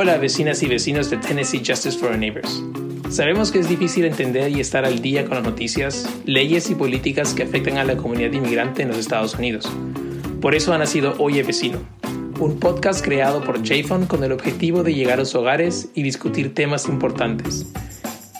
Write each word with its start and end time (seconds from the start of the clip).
Hola 0.00 0.16
vecinas 0.16 0.62
y 0.62 0.68
vecinos 0.68 1.10
de 1.10 1.16
Tennessee 1.16 1.58
Justice 1.58 1.98
for 1.98 2.12
Our 2.12 2.18
Neighbors. 2.18 2.62
Sabemos 3.10 3.50
que 3.50 3.58
es 3.58 3.68
difícil 3.68 4.04
entender 4.04 4.48
y 4.48 4.60
estar 4.60 4.84
al 4.84 5.02
día 5.02 5.24
con 5.24 5.34
las 5.34 5.42
noticias, 5.42 6.08
leyes 6.24 6.70
y 6.70 6.76
políticas 6.76 7.34
que 7.34 7.42
afectan 7.42 7.78
a 7.78 7.84
la 7.84 7.96
comunidad 7.96 8.30
inmigrante 8.30 8.82
en 8.82 8.88
los 8.90 8.96
Estados 8.96 9.34
Unidos. 9.34 9.68
Por 10.40 10.54
eso 10.54 10.72
ha 10.72 10.78
nacido 10.78 11.16
Oye 11.18 11.42
Vecino, 11.42 11.80
un 12.38 12.60
podcast 12.60 13.04
creado 13.04 13.42
por 13.42 13.60
JFON 13.60 14.06
con 14.06 14.22
el 14.22 14.30
objetivo 14.30 14.84
de 14.84 14.94
llegar 14.94 15.14
a 15.14 15.22
los 15.22 15.34
hogares 15.34 15.88
y 15.96 16.04
discutir 16.04 16.54
temas 16.54 16.86
importantes, 16.86 17.66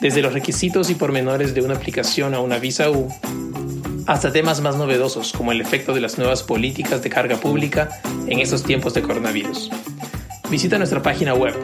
desde 0.01 0.23
los 0.23 0.35
requisitos 0.35 0.91
y 0.91 0.95
pormenores 0.95 1.55
de 1.55 1.63
una 1.63 1.75
aplicación 1.75 2.35
a 2.35 2.41
una 2.41 2.61
visa 2.61 2.89
U, 2.89 3.09
hasta 4.07 4.33
temas 4.33 4.61
más 4.61 4.77
novedosos 4.77 5.33
como 5.33 5.51
el 5.51 5.61
efecto 5.61 5.93
de 5.93 6.03
las 6.03 6.19
nuevas 6.19 6.45
políticas 6.45 7.03
de 7.03 7.11
carga 7.11 7.37
pública 7.39 8.01
en 8.29 8.39
estos 8.39 8.63
tiempos 8.63 8.95
de 8.95 9.03
coronavirus. 9.03 9.73
Visita 10.51 10.79
nuestra 10.79 11.03
página 11.03 11.35
web 11.35 11.55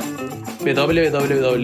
www.tnjfon.org 0.61 1.61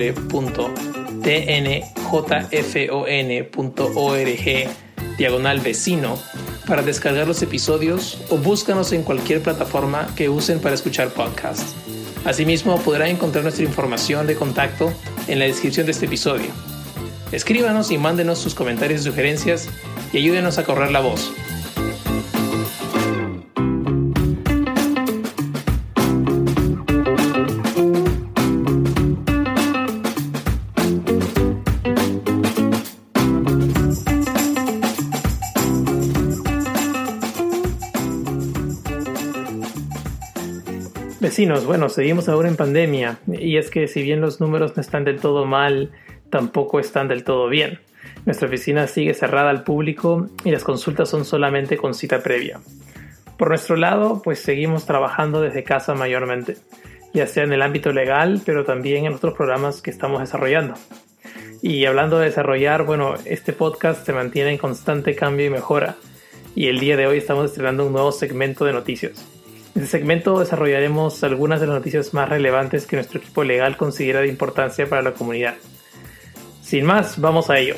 diagonal 5.19 5.61
vecino 5.61 6.19
para 6.67 6.83
descargar 6.83 7.27
los 7.27 7.43
episodios 7.43 8.23
o 8.31 8.39
búscanos 8.39 8.93
en 8.93 9.03
cualquier 9.03 9.43
plataforma 9.43 10.09
que 10.17 10.31
usen 10.31 10.61
para 10.61 10.75
escuchar 10.75 11.11
podcasts. 11.11 11.75
Asimismo, 12.25 12.79
podrán 12.81 13.09
encontrar 13.09 13.43
nuestra 13.43 13.65
información 13.65 14.27
de 14.27 14.37
contacto 14.37 14.93
en 15.27 15.39
la 15.39 15.45
descripción 15.45 15.85
de 15.87 15.93
este 15.93 16.07
episodio. 16.07 16.47
Escríbanos 17.33 17.91
y 17.91 17.99
mándenos 17.99 18.39
sus 18.39 18.55
comentarios 18.55 19.03
y 19.03 19.05
sugerencias 19.05 19.69
y 20.13 20.19
ayúdenos 20.19 20.57
a 20.59 20.65
correr 20.65 20.91
la 20.91 21.01
voz. 21.01 21.33
Vecinos, 41.41 41.65
bueno, 41.65 41.89
seguimos 41.89 42.29
ahora 42.29 42.51
en 42.51 42.57
pandemia 42.57 43.19
y 43.27 43.57
es 43.57 43.71
que 43.71 43.89
si 43.89 44.03
bien 44.03 44.21
los 44.21 44.43
números 44.43 44.77
no 44.77 44.83
están 44.83 45.05
del 45.05 45.21
todo 45.21 45.47
mal, 45.47 45.91
tampoco 46.29 46.79
están 46.79 47.09
del 47.09 47.25
todo 47.25 47.49
bien. 47.49 47.81
Nuestra 48.27 48.47
oficina 48.47 48.87
sigue 48.87 49.15
cerrada 49.15 49.49
al 49.49 49.65
público 49.65 50.27
y 50.45 50.51
las 50.51 50.65
consultas 50.65 51.09
son 51.09 51.25
solamente 51.25 51.79
con 51.79 51.95
cita 51.95 52.23
previa. 52.23 52.61
Por 53.39 53.49
nuestro 53.49 53.77
lado, 53.77 54.21
pues 54.23 54.41
seguimos 54.41 54.85
trabajando 54.85 55.41
desde 55.41 55.65
casa 55.65 55.95
mayormente, 55.95 56.59
ya 57.15 57.27
sea 57.27 57.45
en 57.45 57.55
el 57.55 57.63
ámbito 57.63 57.91
legal, 57.91 58.43
pero 58.45 58.67
también 58.67 59.07
en 59.07 59.15
otros 59.15 59.33
programas 59.33 59.81
que 59.81 59.91
estamos 59.91 60.21
desarrollando. 60.21 60.75
Y 61.63 61.87
hablando 61.87 62.19
de 62.19 62.27
desarrollar, 62.27 62.85
bueno, 62.85 63.15
este 63.25 63.55
podcast 63.55 64.05
se 64.05 64.13
mantiene 64.13 64.51
en 64.51 64.59
constante 64.59 65.15
cambio 65.15 65.47
y 65.47 65.51
mejora. 65.51 65.97
Y 66.55 66.67
el 66.67 66.81
día 66.81 66.99
de 66.99 67.07
hoy 67.07 67.17
estamos 67.17 67.47
estrenando 67.47 67.87
un 67.87 67.95
nuevo 67.95 68.13
segmento 68.13 68.67
de 68.67 68.75
noticias. 68.75 69.30
En 69.75 69.83
este 69.83 69.99
segmento 69.99 70.41
desarrollaremos 70.41 71.23
algunas 71.23 71.61
de 71.61 71.67
las 71.67 71.77
noticias 71.77 72.13
más 72.13 72.29
relevantes 72.29 72.87
que 72.87 72.97
nuestro 72.97 73.21
equipo 73.21 73.45
legal 73.45 73.77
considera 73.77 74.21
de 74.21 74.29
importancia 74.29 74.89
para 74.89 75.03
la 75.03 75.13
comunidad. 75.13 75.55
Sin 76.61 76.85
más, 76.85 77.21
vamos 77.21 77.51
a 77.51 77.59
ello. 77.59 77.77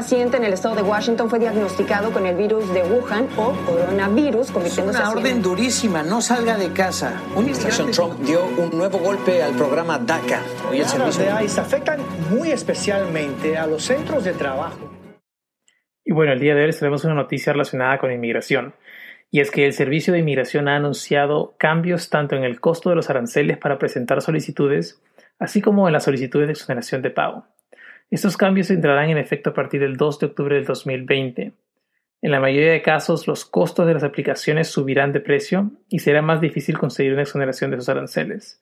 Paciente 0.00 0.38
en 0.38 0.44
el 0.44 0.54
estado 0.54 0.76
de 0.76 0.80
Washington 0.80 1.28
fue 1.28 1.38
diagnosticado 1.38 2.10
con 2.10 2.24
el 2.24 2.34
virus 2.34 2.72
de 2.72 2.82
Wuhan 2.84 3.28
o 3.36 3.52
coronavirus, 3.66 4.50
convirtiéndose 4.50 4.98
Es 4.98 5.04
una 5.04 5.10
orden 5.10 5.42
durísima, 5.42 6.02
no 6.02 6.22
salga 6.22 6.56
de 6.56 6.72
casa. 6.72 7.20
La 7.34 7.38
administración 7.40 7.90
Trump 7.90 8.18
dio 8.20 8.46
un 8.46 8.70
nuevo 8.78 8.96
golpe 8.96 9.42
al 9.42 9.54
programa 9.54 9.98
DACA. 9.98 10.40
Hoy 10.70 10.78
el 10.78 10.86
servicio 10.86 11.24
de 11.24 11.44
ICE 11.44 11.60
afectan 11.60 12.00
muy 12.30 12.50
especialmente 12.50 13.58
a 13.58 13.66
los 13.66 13.82
centros 13.82 14.24
de 14.24 14.32
trabajo. 14.32 14.90
Y 16.02 16.14
bueno, 16.14 16.32
el 16.32 16.40
día 16.40 16.54
de 16.54 16.64
hoy 16.64 16.70
tenemos 16.70 17.04
una 17.04 17.12
noticia 17.12 17.52
relacionada 17.52 17.98
con 17.98 18.10
inmigración. 18.10 18.74
Y 19.30 19.40
es 19.40 19.50
que 19.50 19.66
el 19.66 19.74
Servicio 19.74 20.14
de 20.14 20.20
Inmigración 20.20 20.66
ha 20.68 20.76
anunciado 20.76 21.56
cambios 21.58 22.08
tanto 22.08 22.36
en 22.36 22.44
el 22.44 22.58
costo 22.58 22.88
de 22.88 22.96
los 22.96 23.10
aranceles 23.10 23.58
para 23.58 23.78
presentar 23.78 24.22
solicitudes, 24.22 25.02
así 25.38 25.60
como 25.60 25.86
en 25.88 25.92
las 25.92 26.04
solicitudes 26.04 26.46
de 26.46 26.52
exoneración 26.54 27.02
de 27.02 27.10
pago. 27.10 27.44
Estos 28.10 28.36
cambios 28.36 28.70
entrarán 28.70 29.08
en 29.10 29.18
efecto 29.18 29.50
a 29.50 29.54
partir 29.54 29.80
del 29.80 29.96
2 29.96 30.18
de 30.18 30.26
octubre 30.26 30.56
del 30.56 30.64
2020. 30.64 31.52
En 32.22 32.30
la 32.32 32.40
mayoría 32.40 32.72
de 32.72 32.82
casos, 32.82 33.28
los 33.28 33.44
costos 33.44 33.86
de 33.86 33.94
las 33.94 34.02
aplicaciones 34.02 34.68
subirán 34.68 35.12
de 35.12 35.20
precio 35.20 35.70
y 35.88 36.00
será 36.00 36.20
más 36.20 36.40
difícil 36.40 36.76
conseguir 36.76 37.12
una 37.12 37.22
exoneración 37.22 37.70
de 37.70 37.76
esos 37.76 37.88
aranceles. 37.88 38.60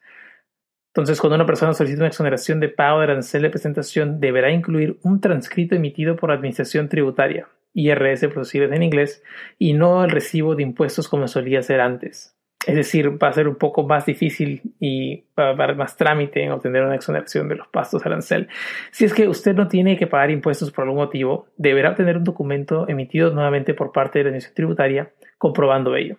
Entonces, 0.88 1.20
cuando 1.20 1.36
una 1.36 1.46
persona 1.46 1.72
solicita 1.72 2.02
una 2.02 2.08
exoneración 2.08 2.60
de 2.60 2.68
pago 2.68 2.98
de 2.98 3.04
arancel 3.04 3.42
de 3.42 3.50
presentación, 3.50 4.20
deberá 4.20 4.50
incluir 4.50 4.98
un 5.02 5.20
transcrito 5.20 5.74
emitido 5.74 6.16
por 6.16 6.28
la 6.28 6.36
Administración 6.36 6.88
Tributaria, 6.88 7.48
IRS 7.72 8.28
por 8.28 8.46
en 8.54 8.82
inglés, 8.82 9.22
y 9.58 9.72
no 9.72 10.04
el 10.04 10.10
recibo 10.10 10.56
de 10.56 10.62
impuestos 10.62 11.08
como 11.08 11.26
solía 11.26 11.62
ser 11.62 11.80
antes. 11.80 12.37
Es 12.66 12.74
decir, 12.74 13.22
va 13.22 13.28
a 13.28 13.32
ser 13.32 13.48
un 13.48 13.56
poco 13.56 13.86
más 13.86 14.04
difícil 14.04 14.62
y 14.80 15.24
va 15.38 15.48
a 15.48 15.50
haber 15.50 15.76
más 15.76 15.96
trámite 15.96 16.42
en 16.42 16.52
obtener 16.52 16.82
una 16.82 16.96
exoneración 16.96 17.48
de 17.48 17.54
los 17.54 17.68
pastos 17.68 18.04
arancel. 18.04 18.48
Si 18.90 19.04
es 19.04 19.14
que 19.14 19.28
usted 19.28 19.54
no 19.54 19.68
tiene 19.68 19.96
que 19.96 20.06
pagar 20.06 20.30
impuestos 20.30 20.70
por 20.70 20.84
algún 20.84 20.98
motivo, 20.98 21.46
deberá 21.56 21.90
obtener 21.90 22.16
un 22.16 22.24
documento 22.24 22.88
emitido 22.88 23.30
nuevamente 23.30 23.74
por 23.74 23.92
parte 23.92 24.18
de 24.18 24.24
la 24.24 24.28
Administración 24.30 24.56
Tributaria 24.56 25.12
comprobando 25.38 25.94
ello. 25.96 26.16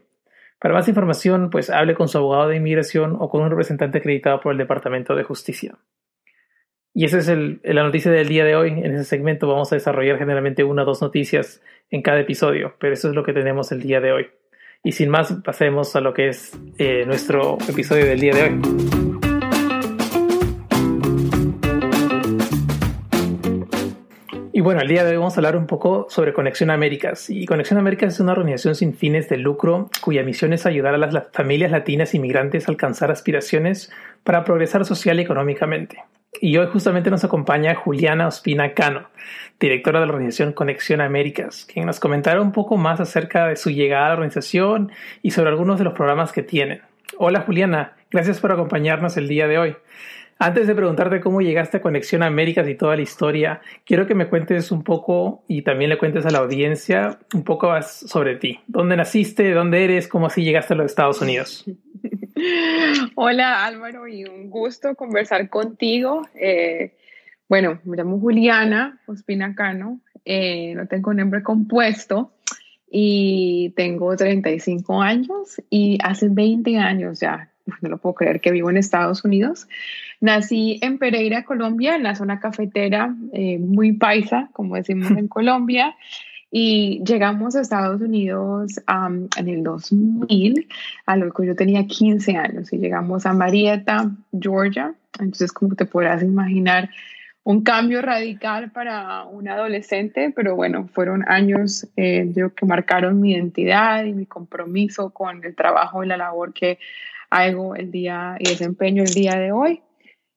Para 0.60 0.74
más 0.74 0.88
información, 0.88 1.50
pues 1.50 1.70
hable 1.70 1.94
con 1.94 2.08
su 2.08 2.18
abogado 2.18 2.50
de 2.50 2.58
inmigración 2.58 3.16
o 3.20 3.30
con 3.30 3.42
un 3.42 3.50
representante 3.50 4.00
acreditado 4.00 4.42
por 4.42 4.52
el 4.52 4.58
Departamento 4.58 5.16
de 5.16 5.24
Justicia. 5.24 5.76
Y 6.94 7.06
esa 7.06 7.20
es 7.20 7.28
la 7.28 7.84
noticia 7.84 8.12
del 8.12 8.28
día 8.28 8.44
de 8.44 8.56
hoy. 8.56 8.70
En 8.70 8.94
ese 8.94 9.06
segmento 9.06 9.48
vamos 9.48 9.72
a 9.72 9.76
desarrollar 9.76 10.18
generalmente 10.18 10.64
una 10.64 10.84
o 10.84 10.86
dos 10.86 11.02
noticias 11.02 11.62
en 11.90 12.02
cada 12.02 12.20
episodio, 12.20 12.76
pero 12.80 12.94
eso 12.94 13.10
es 13.10 13.16
lo 13.16 13.24
que 13.24 13.34
tenemos 13.34 13.72
el 13.72 13.82
día 13.82 14.02
de 14.02 14.12
hoy. 14.12 14.28
Y 14.81 14.94
sin 14.94 15.09
más, 15.09 15.34
pasemos 15.44 15.94
a 15.97 16.00
lo 16.00 16.13
que 16.13 16.29
es 16.29 16.57
eh, 16.78 17.03
nuestro 17.06 17.57
episodio 17.67 18.06
del 18.06 18.19
día 18.22 18.34
de 18.34 18.44
hoy. 18.44 18.62
Y 24.53 24.62
bueno, 24.62 24.81
el 24.81 24.88
día 24.88 25.03
de 25.03 25.12
hoy 25.12 25.17
vamos 25.17 25.35
a 25.35 25.40
hablar 25.40 25.57
un 25.57 25.67
poco 25.67 26.07
sobre 26.09 26.31
Conexión 26.31 26.69
Américas. 26.69 27.29
Y 27.29 27.45
Conexión 27.45 27.78
Américas 27.78 28.13
es 28.13 28.19
una 28.22 28.31
organización 28.31 28.75
sin 28.75 28.94
fines 28.94 29.28
de 29.28 29.38
lucro 29.38 29.90
cuya 30.01 30.23
misión 30.23 30.53
es 30.53 30.66
ayudar 30.66 30.96
a 30.96 30.97
las 30.97 31.28
familias 31.34 31.72
latinas 31.72 32.13
inmigrantes 32.13 32.67
a 32.67 32.72
alcanzar 32.72 33.11
aspiraciones 33.11 33.91
para 34.23 34.46
progresar 34.46 34.85
social 34.85 35.19
y 35.19 35.23
económicamente. 35.23 36.03
Y 36.41 36.57
hoy 36.57 36.67
justamente 36.67 37.09
nos 37.09 37.23
acompaña 37.23 37.75
Juliana 37.75 38.28
Ospina 38.28 38.73
Cano, 38.73 39.09
directora 39.59 40.00
de 40.00 40.06
la 40.06 40.13
organización 40.13 40.53
Conexión 40.53 41.01
Américas, 41.01 41.66
quien 41.72 41.88
nos 41.88 42.00
comentará 42.00 42.41
un 42.41 42.51
poco 42.51 42.78
más 42.78 43.00
acerca 43.00 43.47
de 43.47 43.56
su 43.56 43.72
llegada 43.72 44.06
a 44.06 44.09
la 44.09 44.13
organización 44.13 44.91
y 45.23 45.31
sobre 45.31 45.50
algunos 45.50 45.79
de 45.79 45.85
los 45.85 45.94
programas 45.94 46.31
que 46.31 46.44
tienen. 46.44 46.81
Hola 47.17 47.41
Juliana, 47.41 47.94
gracias 48.12 48.40
por 48.40 48.51
acompañarnos 48.51 49.17
el 49.17 49.28
día 49.28 49.47
de 49.47 49.57
hoy. 49.57 49.75
Antes 50.38 50.67
de 50.67 50.75
preguntarte 50.75 51.19
cómo 51.19 51.41
llegaste 51.41 51.78
a 51.78 51.81
Conexión 51.81 52.23
Américas 52.23 52.69
y 52.69 52.75
toda 52.75 52.96
la 52.96 53.01
historia, 53.01 53.59
quiero 53.84 54.07
que 54.07 54.16
me 54.16 54.29
cuentes 54.29 54.72
un 54.72 54.84
poco 54.84 55.44
y 55.50 55.63
también 55.63 55.90
le 55.90 55.97
cuentes 55.97 56.25
a 56.25 56.29
la 56.29 56.38
audiencia 56.38 57.19
un 57.34 57.44
poco 57.44 57.67
más 57.67 57.91
sobre 57.91 58.38
ti. 58.38 58.61
¿Dónde 58.67 58.96
naciste? 58.96 59.51
¿Dónde 59.51 59.84
eres? 59.84 60.07
¿Cómo 60.07 60.28
así 60.28 60.44
llegaste 60.44 60.75
a 60.75 60.78
los 60.78 60.85
Estados 60.85 61.22
Unidos? 61.22 61.66
Hola 63.16 63.66
Álvaro 63.66 64.08
y 64.08 64.24
un 64.26 64.50
gusto 64.50 64.96
conversar 64.96 65.50
contigo. 65.50 66.22
Eh, 66.36 66.96
bueno, 67.48 67.80
me 67.84 67.98
llamo 67.98 68.20
Juliana 68.20 69.00
Ospina 69.08 69.56
Cano, 69.56 70.00
eh, 70.26 70.74
no 70.76 70.88
tengo 70.88 71.14
nombre 71.14 71.44
compuesto 71.44 72.32
y 72.91 73.74
tengo 73.76 74.16
35 74.16 75.02
años 75.02 75.62
y 75.70 75.97
hace 76.03 76.30
20 76.30 76.78
años 76.78 77.20
ya, 77.20 77.50
no 77.82 77.90
lo 77.90 77.97
puedo 77.97 78.16
creer 78.16 78.42
que 78.42 78.52
vivo 78.52 78.70
en 78.70 78.78
Estados 78.78 79.24
Unidos. 79.26 79.68
Nací 80.22 80.80
en 80.82 80.97
Pereira, 80.97 81.44
Colombia, 81.44 81.96
en 81.96 82.03
la 82.03 82.16
zona 82.16 82.40
cafetera, 82.40 83.16
eh, 83.34 83.58
muy 83.58 83.94
paisa, 83.94 84.50
como 84.53 84.76
decimos 84.76 85.12
en 85.12 85.28
Colombia. 85.30 85.96
Y 86.51 87.03
llegamos 87.03 87.55
a 87.55 87.61
Estados 87.61 88.01
Unidos 88.01 88.81
en 89.37 89.47
el 89.47 89.63
2000, 89.63 90.67
a 91.05 91.16
lo 91.16 91.31
que 91.31 91.46
yo 91.46 91.55
tenía 91.55 91.85
15 91.85 92.37
años, 92.37 92.73
y 92.73 92.78
llegamos 92.78 93.25
a 93.25 93.34
Marietta, 93.34 94.09
Georgia. 94.31 94.96
Entonces, 95.19 95.51
como 95.51 95.75
te 95.75 95.85
podrás 95.85 96.23
imaginar, 96.23 96.90
un 97.43 97.63
cambio 97.63 98.01
radical 98.01 98.72
para 98.72 99.23
un 99.25 99.47
adolescente, 99.47 100.31
pero 100.35 100.55
bueno, 100.55 100.87
fueron 100.87 101.23
años 101.28 101.87
eh, 101.96 102.31
que 102.55 102.66
marcaron 102.66 103.22
mi 103.22 103.34
identidad 103.34 104.03
y 104.05 104.13
mi 104.13 104.25
compromiso 104.25 105.11
con 105.11 105.43
el 105.43 105.55
trabajo 105.55 106.03
y 106.03 106.07
la 106.07 106.17
labor 106.17 106.53
que 106.53 106.79
hago 107.29 107.75
el 107.75 107.91
día 107.91 108.35
y 108.40 108.49
desempeño 108.49 109.03
el 109.03 109.13
día 109.13 109.35
de 109.35 109.51
hoy. 109.51 109.81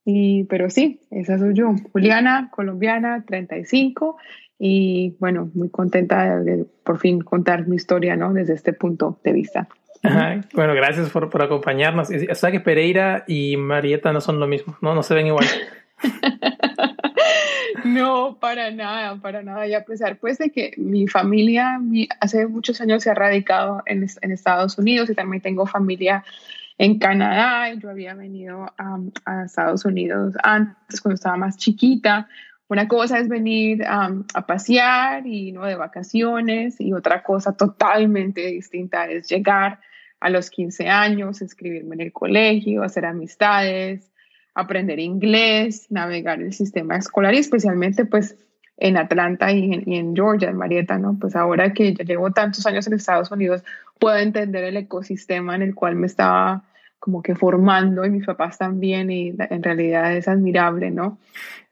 Y, 0.04 0.44
pero 0.44 0.70
sí, 0.70 1.00
esa 1.10 1.38
soy 1.38 1.54
yo, 1.54 1.74
Juliana, 1.92 2.48
colombiana, 2.50 3.24
35, 3.26 4.16
y 4.64 5.16
bueno, 5.18 5.50
muy 5.54 5.70
contenta 5.70 6.38
de, 6.38 6.64
por 6.84 7.00
fin 7.00 7.20
contar 7.20 7.66
mi 7.66 7.74
historia, 7.74 8.14
¿no? 8.14 8.32
Desde 8.32 8.54
este 8.54 8.72
punto 8.72 9.18
de 9.24 9.32
vista. 9.32 9.66
Bueno, 10.54 10.72
gracias 10.74 11.10
por, 11.10 11.30
por 11.30 11.42
acompañarnos. 11.42 12.10
O 12.30 12.34
sea 12.36 12.52
que 12.52 12.60
Pereira 12.60 13.24
y 13.26 13.56
Marieta 13.56 14.12
no 14.12 14.20
son 14.20 14.38
lo 14.38 14.46
mismo, 14.46 14.76
¿no? 14.80 14.94
No 14.94 15.02
se 15.02 15.14
ven 15.14 15.26
igual. 15.26 15.46
No, 17.84 18.38
para 18.38 18.70
nada, 18.70 19.16
para 19.16 19.42
nada. 19.42 19.66
Y 19.66 19.74
a 19.74 19.84
pesar 19.84 20.16
pues 20.16 20.38
de 20.38 20.50
que 20.50 20.72
mi 20.76 21.08
familia 21.08 21.80
hace 22.20 22.46
muchos 22.46 22.80
años 22.80 23.02
se 23.02 23.10
ha 23.10 23.14
radicado 23.14 23.82
en, 23.86 24.06
en, 24.20 24.30
Estados 24.30 24.78
Unidos 24.78 25.10
y 25.10 25.16
también 25.16 25.42
tengo 25.42 25.66
familia 25.66 26.22
en 26.78 27.00
Canadá. 27.00 27.74
Yo 27.74 27.90
había 27.90 28.14
venido 28.14 28.72
a 28.78 29.44
Estados 29.44 29.84
Unidos 29.84 30.34
antes 30.44 31.00
cuando 31.00 31.16
estaba 31.16 31.36
más 31.36 31.56
chiquita. 31.56 32.28
Una 32.72 32.88
cosa 32.88 33.18
es 33.18 33.28
venir 33.28 33.84
a 33.86 34.46
pasear 34.46 35.26
y 35.26 35.52
no 35.52 35.66
de 35.66 35.74
vacaciones 35.74 36.80
y 36.80 36.94
otra 36.94 37.22
cosa 37.22 37.54
totalmente 37.54 38.46
distinta 38.46 39.04
es 39.10 39.28
llegar 39.28 39.78
a 40.20 40.30
los 40.30 40.48
15 40.48 40.88
años, 40.88 41.42
inscribirme 41.42 41.96
en 41.96 42.00
el 42.00 42.12
colegio, 42.14 42.82
hacer 42.82 43.04
amistades, 43.04 44.10
aprender 44.54 45.00
inglés, 45.00 45.86
navegar 45.90 46.40
el 46.40 46.54
sistema 46.54 46.96
escolar 46.96 47.34
y 47.34 47.40
especialmente 47.40 48.06
pues 48.06 48.38
en 48.78 48.96
Atlanta 48.96 49.52
y 49.52 49.70
en, 49.94 50.16
Georgia, 50.16 50.48
en 50.48 50.56
Marietta, 50.56 50.96
¿no? 50.96 51.18
Pues 51.20 51.36
ahora 51.36 51.74
que 51.74 51.92
ya 51.92 52.04
llevo 52.06 52.30
tantos 52.30 52.64
años 52.64 52.86
en 52.86 52.94
Estados 52.94 53.30
Unidos, 53.30 53.62
puedo 53.98 54.16
entender 54.16 54.64
el 54.64 54.78
ecosistema 54.78 55.54
en 55.56 55.60
el 55.60 55.74
cual 55.74 55.96
me 55.96 56.06
estaba 56.06 56.64
como 57.02 57.20
que 57.20 57.34
formando 57.34 58.06
y 58.06 58.10
mis 58.10 58.24
papás 58.24 58.58
también 58.58 59.10
y 59.10 59.34
en 59.36 59.60
realidad 59.60 60.16
es 60.16 60.28
admirable, 60.28 60.92
¿no? 60.92 61.18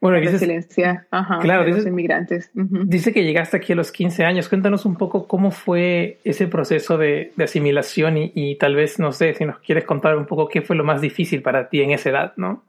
Bueno, 0.01 0.17
la 0.17 0.29
excelencia 0.29 1.07
claro, 1.41 1.63
de 1.63 1.71
los 1.71 1.87
inmigrantes. 1.87 2.51
Dice 2.53 3.13
que 3.13 3.23
llegaste 3.23 3.55
aquí 3.55 3.71
a 3.71 3.77
los 3.77 3.93
15 3.93 4.25
años. 4.25 4.49
Cuéntanos 4.49 4.85
un 4.85 4.97
poco 4.97 5.29
cómo 5.29 5.51
fue 5.51 6.19
ese 6.25 6.47
proceso 6.47 6.97
de, 6.97 7.31
de 7.37 7.45
asimilación 7.45 8.17
y, 8.17 8.33
y, 8.35 8.57
tal 8.57 8.75
vez, 8.75 8.99
no 8.99 9.13
sé, 9.13 9.33
si 9.33 9.45
nos 9.45 9.59
quieres 9.59 9.85
contar 9.85 10.17
un 10.17 10.25
poco 10.25 10.49
qué 10.49 10.61
fue 10.61 10.75
lo 10.75 10.83
más 10.83 10.99
difícil 10.99 11.41
para 11.41 11.69
ti 11.69 11.81
en 11.81 11.91
esa 11.91 12.09
edad, 12.09 12.33
¿no? 12.35 12.65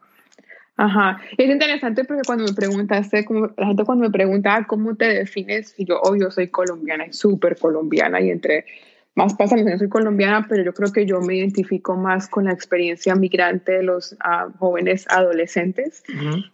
Ajá, 0.76 1.20
es 1.36 1.50
interesante 1.50 2.04
porque 2.04 2.22
cuando 2.24 2.44
me 2.44 2.52
preguntaste, 2.52 3.24
como, 3.24 3.50
la 3.56 3.66
gente 3.66 3.84
cuando 3.84 4.04
me 4.04 4.10
preguntaba 4.12 4.64
cómo 4.68 4.94
te 4.94 5.06
defines, 5.06 5.74
yo 5.78 6.00
obvio 6.00 6.30
soy 6.30 6.46
colombiana 6.46 7.06
y 7.06 7.12
súper 7.12 7.58
colombiana 7.58 8.20
y 8.20 8.30
entre 8.30 8.66
más 9.14 9.34
pasan 9.34 9.64
los 9.64 9.78
soy 9.78 9.88
colombiana, 9.88 10.46
pero 10.48 10.64
yo 10.64 10.72
creo 10.72 10.90
que 10.90 11.04
yo 11.04 11.20
me 11.20 11.36
identifico 11.36 11.96
más 11.96 12.28
con 12.28 12.44
la 12.44 12.52
experiencia 12.52 13.14
migrante 13.14 13.72
de 13.72 13.82
los 13.82 14.16
ah, 14.20 14.48
jóvenes 14.58 15.06
adolescentes. 15.10 16.02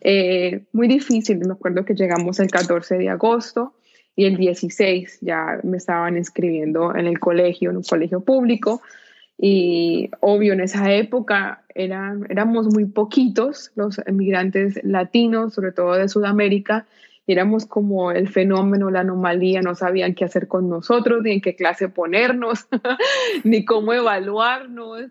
Eh, 0.01 0.65
muy 0.73 0.89
difícil, 0.89 1.39
me 1.39 1.53
acuerdo 1.53 1.85
que 1.85 1.95
llegamos 1.95 2.41
el 2.41 2.51
14 2.51 2.99
de 2.99 3.11
agosto 3.11 3.75
y 4.17 4.25
el 4.25 4.37
16 4.37 5.19
ya 5.21 5.61
me 5.63 5.77
estaban 5.77 6.17
inscribiendo 6.17 6.95
en 6.97 7.07
el 7.07 7.21
colegio, 7.21 7.71
en 7.71 7.77
un 7.77 7.85
colegio 7.85 8.21
público. 8.21 8.83
Y 9.41 10.11
obvio, 10.19 10.53
en 10.55 10.61
esa 10.61 10.93
época 10.93 11.63
eran, 11.77 12.27
éramos 12.29 12.67
muy 12.75 12.87
poquitos 12.87 13.71
los 13.77 14.01
inmigrantes 14.09 14.81
latinos, 14.83 15.55
sobre 15.55 15.71
todo 15.71 15.93
de 15.93 16.09
Sudamérica, 16.09 16.87
éramos 17.33 17.67
como 17.67 18.11
el 18.11 18.29
fenómeno, 18.29 18.91
la 18.91 19.01
anomalía, 19.01 19.61
no 19.61 19.75
sabían 19.75 20.15
qué 20.15 20.25
hacer 20.25 20.49
con 20.49 20.69
nosotros, 20.69 21.23
ni 21.23 21.33
en 21.33 21.41
qué 21.41 21.55
clase 21.55 21.89
ponernos, 21.89 22.67
ni 23.45 23.65
cómo 23.65 23.93
evaluarnos. 23.93 25.05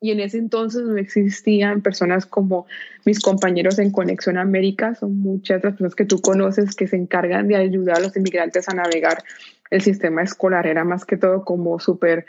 y 0.00 0.10
en 0.10 0.20
ese 0.20 0.38
entonces 0.38 0.82
no 0.82 0.96
existían 0.96 1.82
personas 1.82 2.26
como 2.26 2.66
mis 3.04 3.20
compañeros 3.20 3.78
en 3.78 3.92
Conexión 3.92 4.38
América, 4.38 4.94
son 4.96 5.18
muchas 5.20 5.62
las 5.62 5.74
personas 5.74 5.94
que 5.94 6.04
tú 6.04 6.20
conoces 6.20 6.74
que 6.74 6.88
se 6.88 6.96
encargan 6.96 7.46
de 7.46 7.56
ayudar 7.56 7.98
a 7.98 8.00
los 8.00 8.16
inmigrantes 8.16 8.68
a 8.68 8.74
navegar 8.74 9.22
el 9.70 9.80
sistema 9.80 10.22
escolar. 10.22 10.66
Era 10.66 10.84
más 10.84 11.04
que 11.04 11.16
todo 11.16 11.44
como 11.44 11.78
súper 11.78 12.26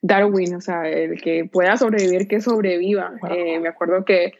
Darwin, 0.00 0.54
o 0.54 0.60
sea, 0.60 0.88
el 0.88 1.20
que 1.20 1.44
pueda 1.44 1.76
sobrevivir, 1.76 2.28
que 2.28 2.40
sobreviva. 2.40 3.12
Eh, 3.30 3.60
me 3.60 3.68
acuerdo 3.68 4.04
que 4.04 4.32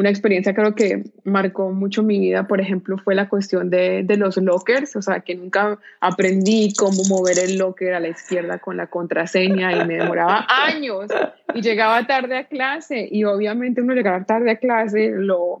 una 0.00 0.08
experiencia 0.08 0.54
creo 0.54 0.74
que 0.74 1.04
marcó 1.24 1.70
mucho 1.70 2.02
mi 2.02 2.18
vida, 2.18 2.48
por 2.48 2.60
ejemplo, 2.60 2.96
fue 2.96 3.14
la 3.14 3.28
cuestión 3.28 3.68
de, 3.68 4.02
de, 4.02 4.16
los 4.16 4.38
lockers, 4.38 4.96
o 4.96 5.02
sea, 5.02 5.20
que 5.20 5.34
nunca 5.34 5.78
aprendí 6.00 6.72
cómo 6.74 7.04
mover 7.08 7.38
el 7.38 7.58
locker 7.58 7.92
a 7.92 8.00
la 8.00 8.08
izquierda 8.08 8.58
con 8.58 8.78
la 8.78 8.86
contraseña 8.86 9.72
y 9.76 9.86
me 9.86 9.98
demoraba 9.98 10.46
años 10.48 11.10
y 11.54 11.60
llegaba 11.60 12.06
tarde 12.06 12.38
a 12.38 12.44
clase 12.44 13.06
y 13.10 13.24
obviamente 13.24 13.82
uno 13.82 13.94
llegar 13.94 14.24
tarde 14.24 14.52
a 14.52 14.56
clase 14.56 15.10
lo, 15.14 15.60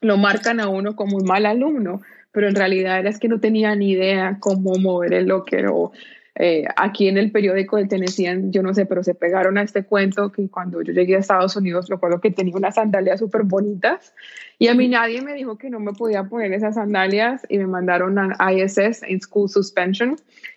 lo 0.00 0.16
marcan 0.16 0.60
a 0.60 0.68
uno 0.68 0.94
como 0.94 1.16
un 1.16 1.24
mal 1.24 1.44
alumno, 1.44 2.00
pero 2.30 2.48
en 2.48 2.54
realidad 2.54 3.00
era 3.00 3.10
es 3.10 3.18
que 3.18 3.28
no 3.28 3.40
tenía 3.40 3.74
ni 3.74 3.90
idea 3.90 4.36
cómo 4.38 4.74
mover 4.78 5.14
el 5.14 5.26
locker 5.26 5.66
o 5.66 5.90
eh, 6.36 6.64
aquí 6.76 7.08
en 7.08 7.16
el 7.16 7.30
periódico 7.30 7.76
del 7.76 7.88
Tennessee, 7.88 8.26
yo 8.50 8.62
no 8.62 8.74
sé, 8.74 8.86
pero 8.86 9.04
se 9.04 9.14
pegaron 9.14 9.56
a 9.56 9.62
este 9.62 9.84
cuento 9.84 10.32
que 10.32 10.48
cuando 10.48 10.82
yo 10.82 10.92
llegué 10.92 11.14
a 11.14 11.20
Estados 11.20 11.54
Unidos, 11.54 11.88
recuerdo 11.88 12.20
que 12.20 12.32
tenía 12.32 12.56
unas 12.56 12.74
sandalias 12.74 13.20
súper 13.20 13.44
bonitas 13.44 14.12
y 14.58 14.66
a 14.66 14.74
mí 14.74 14.88
nadie 14.88 15.22
me 15.22 15.34
dijo 15.34 15.58
que 15.58 15.70
no 15.70 15.78
me 15.78 15.92
podía 15.92 16.24
poner 16.24 16.52
esas 16.52 16.74
sandalias 16.74 17.46
y 17.48 17.58
me 17.58 17.66
mandaron 17.66 18.18
a 18.18 18.52
ISS, 18.52 19.02
in 19.08 19.20
School 19.20 19.48
Suspension. 19.48 20.16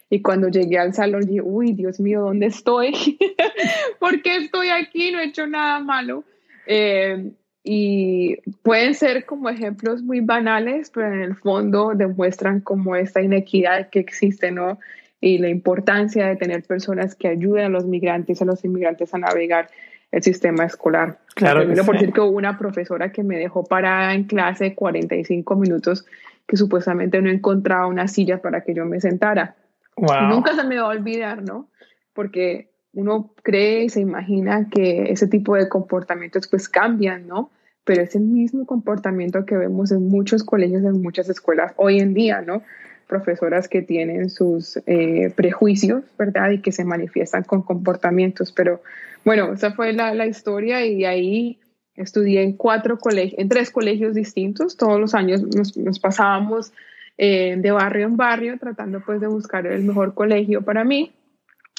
Y 0.10 0.22
cuando 0.22 0.48
llegué 0.48 0.80
al 0.80 0.94
salón 0.94 1.26
dije, 1.26 1.42
uy, 1.42 1.74
Dios 1.74 2.00
mío, 2.00 2.22
¿dónde 2.22 2.48
estoy? 2.48 2.94
¿Por 4.00 4.22
qué 4.22 4.38
estoy 4.38 4.70
aquí? 4.70 5.12
No 5.12 5.20
he 5.20 5.26
hecho 5.26 5.46
nada 5.48 5.80
malo. 5.80 6.24
Eh, 6.66 7.32
y 7.64 8.38
pueden 8.64 8.94
ser 8.94 9.26
como 9.26 9.50
ejemplos 9.50 10.02
muy 10.02 10.22
banales, 10.22 10.90
pero 10.94 11.12
en 11.12 11.22
el 11.22 11.36
fondo 11.36 11.92
demuestran 11.94 12.62
como 12.62 12.96
esta 12.96 13.22
inequidad 13.22 13.90
que 13.90 14.00
existe, 14.00 14.52
¿no? 14.52 14.80
Y 15.20 15.40
la 15.40 15.50
importancia 15.50 16.28
de 16.28 16.36
tener 16.36 16.64
personas 16.64 17.16
que 17.16 17.28
ayuden 17.28 17.66
a 17.66 17.70
los 17.70 17.86
migrantes, 17.86 18.42
a 18.42 18.46
los 18.46 18.64
inmigrantes 18.64 19.14
a 19.14 19.18
navegar 19.18 19.70
el 20.12 20.24
sistema 20.24 20.66
escolar. 20.66 21.20
Claro. 21.36 21.68
Que 21.68 21.84
por 21.84 21.96
decir 21.96 22.14
que 22.14 22.22
hubo 22.22 22.38
una 22.38 22.58
profesora 22.58 23.12
que 23.12 23.24
me 23.24 23.38
dejó 23.38 23.64
parada 23.64 24.14
en 24.14 24.24
clase 24.26 24.76
45 24.76 25.56
minutos 25.56 26.06
que 26.48 26.56
supuestamente 26.56 27.22
no 27.22 27.30
encontraba 27.30 27.88
una 27.88 28.08
silla 28.08 28.42
para 28.42 28.62
que 28.62 28.74
yo 28.74 28.86
me 28.86 29.02
sentara. 29.02 29.56
nunca 29.98 30.56
se 30.56 30.64
me 30.64 30.78
va 30.78 30.84
a 30.84 30.98
olvidar, 30.98 31.44
¿no? 31.44 31.70
Porque 32.14 32.72
uno 32.94 33.34
cree 33.44 33.84
y 33.84 33.90
se 33.90 34.00
imagina 34.00 34.70
que 34.70 35.12
ese 35.12 35.28
tipo 35.28 35.56
de 35.56 35.68
comportamientos 35.68 36.48
pues 36.48 36.70
cambian, 36.70 37.28
¿no? 37.28 37.52
Pero 37.84 38.02
es 38.02 38.16
el 38.16 38.24
mismo 38.24 38.66
comportamiento 38.66 39.46
que 39.46 39.58
vemos 39.58 39.92
en 39.92 40.08
muchos 40.08 40.44
colegios, 40.44 40.84
en 40.84 41.02
muchas 41.02 41.30
escuelas 41.30 41.74
hoy 41.76 42.00
en 42.00 42.14
día, 42.14 42.42
¿no? 42.42 42.64
Profesoras 43.08 43.68
que 43.68 43.82
tienen 43.82 44.30
sus 44.30 44.80
eh, 44.86 45.32
prejuicios, 45.36 46.04
¿verdad? 46.18 46.52
Y 46.52 46.62
que 46.62 46.72
se 46.72 46.86
manifiestan 46.86 47.44
con 47.44 47.62
comportamientos. 47.62 48.52
Pero 48.52 48.82
bueno, 49.24 49.54
esa 49.54 49.72
fue 49.72 49.94
la, 49.94 50.14
la 50.14 50.26
historia 50.26 50.86
y 50.86 51.06
ahí 51.06 51.60
estudié 51.96 52.44
en 52.44 52.54
cuatro 52.54 52.98
colegios, 53.00 53.40
en 53.40 53.50
tres 53.50 53.72
colegios 53.72 54.14
distintos. 54.14 54.78
Todos 54.78 55.00
los 55.00 55.14
años 55.14 55.42
nos, 55.44 56.00
pasábamos 56.00 56.72
eh, 57.18 57.56
de 57.58 57.72
barrio 57.72 58.06
en 58.06 58.16
barrio 58.16 58.58
tratando 58.60 59.02
pues 59.02 59.20
de 59.20 59.28
buscar 59.28 59.66
el 59.66 59.84
mejor 59.84 60.14
colegio 60.14 60.62
para 60.62 60.84
mí 60.84 61.12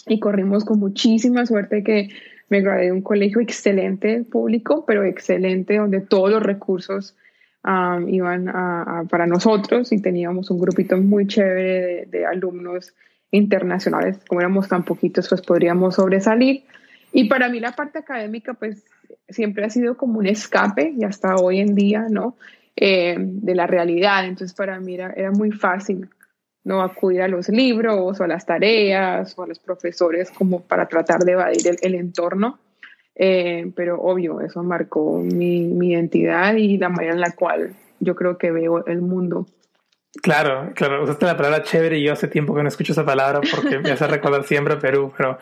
y 0.07 0.19
corrimos 0.19 0.65
con 0.65 0.81
muchísima 0.81 1.47
suerte 1.47 1.85
que 1.85 2.09
me 2.49 2.61
gradué 2.61 2.87
de 2.87 2.93
un 2.93 3.03
colegio 3.03 3.41
excelente 3.41 4.25
público, 4.25 4.85
pero 4.87 5.05
excelente 5.05 5.77
donde 5.77 6.01
todos 6.01 6.31
los 6.31 6.43
recursos 6.43 7.15
iban 7.65 8.49
a, 8.49 9.05
para 9.11 9.27
nosotros 9.27 9.93
y 9.93 10.01
teníamos 10.01 10.51
un 10.51 10.59
grupito 10.59 10.97
muy 10.97 11.27
chévere 11.27 12.07
de, 12.07 12.27
alumnos 12.27 12.95
internacionales. 13.31 14.19
Como 14.27 14.41
éramos 14.41 14.69
tan 14.69 14.85
poquitos, 14.85 15.29
pues 15.29 15.43
podríamos 15.43 15.97
sobresalir. 15.97 16.65
Y 17.13 17.29
para 17.29 17.49
mí 17.49 17.61
la 17.61 17.73
parte 17.73 17.99
académica, 17.99 18.55
pues 18.55 18.85
siempre 19.29 19.65
ha 19.65 19.71
sido 19.71 19.97
como 19.97 20.19
un 20.19 20.27
escape 20.27 20.95
y 20.97 21.05
hasta 21.05 21.37
hoy 21.37 21.61
en 21.61 21.75
día, 21.75 22.07
¿no? 22.09 22.37
Eh, 22.77 23.17
de 23.19 23.55
la 23.55 23.67
realidad. 23.67 24.25
Entonces 24.25 24.57
para 24.57 24.79
mí 24.79 24.95
era, 24.95 25.13
era, 25.17 25.31
muy 25.31 25.51
fácil, 25.51 26.09
¿no? 26.65 26.83
Acudir 26.83 27.23
a 27.23 27.29
los 27.29 27.49
libros 27.49 28.21
o 28.21 28.25
a 28.25 28.29
las 28.29 28.47
tareas 28.47 29.37
o 29.37 29.43
a 29.43 29.47
los 29.47 29.59
profesores 29.59 30.31
como 30.31 30.61
para 30.63 30.87
tratar 30.87 31.21
de 31.21 31.33
evadir 31.33 31.77
el 31.83 31.95
entorno. 31.95 32.59
Eh, 33.21 33.73
pero 33.75 34.01
obvio, 34.01 34.41
eso 34.41 34.63
marcó 34.63 35.19
mi, 35.19 35.67
mi, 35.67 35.91
identidad 35.91 36.55
y 36.55 36.79
la 36.79 36.89
manera 36.89 37.15
en 37.15 37.21
la 37.21 37.33
cual 37.33 37.75
yo 37.99 38.15
creo 38.15 38.39
que 38.39 38.53
veo 38.53 38.87
el 38.87 39.03
mundo. 39.03 39.47
Claro, 40.23 40.73
claro, 40.75 41.03
usaste 41.03 41.27
la 41.27 41.37
palabra 41.37 41.63
chévere 41.63 41.99
y 41.99 42.05
yo 42.05 42.13
hace 42.13 42.29
tiempo 42.29 42.55
que 42.55 42.63
no 42.63 42.69
escucho 42.69 42.93
esa 42.93 43.05
palabra 43.05 43.41
porque 43.55 43.79
me 43.79 43.91
hace 43.91 44.07
recordar 44.09 44.45
siempre 44.45 44.77
Perú, 44.77 45.13
pero 45.17 45.39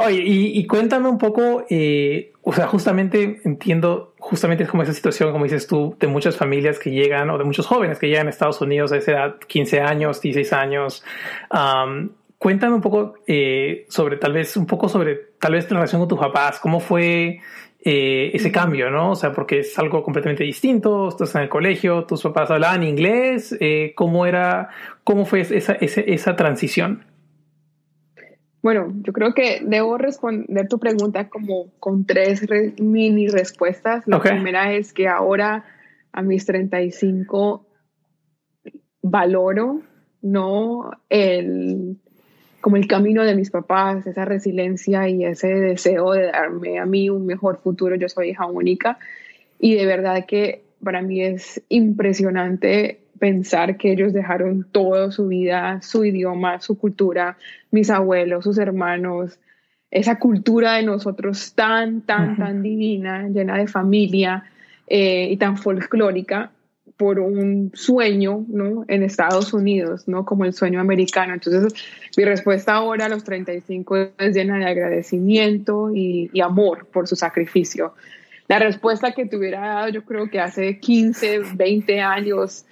oye, 0.00 0.22
y, 0.22 0.58
y 0.58 0.66
cuéntame 0.66 1.08
un 1.08 1.18
poco, 1.18 1.64
eh, 1.68 2.32
o 2.42 2.52
sea, 2.52 2.66
justamente 2.66 3.40
entiendo, 3.44 4.14
justamente 4.18 4.64
es 4.64 4.70
como 4.70 4.82
esa 4.82 4.92
situación, 4.92 5.32
como 5.32 5.44
dices 5.44 5.66
tú, 5.66 5.96
de 5.98 6.06
muchas 6.06 6.36
familias 6.36 6.78
que 6.78 6.90
llegan 6.90 7.28
o 7.30 7.38
de 7.38 7.44
muchos 7.44 7.66
jóvenes 7.66 7.98
que 7.98 8.08
llegan 8.08 8.26
a 8.26 8.30
Estados 8.30 8.60
Unidos 8.60 8.92
a 8.92 8.98
esa 8.98 9.12
edad, 9.12 9.36
15 9.46 9.80
años, 9.80 10.20
16 10.20 10.52
años, 10.52 11.04
um, 11.50 12.10
Cuéntame 12.44 12.74
un 12.74 12.82
poco 12.82 13.14
eh, 13.26 13.86
sobre, 13.88 14.18
tal 14.18 14.34
vez, 14.34 14.54
un 14.58 14.66
poco 14.66 14.86
sobre, 14.86 15.16
tal 15.40 15.52
vez, 15.52 15.66
tu 15.66 15.72
relación 15.72 16.02
con 16.02 16.10
tus 16.10 16.18
papás. 16.18 16.60
¿Cómo 16.60 16.78
fue 16.78 17.40
eh, 17.82 18.30
ese 18.34 18.52
cambio, 18.52 18.90
¿no? 18.90 19.12
O 19.12 19.14
sea, 19.14 19.32
porque 19.32 19.60
es 19.60 19.78
algo 19.78 20.02
completamente 20.02 20.44
distinto, 20.44 21.08
estás 21.08 21.34
en 21.36 21.40
el 21.40 21.48
colegio, 21.48 22.04
tus 22.04 22.22
papás 22.22 22.50
hablaban 22.50 22.82
inglés, 22.82 23.56
eh, 23.60 23.94
¿cómo 23.96 24.26
era, 24.26 24.68
cómo 25.04 25.24
fue 25.24 25.40
esa, 25.40 25.72
esa, 25.72 26.02
esa 26.02 26.36
transición? 26.36 27.06
Bueno, 28.62 28.92
yo 29.00 29.14
creo 29.14 29.32
que 29.32 29.62
debo 29.64 29.96
responder 29.96 30.68
tu 30.68 30.78
pregunta 30.78 31.30
como 31.30 31.70
con 31.80 32.04
tres 32.04 32.44
mini 32.78 33.28
respuestas. 33.28 34.04
La 34.06 34.20
primera 34.20 34.70
es 34.74 34.92
que 34.92 35.08
ahora 35.08 35.64
a 36.12 36.20
mis 36.20 36.44
35 36.44 37.66
valoro 39.00 39.80
no 40.20 40.90
el 41.08 42.00
como 42.64 42.78
el 42.78 42.86
camino 42.86 43.24
de 43.24 43.34
mis 43.34 43.50
papás, 43.50 44.06
esa 44.06 44.24
resiliencia 44.24 45.06
y 45.06 45.22
ese 45.22 45.48
deseo 45.48 46.12
de 46.12 46.32
darme 46.32 46.78
a 46.78 46.86
mí 46.86 47.10
un 47.10 47.26
mejor 47.26 47.58
futuro. 47.58 47.94
Yo 47.94 48.08
soy 48.08 48.30
hija 48.30 48.46
única 48.46 48.98
y 49.58 49.74
de 49.74 49.84
verdad 49.84 50.24
que 50.26 50.62
para 50.82 51.02
mí 51.02 51.20
es 51.20 51.62
impresionante 51.68 53.00
pensar 53.18 53.76
que 53.76 53.92
ellos 53.92 54.14
dejaron 54.14 54.66
toda 54.72 55.10
su 55.10 55.28
vida, 55.28 55.82
su 55.82 56.06
idioma, 56.06 56.58
su 56.58 56.78
cultura, 56.78 57.36
mis 57.70 57.90
abuelos, 57.90 58.44
sus 58.44 58.56
hermanos, 58.56 59.38
esa 59.90 60.18
cultura 60.18 60.76
de 60.76 60.84
nosotros 60.84 61.52
tan, 61.54 62.00
tan, 62.00 62.38
tan 62.38 62.62
divina, 62.62 63.28
llena 63.28 63.58
de 63.58 63.66
familia 63.66 64.44
eh, 64.86 65.28
y 65.30 65.36
tan 65.36 65.58
folclórica, 65.58 66.50
por 66.96 67.18
un 67.18 67.72
sueño, 67.74 68.44
¿no? 68.48 68.84
En 68.86 69.02
Estados 69.02 69.52
Unidos, 69.52 70.06
¿no? 70.06 70.24
Como 70.24 70.44
el 70.44 70.52
sueño 70.52 70.80
americano. 70.80 71.34
Entonces, 71.34 71.74
mi 72.16 72.24
respuesta 72.24 72.74
ahora 72.74 73.06
a 73.06 73.08
los 73.08 73.24
35 73.24 73.96
es 74.18 74.34
llena 74.34 74.58
de 74.58 74.66
agradecimiento 74.66 75.90
y, 75.92 76.30
amor 76.40 76.86
por 76.92 77.08
su 77.08 77.16
sacrificio. 77.16 77.94
La 78.46 78.58
respuesta 78.58 79.12
que 79.12 79.26
te 79.26 79.36
hubiera 79.36 79.60
dado, 79.60 79.88
yo 79.88 80.04
creo 80.04 80.28
que 80.30 80.38
hace 80.38 80.78
15, 80.78 81.40
20 81.56 82.00
años, 82.00 82.66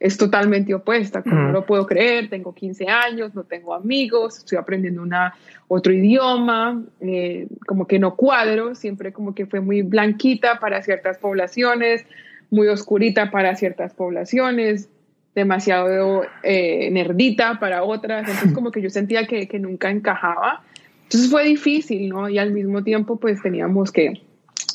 es 0.00 0.16
totalmente 0.16 0.74
opuesta. 0.74 1.22
Como 1.22 1.36
no 1.36 1.52
lo 1.52 1.64
puedo 1.64 1.86
creer, 1.86 2.28
tengo 2.28 2.52
15 2.52 2.88
años, 2.88 3.34
no 3.36 3.44
tengo 3.44 3.72
amigos, 3.72 4.38
estoy 4.38 4.58
aprendiendo 4.58 5.00
una, 5.00 5.34
otro 5.68 5.92
idioma, 5.92 6.82
eh, 7.00 7.46
como 7.66 7.86
que 7.86 8.00
no 8.00 8.16
cuadro, 8.16 8.74
siempre 8.74 9.12
como 9.12 9.32
que 9.32 9.46
fue 9.46 9.60
muy 9.60 9.82
blanquita 9.82 10.58
para 10.58 10.82
ciertas 10.82 11.18
poblaciones, 11.18 12.04
muy 12.52 12.68
oscurita 12.68 13.30
para 13.30 13.56
ciertas 13.56 13.94
poblaciones, 13.94 14.88
demasiado 15.34 16.22
eh, 16.42 16.90
nerdita 16.92 17.58
para 17.58 17.82
otras, 17.82 18.28
entonces 18.28 18.52
como 18.52 18.70
que 18.70 18.82
yo 18.82 18.90
sentía 18.90 19.26
que, 19.26 19.48
que, 19.48 19.58
nunca 19.58 19.90
encajaba. 19.90 20.62
Entonces 21.04 21.30
fue 21.30 21.44
difícil, 21.44 22.10
¿no? 22.10 22.28
Y 22.28 22.38
al 22.38 22.52
mismo 22.52 22.84
tiempo 22.84 23.16
pues 23.16 23.40
teníamos 23.42 23.90
que 23.90 24.20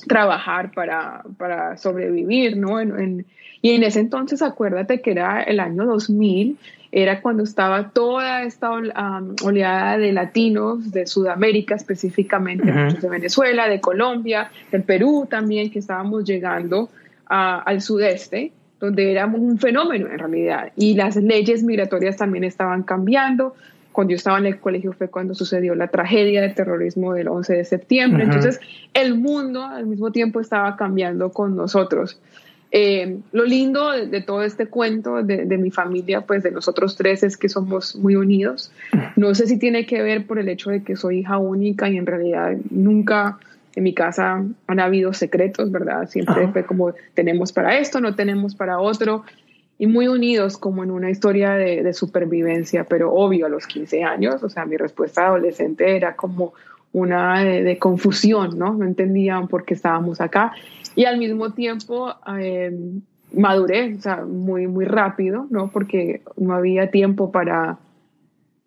trabajar 0.08 0.72
para, 0.72 1.22
para 1.38 1.78
sobrevivir, 1.78 2.58
¿no? 2.58 2.82
y 2.82 3.72
en 3.72 3.84
ese 3.84 4.00
entonces 4.00 4.42
acuérdate 4.42 5.02
que 5.02 5.12
era 5.12 5.44
el 5.44 5.60
año 5.60 5.86
2000, 5.86 6.58
era 6.92 7.22
cuando 7.22 7.44
estaba 7.44 7.90
toda 7.90 8.44
esta 8.44 8.72
oleada 8.72 9.98
de 9.98 10.14
latinos 10.14 10.92
de 10.92 11.06
Sudamérica 11.06 11.76
específicamente, 11.76 12.72
muchos 12.72 13.02
de 13.02 13.10
Venezuela, 13.10 13.68
de 13.68 13.82
Colombia, 13.82 14.50
del 14.72 14.84
Perú 14.84 15.28
también, 15.30 15.70
que 15.70 15.80
estábamos 15.80 16.24
llegando 16.24 16.90
al 17.30 17.82
sudeste, 17.82 18.52
donde 18.80 19.12
era 19.12 19.26
un 19.26 19.58
fenómeno 19.58 20.08
en 20.08 20.20
realidad. 20.20 20.72
Y 20.76 20.96
las 20.96 21.16
leyes 21.16 21.64
migratorias 21.64 22.18
también 22.18 22.44
estaban 22.44 22.84
cambiando. 22.84 23.56
Cuando 23.92 24.12
yo 24.12 24.18
estaba 24.18 24.38
en 24.38 24.46
el 24.46 24.60
colegio 24.60 24.94
fue 24.94 25.10
cuando 25.10 25.34
sucedió 25.34 25.74
la 25.74 25.88
tragedia 25.88 26.42
del 26.42 26.54
terrorismo 26.54 27.14
del 27.14 27.28
11 27.30 27.56
de 27.56 27.66
septiembre. 27.66 28.24
Entonces, 28.26 28.60
el 28.94 29.16
mundo 29.16 29.64
al 29.64 29.88
mismo 29.88 30.12
tiempo 30.12 30.40
estaba 30.40 30.76
cambiando 30.76 31.32
con 31.32 31.56
nosotros. 31.56 32.20
Eh, 32.72 33.20
lo 33.32 33.46
lindo 33.46 33.92
de, 33.92 34.22
todo 34.22 34.44
este 34.44 34.68
cuento 34.68 35.24
de, 35.24 35.46
de, 35.46 35.58
mi 35.58 35.72
familia, 35.72 36.22
pues 36.22 36.44
de 36.44 36.52
nosotros 36.52 36.98
tres, 36.98 37.24
es 37.24 37.38
que 37.38 37.50
somos 37.50 37.96
muy 37.96 38.16
unidos. 38.16 38.72
No 39.16 39.34
sé 39.34 39.48
si 39.48 39.58
tiene 39.58 39.86
que 39.86 40.02
ver 40.02 40.28
por 40.28 40.38
el 40.38 40.50
hecho 40.50 40.70
de 40.70 40.84
que 40.84 40.96
soy 40.96 41.20
hija 41.20 41.38
única 41.38 41.90
y 41.90 41.98
en 41.98 42.06
realidad 42.06 42.58
nunca 42.70 43.40
en 43.78 43.84
mi 43.84 43.94
casa 43.94 44.44
han 44.66 44.80
habido 44.80 45.14
secretos, 45.14 45.72
¿verdad? 45.72 46.10
Siempre 46.10 46.48
fue 46.48 46.66
como 46.66 46.94
tenemos 47.14 47.54
para 47.54 47.78
esto, 47.78 48.02
no 48.02 48.16
tenemos 48.16 48.56
para 48.56 48.80
otro, 48.80 49.24
y 49.78 49.86
muy 49.86 50.08
unidos 50.08 50.58
como 50.58 50.84
en 50.84 50.90
una 50.90 51.12
historia 51.12 51.52
de, 51.52 51.94
supervivencia, 51.94 52.86
pero 52.86 53.14
obvio 53.14 53.46
a 53.46 53.50
los 53.50 53.68
15 53.68 54.04
años, 54.04 54.42
o 54.42 54.50
sea, 54.50 54.66
mi 54.66 54.78
respuesta 54.78 55.28
adolescente 55.28 55.96
era 55.96 56.16
como 56.16 56.54
una 56.92 57.44
de, 57.44 57.78
confusión, 57.78 58.58
¿no? 58.58 58.74
No 58.74 58.84
entendían 58.84 59.48
por 59.48 59.64
qué 59.64 59.76
estábamos 59.76 60.22
acá, 60.22 60.54
y 60.96 61.06
al 61.06 61.20
mismo 61.20 61.54
tiempo... 61.54 62.16
Eh, 62.40 62.76
maduré, 63.34 63.94
o 63.94 64.02
sea, 64.02 64.24
muy, 64.26 64.68
muy 64.68 64.86
rápido, 64.86 65.48
¿no? 65.50 65.70
Porque 65.70 66.22
no 66.38 66.54
había 66.54 66.90
tiempo 66.92 67.30
para, 67.30 67.78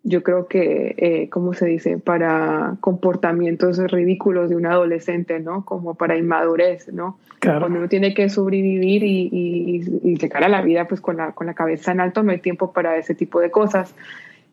yo 0.03 0.23
creo 0.23 0.47
que, 0.47 0.95
eh, 0.97 1.29
¿cómo 1.29 1.53
se 1.53 1.67
dice?, 1.67 1.97
para 1.97 2.77
comportamientos 2.81 3.77
ridículos 3.91 4.49
de 4.49 4.55
un 4.55 4.65
adolescente, 4.65 5.39
¿no? 5.39 5.63
Como 5.63 5.95
para 5.95 6.17
inmadurez, 6.17 6.91
¿no? 6.91 7.19
Cuando 7.41 7.79
uno 7.79 7.87
tiene 7.87 8.13
que 8.13 8.29
sobrevivir 8.29 9.03
y, 9.03 9.29
y, 9.31 10.15
llegar 10.15 10.43
a 10.43 10.49
la 10.49 10.61
vida 10.61 10.87
pues 10.87 11.01
con 11.01 11.17
la, 11.17 11.31
con 11.31 11.47
la 11.47 11.55
cabeza 11.55 11.91
en 11.91 11.99
alto, 11.99 12.21
no 12.21 12.31
hay 12.31 12.39
tiempo 12.39 12.71
para 12.71 12.97
ese 12.97 13.15
tipo 13.15 13.39
de 13.39 13.49
cosas. 13.49 13.95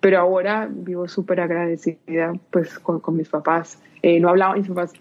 Pero 0.01 0.19
ahora 0.19 0.69
vivo 0.71 1.07
súper 1.09 1.41
agradecida 1.41 2.33
pues 2.51 2.79
con, 2.79 3.01
con 3.01 3.17
mis 3.17 3.29
papás. 3.29 3.79
Eh, 4.03 4.21
no 4.21 4.31
hablaba, 4.31 4.55
mis 4.55 4.69
papás, 4.69 4.93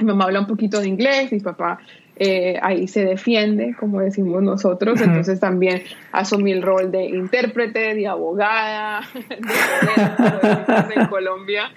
mi 0.00 0.06
mamá 0.06 0.24
habla 0.24 0.40
un 0.40 0.46
poquito 0.46 0.80
de 0.80 0.88
inglés, 0.88 1.32
mi 1.32 1.40
papá 1.40 1.80
eh, 2.16 2.58
ahí 2.62 2.86
se 2.86 3.04
defiende, 3.04 3.74
como 3.78 4.00
decimos 4.00 4.40
nosotros, 4.42 5.00
entonces 5.00 5.40
también 5.40 5.82
asumí 6.12 6.52
el 6.52 6.62
rol 6.62 6.92
de 6.92 7.06
intérprete, 7.06 7.94
de 7.94 8.06
abogada, 8.06 9.00
de 9.14 10.94
en 10.94 11.06
Colombia. 11.06 11.72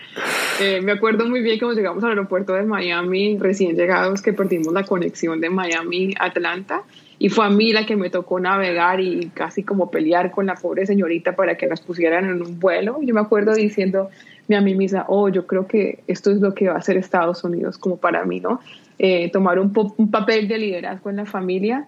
Eh, 0.61 0.79
me 0.81 0.91
acuerdo 0.91 1.27
muy 1.27 1.41
bien 1.41 1.57
que 1.59 1.65
llegamos 1.73 2.03
al 2.03 2.11
aeropuerto 2.11 2.53
de 2.53 2.63
Miami, 2.63 3.37
recién 3.39 3.75
llegados, 3.75 4.21
que 4.21 4.33
perdimos 4.33 4.73
la 4.73 4.83
conexión 4.83 5.41
de 5.41 5.49
Miami-Atlanta. 5.49 6.83
Y 7.19 7.29
fue 7.29 7.45
a 7.45 7.49
mí 7.49 7.73
la 7.73 7.87
que 7.87 7.95
me 7.95 8.11
tocó 8.11 8.39
navegar 8.39 8.99
y 8.99 9.31
casi 9.33 9.63
como 9.63 9.89
pelear 9.89 10.29
con 10.29 10.45
la 10.45 10.53
pobre 10.53 10.85
señorita 10.85 11.35
para 11.35 11.57
que 11.57 11.65
las 11.65 11.81
pusieran 11.81 12.25
en 12.25 12.43
un 12.43 12.59
vuelo. 12.59 12.99
Yo 13.01 13.15
me 13.15 13.21
acuerdo 13.21 13.55
diciendo 13.55 14.09
a 14.55 14.61
mí 14.61 14.75
misma, 14.75 15.05
oh, 15.07 15.27
yo 15.29 15.47
creo 15.47 15.65
que 15.65 16.03
esto 16.05 16.29
es 16.29 16.37
lo 16.41 16.53
que 16.53 16.67
va 16.67 16.75
a 16.75 16.77
hacer 16.77 16.95
Estados 16.95 17.43
Unidos 17.43 17.79
como 17.79 17.97
para 17.97 18.23
mí, 18.23 18.39
¿no? 18.39 18.61
Eh, 18.99 19.29
tomar 19.31 19.59
un, 19.59 19.71
papel 20.09 20.47
de 20.47 20.57
liderazgo 20.57 21.09
en 21.09 21.17
la 21.17 21.25
familia. 21.25 21.85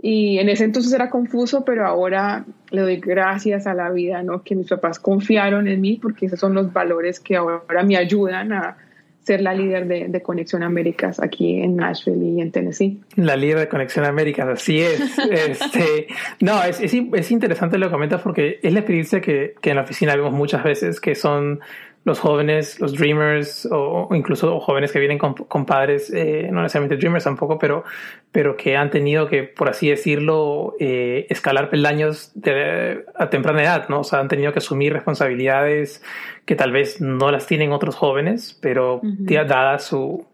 Y 0.00 0.38
en 0.38 0.48
ese 0.48 0.64
entonces 0.64 0.92
era 0.92 1.10
confuso, 1.10 1.64
pero 1.64 1.86
ahora 1.86 2.44
le 2.70 2.80
doy 2.80 2.96
gracias 2.96 3.66
a 3.66 3.74
la 3.74 3.90
vida, 3.90 4.22
¿no? 4.22 4.42
Que 4.42 4.54
mis 4.54 4.68
papás 4.68 4.98
confiaron 4.98 5.68
en 5.68 5.80
mí, 5.80 5.98
porque 6.02 6.26
esos 6.26 6.40
son 6.40 6.54
los 6.54 6.72
valores 6.72 7.20
que 7.20 7.36
ahora 7.36 7.82
me 7.84 7.96
ayudan 7.96 8.52
a 8.52 8.76
ser 9.22 9.40
la 9.40 9.54
líder 9.54 9.86
de, 9.86 10.22
Conexión 10.22 10.64
Américas 10.64 11.20
aquí 11.20 11.60
en 11.60 11.76
Nashville 11.76 12.24
y 12.24 12.40
en 12.40 12.50
Tennessee. 12.50 13.00
La 13.14 13.36
líder 13.36 13.60
de 13.60 13.68
Conexión 13.68 14.04
Américas, 14.04 14.48
así 14.48 14.80
es. 14.80 15.16
este, 15.30 16.08
no, 16.40 16.62
es, 16.64 16.80
es, 16.80 16.92
es, 16.94 17.30
interesante 17.30 17.78
lo 17.78 17.86
que 17.86 17.92
comentas 17.92 18.20
porque 18.20 18.58
es 18.62 18.72
la 18.72 18.80
experiencia 18.80 19.20
que, 19.20 19.54
que 19.60 19.70
en 19.70 19.76
la 19.76 19.82
oficina 19.82 20.16
vemos 20.16 20.32
muchas 20.32 20.64
veces, 20.64 21.00
que 21.00 21.14
son 21.14 21.60
los 22.04 22.18
jóvenes, 22.18 22.80
los 22.80 22.94
dreamers 22.94 23.68
o, 23.70 24.08
incluso 24.12 24.58
jóvenes 24.60 24.90
que 24.90 24.98
vienen 24.98 25.18
con, 25.18 25.34
con 25.34 25.64
padres, 25.64 26.12
eh, 26.12 26.48
no 26.50 26.62
necesariamente 26.62 26.96
dreamers 26.96 27.24
tampoco, 27.24 27.58
pero, 27.58 27.84
pero 28.32 28.56
que 28.56 28.76
han 28.76 28.90
tenido 28.90 29.28
que, 29.28 29.44
por 29.44 29.68
así 29.68 29.88
decirlo, 29.88 30.74
eh, 30.80 31.26
escalar 31.30 31.70
peldaños 31.70 32.32
de, 32.34 33.04
a 33.14 33.30
temprana 33.30 33.62
edad, 33.62 33.88
¿no? 33.88 34.00
O 34.00 34.04
sea, 34.04 34.18
han 34.18 34.28
tenido 34.28 34.52
que 34.52 34.58
asumir 34.58 34.92
responsabilidades 34.92 36.02
que 36.44 36.56
tal 36.56 36.72
vez 36.72 37.00
no 37.00 37.30
las 37.30 37.46
tienen 37.46 37.72
otros 37.72 37.94
jóvenes, 37.94 38.58
pero 38.60 39.00
dada 39.02 39.78
su, 39.78 40.26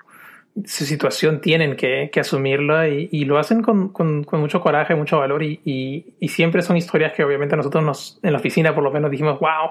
su 0.65 0.85
situación 0.85 1.41
tienen 1.41 1.77
que, 1.77 2.11
que 2.13 2.21
asumirla 2.21 2.89
y, 2.89 3.09
y, 3.13 3.25
lo 3.25 3.39
hacen 3.39 3.63
con, 3.63 3.89
con, 3.91 4.25
mucho 4.33 4.61
coraje, 4.61 4.95
mucho 4.95 5.19
valor 5.19 5.43
y, 5.43 5.61
y, 5.65 6.07
y, 6.19 6.29
siempre 6.29 6.63
son 6.63 6.77
historias 6.77 7.13
que 7.13 7.25
obviamente 7.25 7.57
nosotros 7.57 7.85
nos, 7.85 8.19
en 8.23 8.33
la 8.33 8.39
oficina 8.39 8.75
por 8.75 8.83
lo 8.83 8.91
menos 8.91 9.11
dijimos, 9.11 9.39
wow, 9.41 9.71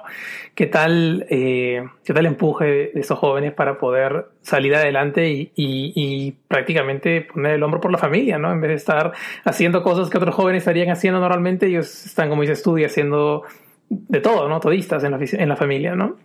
qué 0.56 0.68
tal, 0.68 1.26
eh, 1.30 1.84
qué 2.04 2.14
tal 2.14 2.26
empuje 2.26 2.66
de 2.94 3.00
esos 3.00 3.18
jóvenes 3.18 3.54
para 3.54 3.78
poder 3.78 4.28
salir 4.42 4.76
adelante 4.76 5.52
y, 5.56 6.36
prácticamente 6.48 7.22
poner 7.22 7.54
el 7.54 7.64
hombro 7.64 7.82
por 7.82 7.92
la 7.92 7.98
familia, 7.98 8.38
¿no? 8.38 8.52
En 8.52 8.62
vez 8.62 8.70
de 8.70 8.76
estar 8.76 9.12
haciendo 9.44 9.84
cosas 9.84 10.10
que 10.10 10.18
otros 10.18 10.36
jóvenes 10.36 10.62
estarían 10.62 10.90
haciendo 10.90 11.20
normalmente, 11.20 11.68
ellos 11.68 12.06
están, 12.06 12.30
como 12.30 12.42
dices 12.42 12.64
tú, 12.64 12.78
haciendo 12.78 13.44
de 13.90 14.20
todo, 14.20 14.48
¿no? 14.48 14.60
Todistas 14.60 15.04
en 15.04 15.12
la, 15.12 15.20
en 15.22 15.50
la 15.50 15.56
familia, 15.56 15.96
¿no? 15.96 16.18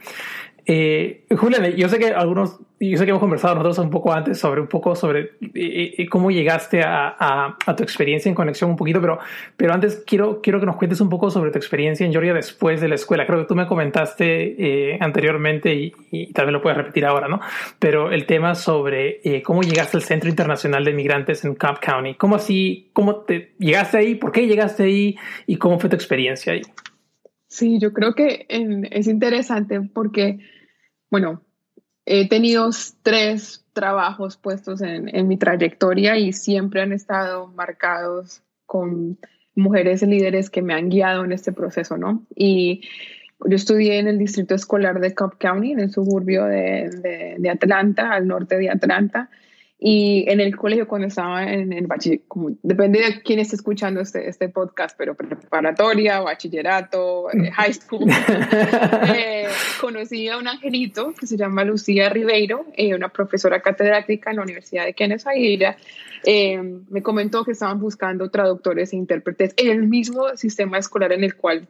Eh, 0.64 1.25
Julián, 1.37 1.64
yo 1.73 1.88
sé 1.88 1.99
que 1.99 2.09
algunos, 2.09 2.61
yo 2.78 2.97
sé 2.97 3.04
que 3.04 3.11
hemos 3.11 3.21
conversado 3.21 3.57
nosotros 3.57 3.78
un 3.78 3.90
poco 3.90 4.12
antes 4.12 4.38
sobre 4.38 4.61
un 4.61 4.69
poco 4.69 4.95
sobre 4.95 5.33
eh, 5.54 5.95
eh, 5.99 6.09
cómo 6.09 6.31
llegaste 6.31 6.83
a, 6.83 7.57
a, 7.66 7.76
tu 7.76 7.83
experiencia 7.83 8.28
en 8.28 8.37
conexión 8.37 8.71
un 8.71 8.76
poquito, 8.76 9.00
pero, 9.00 9.19
pero 9.57 9.75
antes 9.75 10.04
quiero, 10.07 10.40
quiero 10.40 10.61
que 10.61 10.66
nos 10.66 10.76
cuentes 10.76 11.00
un 11.00 11.09
poco 11.09 11.31
sobre 11.31 11.50
tu 11.50 11.59
experiencia 11.59 12.07
en 12.07 12.12
Georgia 12.12 12.33
después 12.33 12.81
de 12.81 12.88
la 12.88 12.95
escuela. 12.95 13.26
Creo 13.26 13.40
que 13.40 13.47
tú 13.47 13.57
me 13.57 13.66
comentaste 13.66 14.99
anteriormente 15.00 15.75
y, 15.75 15.92
y, 16.12 16.33
tal 16.33 16.47
vez 16.47 16.52
lo 16.52 16.62
puedes 16.62 16.76
repetir 16.76 17.07
ahora, 17.07 17.26
¿no? 17.26 17.40
Pero 17.81 18.12
el 18.12 18.26
tema 18.26 18.54
sobre 18.54 19.21
cómo 19.42 19.62
llegaste 19.62 19.97
al 19.97 20.04
Centro 20.04 20.31
Internacional 20.31 20.85
de 20.85 20.92
Migrantes 20.92 21.45
en 21.45 21.57
Cobb 21.57 21.81
County. 21.81 22.14
¿Cómo 22.14 22.37
así, 22.37 22.90
cómo 22.92 23.16
te 23.16 23.52
llegaste 23.59 23.99
ahí? 23.99 24.14
¿Por 24.14 24.31
qué 24.31 24.47
llegaste 24.47 24.85
ahí? 24.85 25.16
¿Y 25.47 25.57
cómo 25.57 25.81
fue 25.81 25.90
tu 25.90 25.97
experiencia 25.97 26.52
ahí? 26.52 26.62
Sí, 27.52 27.78
yo 27.78 27.92
creo 27.92 28.14
que 28.14 28.47
es 28.49 29.06
interesante 29.06 29.78
porque, 29.82 30.38
bueno, 31.11 31.42
he 32.06 32.26
tenido 32.26 32.71
tres 33.02 33.66
trabajos 33.75 34.38
puestos 34.38 34.80
en, 34.80 35.14
en, 35.14 35.28
mi 35.28 35.37
trayectoria 35.37 36.16
y 36.16 36.32
siempre 36.32 36.80
han 36.80 36.94
estado 36.94 37.49
marcados 37.49 38.42
con 38.64 39.18
mujeres 39.54 40.00
líderes 40.00 40.49
que 40.49 40.62
me 40.62 40.73
han 40.73 40.88
guiado 40.88 41.26
en 41.26 41.32
este 41.32 41.52
proceso, 41.52 41.99
¿no? 41.99 42.25
Y 42.35 42.88
yo 43.44 43.54
estudié 43.54 43.99
en 43.99 44.09
el 44.09 44.16
distrito 44.16 44.54
escolar 44.54 44.99
de 44.99 45.14
Cobb 45.14 45.37
County, 45.37 45.73
en 45.73 45.80
el 45.80 45.90
suburbio 45.90 46.47
de, 46.47 46.88
de, 46.88 47.35
de 47.38 47.50
Atlanta, 47.50 48.14
al 48.14 48.28
norte 48.28 48.56
de 48.56 48.71
Atlanta. 48.71 49.28
Y 49.84 50.30
en 50.30 50.38
el 50.38 50.56
colegio, 50.56 50.86
cuando 50.86 51.08
estaba 51.08 51.42
en 51.42 51.72
el 51.72 51.88
bachillerato, 51.88 52.56
depende 52.62 53.00
de 53.00 53.20
quién 53.20 53.40
esté 53.40 53.56
escuchando 53.56 54.00
este, 54.00 54.28
este 54.28 54.48
podcast, 54.48 54.96
pero 54.96 55.16
preparatoria, 55.16 56.20
bachillerato, 56.20 57.28
eh, 57.32 57.50
high 57.50 57.74
school, 57.74 58.08
eh, 59.16 59.48
conocí 59.80 60.28
a 60.28 60.38
un 60.38 60.46
angelito 60.46 61.12
que 61.18 61.26
se 61.26 61.36
llama 61.36 61.64
Lucía 61.64 62.08
Ribeiro, 62.10 62.64
eh, 62.76 62.94
una 62.94 63.08
profesora 63.08 63.60
catedrática 63.60 64.30
en 64.30 64.36
la 64.36 64.42
Universidad 64.42 64.84
de 64.84 64.94
Kenneth 64.94 65.24
y 65.34 65.54
ella 65.54 65.76
me 66.88 67.02
comentó 67.02 67.44
que 67.44 67.50
estaban 67.50 67.80
buscando 67.80 68.30
traductores 68.30 68.92
e 68.92 68.96
intérpretes 68.96 69.52
en 69.56 69.68
el 69.68 69.88
mismo 69.88 70.36
sistema 70.36 70.78
escolar 70.78 71.10
en 71.10 71.24
el 71.24 71.34
cual 71.34 71.66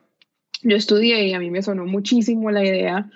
yo 0.61 0.77
estudié 0.77 1.29
y 1.29 1.33
a 1.33 1.39
mí 1.39 1.51
me 1.51 1.63
sonó 1.63 1.87
muchísimo 1.87 2.51
la 2.51 2.63
idea 2.63 3.11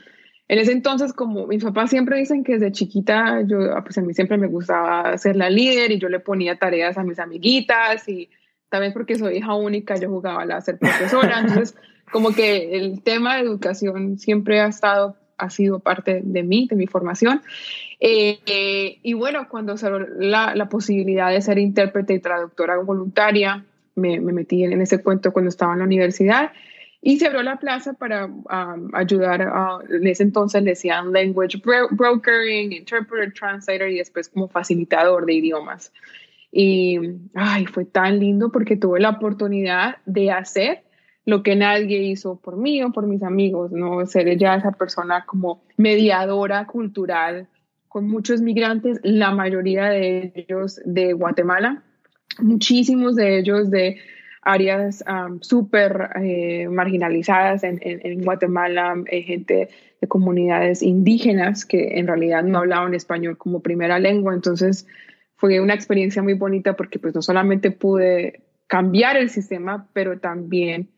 en 0.48 0.58
ese 0.60 0.72
entonces, 0.72 1.12
como 1.12 1.46
mis 1.46 1.64
papás 1.64 1.90
siempre 1.90 2.18
dicen 2.18 2.44
que 2.44 2.54
desde 2.54 2.70
chiquita, 2.70 3.42
yo, 3.42 3.76
ah, 3.76 3.82
pues 3.82 3.98
a 3.98 4.02
mí 4.02 4.14
siempre 4.14 4.38
me 4.38 4.46
gustaba 4.46 5.18
ser 5.18 5.34
la 5.34 5.50
líder 5.50 5.90
y 5.90 5.98
yo 5.98 6.08
le 6.08 6.20
ponía 6.20 6.56
tareas 6.56 6.96
a 6.98 7.02
mis 7.02 7.18
amiguitas 7.18 8.08
y 8.08 8.30
también 8.68 8.92
porque 8.92 9.16
soy 9.16 9.38
hija 9.38 9.54
única, 9.54 9.96
yo 9.96 10.08
jugaba 10.08 10.42
a 10.42 10.60
ser 10.60 10.78
profesora. 10.78 11.40
Entonces, 11.46 11.76
como 12.12 12.30
que 12.32 12.76
el 12.76 13.02
tema 13.02 13.36
de 13.36 13.42
educación 13.42 14.18
siempre 14.18 14.60
ha 14.60 14.68
estado, 14.68 15.16
ha 15.36 15.50
sido 15.50 15.80
parte 15.80 16.20
de 16.24 16.42
mí, 16.44 16.68
de 16.70 16.76
mi 16.76 16.86
formación. 16.86 17.42
Eh, 17.98 18.38
eh, 18.46 18.98
y 19.02 19.14
bueno, 19.14 19.48
cuando 19.48 19.76
salió 19.76 19.98
la, 19.98 20.54
la, 20.54 20.68
posibilidad 20.68 21.30
de 21.30 21.40
ser 21.40 21.58
intérprete 21.58 22.14
y 22.14 22.20
traductora 22.20 22.76
voluntaria, 22.76 23.64
me, 23.96 24.20
me 24.20 24.32
metí 24.32 24.62
en 24.62 24.80
ese 24.80 25.02
cuento 25.02 25.32
cuando 25.32 25.48
estaba 25.48 25.72
en 25.72 25.80
la 25.80 25.86
universidad 25.86 26.52
y 27.06 27.18
se 27.18 27.28
abrió 27.28 27.44
la 27.44 27.60
plaza 27.60 27.92
para 27.92 28.26
um, 28.26 28.90
ayudar 28.92 29.40
a, 29.42 29.78
en 29.88 30.08
ese 30.08 30.25
entonces 30.25 30.60
le 30.64 30.70
decían 30.70 31.12
language 31.12 31.62
brokering, 31.92 32.72
interpreter, 32.72 33.32
translator 33.32 33.88
y 33.88 33.98
después 33.98 34.28
como 34.28 34.48
facilitador 34.48 35.25
de 35.25 35.34
idiomas. 35.34 35.92
Y 36.50 36.98
ay, 37.34 37.66
fue 37.66 37.84
tan 37.84 38.18
lindo 38.18 38.50
porque 38.50 38.76
tuve 38.76 38.98
la 38.98 39.10
oportunidad 39.10 39.98
de 40.04 40.32
hacer 40.32 40.82
lo 41.25 41.44
que 41.44 41.54
nadie 41.54 42.02
hizo 42.02 42.40
por 42.40 42.56
mí 42.56 42.82
o 42.82 42.90
por 42.90 43.06
mis 43.06 43.22
amigos, 43.22 43.70
¿no? 43.70 44.04
Ser 44.06 44.36
ya 44.36 44.56
esa 44.56 44.72
persona 44.72 45.25
como 45.26 45.62
mediadora 45.76 46.66
cultural 46.66 47.46
con 47.86 48.08
muchos 48.08 48.40
migrantes, 48.40 48.98
la 49.04 49.30
mayoría 49.30 49.90
de 49.90 50.32
ellos 50.34 50.80
de 50.84 51.12
Guatemala, 51.12 51.84
muchísimos 52.40 53.14
de 53.14 53.38
ellos 53.38 53.70
de 53.70 54.00
áreas 54.46 55.04
súper 55.40 56.10
eh, 56.22 56.68
marginalizadas 56.68 57.64
en, 57.64 57.80
en, 57.82 58.22
Guatemala, 58.22 58.94
eh, 59.06 59.22
gente 59.22 59.68
de 60.00 60.08
comunidades 60.08 60.82
indígenas 60.82 61.66
que 61.66 61.98
en 61.98 62.06
realidad 62.06 62.44
no 62.44 62.58
hablaban 62.58 62.94
español 62.94 63.36
como 63.36 63.60
primera 63.60 63.98
lengua. 63.98 64.34
Entonces 64.34 64.86
fue 65.34 65.60
una 65.60 65.74
experiencia 65.74 66.22
muy 66.22 66.34
bonita 66.34 66.76
porque 66.76 67.00
pues 67.00 67.14
no 67.14 67.22
solamente 67.22 67.72
pude 67.72 68.44
cambiar 68.68 69.16
el 69.16 69.30
sistema, 69.30 69.88
pero 69.92 70.20
también 70.20 70.88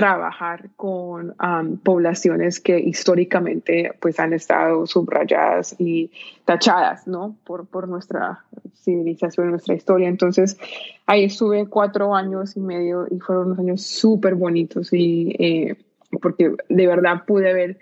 trabajar 0.00 0.70
con 0.76 1.34
poblaciones 1.82 2.58
que 2.58 2.80
históricamente 2.80 3.92
pues 4.00 4.18
han 4.18 4.32
estado 4.32 4.86
subrayadas 4.86 5.76
y 5.78 6.10
tachadas, 6.46 7.06
¿no? 7.06 7.36
Por, 7.44 7.66
por 7.66 7.86
nuestra 7.86 8.42
civilización, 8.76 9.50
nuestra 9.50 9.74
historia. 9.74 10.08
Entonces, 10.08 10.56
ahí 11.04 11.24
estuve 11.24 11.66
cuatro 11.66 12.14
años 12.14 12.56
y 12.56 12.60
medio 12.60 13.08
y 13.10 13.18
fueron 13.18 13.48
unos 13.48 13.58
años 13.58 13.82
súper 13.82 14.36
bonitos 14.36 14.90
y 14.94 15.36
eh, 15.38 15.76
porque 16.22 16.54
de 16.70 16.86
verdad 16.86 17.24
pude 17.26 17.52
ver 17.52 17.78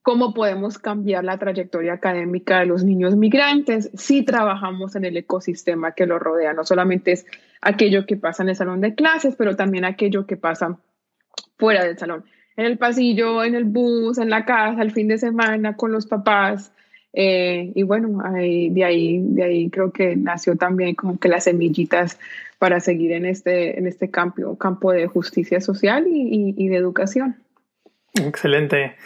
cómo 0.00 0.32
podemos 0.32 0.78
cambiar 0.78 1.22
la 1.22 1.36
trayectoria 1.36 1.92
académica 1.92 2.60
de 2.60 2.64
los 2.64 2.82
niños 2.82 3.14
migrantes 3.14 3.90
si 3.92 4.22
trabajamos 4.22 4.96
en 4.96 5.04
el 5.04 5.18
ecosistema 5.18 5.92
que 5.92 6.06
los 6.06 6.18
rodea. 6.18 6.54
No 6.54 6.64
solamente 6.64 7.12
es 7.12 7.26
aquello 7.60 8.06
que 8.06 8.16
pasa 8.16 8.42
en 8.42 8.48
el 8.48 8.56
salón 8.56 8.80
de 8.80 8.94
clases, 8.94 9.36
pero 9.36 9.54
también 9.54 9.84
aquello 9.84 10.26
que 10.26 10.38
pasa 10.38 10.78
fuera 11.58 11.84
del 11.84 11.98
salón, 11.98 12.24
en 12.56 12.66
el 12.66 12.78
pasillo, 12.78 13.44
en 13.44 13.54
el 13.54 13.64
bus, 13.64 14.18
en 14.18 14.30
la 14.30 14.44
casa, 14.44 14.82
el 14.82 14.92
fin 14.92 15.08
de 15.08 15.18
semana, 15.18 15.76
con 15.76 15.92
los 15.92 16.06
papás. 16.06 16.72
Eh, 17.12 17.72
y 17.74 17.82
bueno, 17.82 18.22
de, 18.32 18.84
ahí, 18.84 19.20
de 19.22 19.42
ahí 19.42 19.70
creo 19.70 19.92
que 19.92 20.16
nació 20.16 20.56
también 20.56 20.94
como 20.94 21.18
que 21.18 21.28
las 21.28 21.44
semillitas 21.44 22.18
para 22.58 22.80
seguir 22.80 23.12
en 23.12 23.26
este, 23.26 23.78
en 23.78 23.86
este 23.86 24.10
campo, 24.10 24.56
campo 24.56 24.92
de 24.92 25.06
justicia 25.06 25.60
social 25.60 26.06
y 26.08 26.68
de 26.68 26.76
educación. 26.76 27.36
Excelente. 28.14 28.96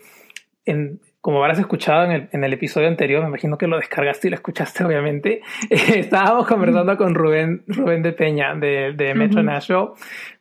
en, 0.65 1.01
como 1.21 1.39
habrás 1.39 1.59
escuchado 1.59 2.05
en 2.05 2.13
el, 2.13 2.29
en 2.33 2.45
el, 2.45 2.53
episodio 2.53 2.89
anterior, 2.89 3.23
me 3.23 3.29
imagino 3.29 3.59
que 3.59 3.67
lo 3.67 3.77
descargaste 3.77 4.29
y 4.29 4.31
lo 4.31 4.37
escuchaste, 4.37 4.85
obviamente. 4.85 5.43
estábamos 5.71 6.47
conversando 6.47 6.97
con 6.97 7.15
Rubén, 7.15 7.65
Rubén 7.67 8.03
de 8.03 8.13
Peña 8.13 8.55
de, 8.55 8.93
de 8.93 9.15
Metro 9.15 9.43
Nashville 9.43 9.89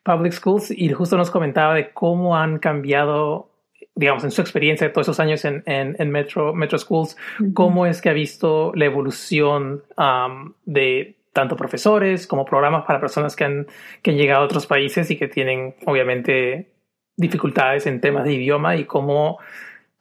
Public 0.04 0.34
Schools 0.34 0.72
y 0.72 0.90
justo 0.90 1.18
nos 1.18 1.32
comentaba 1.32 1.74
de 1.74 1.92
cómo 1.92 2.38
han 2.38 2.60
cambiado 2.60 3.53
digamos, 3.96 4.24
en 4.24 4.32
su 4.32 4.42
experiencia 4.42 4.88
de 4.88 4.94
todos 4.94 5.08
esos 5.08 5.20
años 5.20 5.46
en, 5.46 5.64
en, 5.66 6.10
Metro, 6.10 6.54
Metro 6.54 6.78
Schools, 6.78 7.16
cómo 7.54 7.86
es 7.86 8.02
que 8.02 8.10
ha 8.10 8.14
visto 8.14 8.72
la 8.76 8.86
evolución 8.86 9.84
um, 9.98 10.54
de 10.66 11.18
tanto 11.32 11.56
profesores 11.56 12.28
como 12.28 12.46
programas 12.46 12.86
para 12.86 13.00
personas 13.00 13.36
que 13.36 13.44
han, 13.44 13.68
que 14.02 14.12
han 14.12 14.18
llegado 14.18 14.44
a 14.44 14.46
otros 14.46 14.66
países 14.66 15.10
y 15.12 15.18
que 15.18 15.28
tienen, 15.28 15.76
obviamente, 15.86 16.72
dificultades 17.18 17.86
en 17.86 18.02
temas 18.02 18.24
de 18.24 18.34
idioma 18.34 18.76
y 18.76 18.86
cómo, 18.86 19.40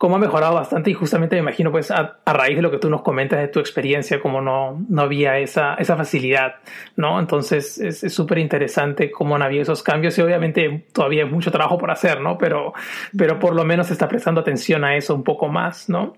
cómo 0.03 0.17
ha 0.17 0.19
mejorado 0.19 0.55
bastante 0.55 0.91
y 0.91 0.95
justamente 0.95 1.37
me 1.37 1.43
imagino 1.43 1.71
pues 1.71 1.93
a, 1.93 2.19
raíz 2.27 2.57
de 2.57 2.63
lo 2.63 2.73
que 2.73 2.79
tú 2.79 2.91
nos 2.91 3.03
comentas 3.03 3.39
de 3.39 3.47
tu 3.47 3.61
experiencia, 3.61 4.19
como 4.21 4.41
no, 4.41 4.85
no 4.89 5.03
había 5.03 5.39
esa, 5.39 5.75
esa 5.75 5.97
facilidad, 5.97 6.57
¿no? 6.97 7.21
Entonces 7.21 7.79
es 7.79 8.13
súper 8.13 8.39
interesante 8.39 9.13
cómo 9.13 9.37
han 9.37 9.43
habido 9.43 9.63
esos 9.63 9.85
cambios 9.85 10.19
y 10.19 10.23
obviamente 10.23 10.87
todavía 10.93 11.23
hay 11.23 11.31
mucho 11.31 11.53
trabajo 11.53 11.79
por 11.79 11.93
hacer, 11.93 12.21
¿no? 12.21 12.37
Pero, 12.37 12.73
pero 13.17 13.39
por 13.39 13.55
lo 13.55 13.65
menos 13.65 13.87
se 13.87 13.93
está 13.93 14.09
prestando 14.09 14.41
atención 14.41 14.83
a 14.83 14.97
eso 14.97 15.15
un 15.15 15.23
poco 15.23 15.47
más, 15.47 15.89
¿no? 15.89 16.17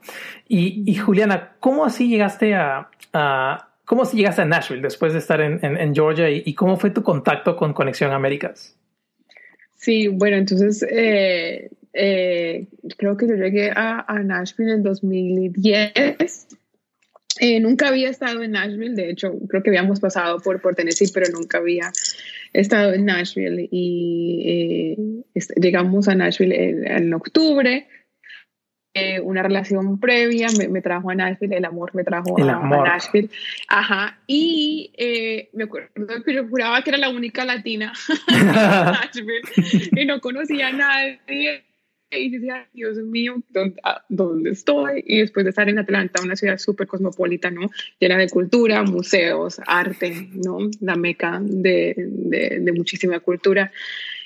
Y, 0.49 0.91
y 0.91 0.95
Juliana, 0.95 1.53
¿cómo 1.61 1.85
así 1.85 2.09
llegaste 2.09 2.55
a, 2.55 2.89
¿Cómo 3.85 4.05
llegaste 4.05 4.41
a 4.41 4.47
Nashville 4.47 4.81
después 4.81 5.13
de 5.13 5.19
estar 5.19 5.43
en, 5.43 5.95
Georgia 5.95 6.31
y, 6.31 6.43
y, 6.47 6.55
cómo 6.55 6.79
fue 6.79 6.89
tu 6.89 7.03
contacto 7.03 7.55
con 7.55 7.75
Conexión 7.75 8.13
Américas? 8.13 8.79
Sí, 9.75 10.09
bueno, 10.09 10.39
entonces 10.39 10.83
eh, 10.91 11.69
eh, 11.95 12.67
creo 12.99 13.17
que 13.17 13.29
yo 13.29 13.35
llegué 13.35 13.71
a, 13.71 14.05
Nashville 14.25 14.73
en 14.73 14.83
2010. 14.83 16.49
Eh, 17.41 17.61
nunca 17.61 17.89
había 17.89 18.11
estado 18.11 18.43
en 18.43 18.53
Nashville, 18.53 18.95
de 18.95 19.11
hecho 19.11 19.33
creo 19.49 19.63
que 19.63 19.71
habíamos 19.71 19.99
pasado 19.99 20.39
por, 20.39 20.61
por 20.61 20.75
Tennessee, 20.75 21.11
pero 21.13 21.27
nunca 21.33 21.59
había 21.59 21.91
estado 22.53 22.93
en 22.93 23.07
Nashville 23.07 23.69
y 23.73 25.25
eh, 25.35 25.41
llegamos 25.57 26.07
a 26.07 26.15
Nashville 26.15 26.55
en, 26.87 27.13
octubre. 27.13 27.89
una 29.25 29.43
relación 29.43 29.99
previa 29.99 30.47
me, 30.71 30.81
trajo 30.81 31.11
a 31.11 31.17
Nashville, 31.17 31.57
el 31.57 31.65
amor 31.65 31.93
me 31.95 32.05
trajo 32.05 32.41
a, 32.41 32.85
Nashville. 32.85 33.31
Ajá, 33.69 34.21
y 34.29 34.93
me 35.53 35.65
acuerdo 35.65 35.89
que 36.25 36.35
yo 36.35 36.47
juraba 36.49 36.83
que 36.83 36.91
era 36.91 36.99
la 36.99 37.11
única 37.11 37.45
latina 37.45 37.93
en 38.29 38.47
Nashville 38.47 39.43
y 39.97 40.05
no 40.07 40.21
conocía 40.21 40.69
a 40.69 40.73
nadie 40.73 41.65
y 42.11 42.31
decía, 42.31 42.69
Dios 42.73 42.97
mío, 42.99 43.43
¿dónde, 44.09 44.51
estoy? 44.51 45.03
Y 45.07 45.19
después 45.19 45.45
de 45.45 45.51
estar 45.51 45.69
en 45.69 45.79
Atlanta, 45.79 46.23
una 46.23 46.37
ciudad 46.37 46.59
súper 46.59 46.87
cosmopolita, 46.87 47.51
¿no? 47.51 47.71
Llena 47.99 48.17
de 48.17 48.29
cultura, 48.29 48.83
museos, 48.83 49.61
arte, 49.67 50.29
¿no? 50.33 50.59
La 50.81 50.97
meca 50.97 51.41
de, 51.43 51.95
de, 51.97 52.73
muchísima 52.73 53.21
cultura. 53.21 53.73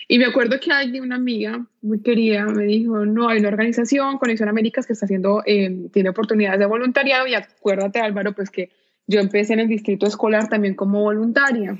Y 0.07 0.19
me 0.19 0.25
acuerdo 0.25 0.59
que 0.59 0.71
alguien, 0.71 1.03
una 1.03 1.17
amiga 1.17 1.67
muy 1.83 2.01
querida, 2.01 2.47
me 2.47 2.65
dijo, 2.65 3.05
no, 3.05 3.29
hay 3.29 3.41
una 3.41 3.49
organización, 3.49 4.19
Conexión 4.19 4.49
Américas, 4.49 4.87
que 4.87 4.95
está 4.95 5.07
haciendo, 5.07 5.43
eh, 5.45 5.89
tiene 5.93 6.09
oportunidades 6.09 6.59
de 6.59 6.67
voluntariado 6.67 7.27
y 7.27 7.35
acuérdate, 7.35 8.01
Álvaro, 8.01 8.33
pues 8.33 8.51
que 8.51 8.71
yo 9.07 9.21
empecé 9.21 9.55
en 9.55 9.61
el 9.61 9.69
distrito 9.69 10.07
escolar 10.07 10.49
también 10.49 10.75
como 10.75 11.03
voluntaria. 11.03 11.79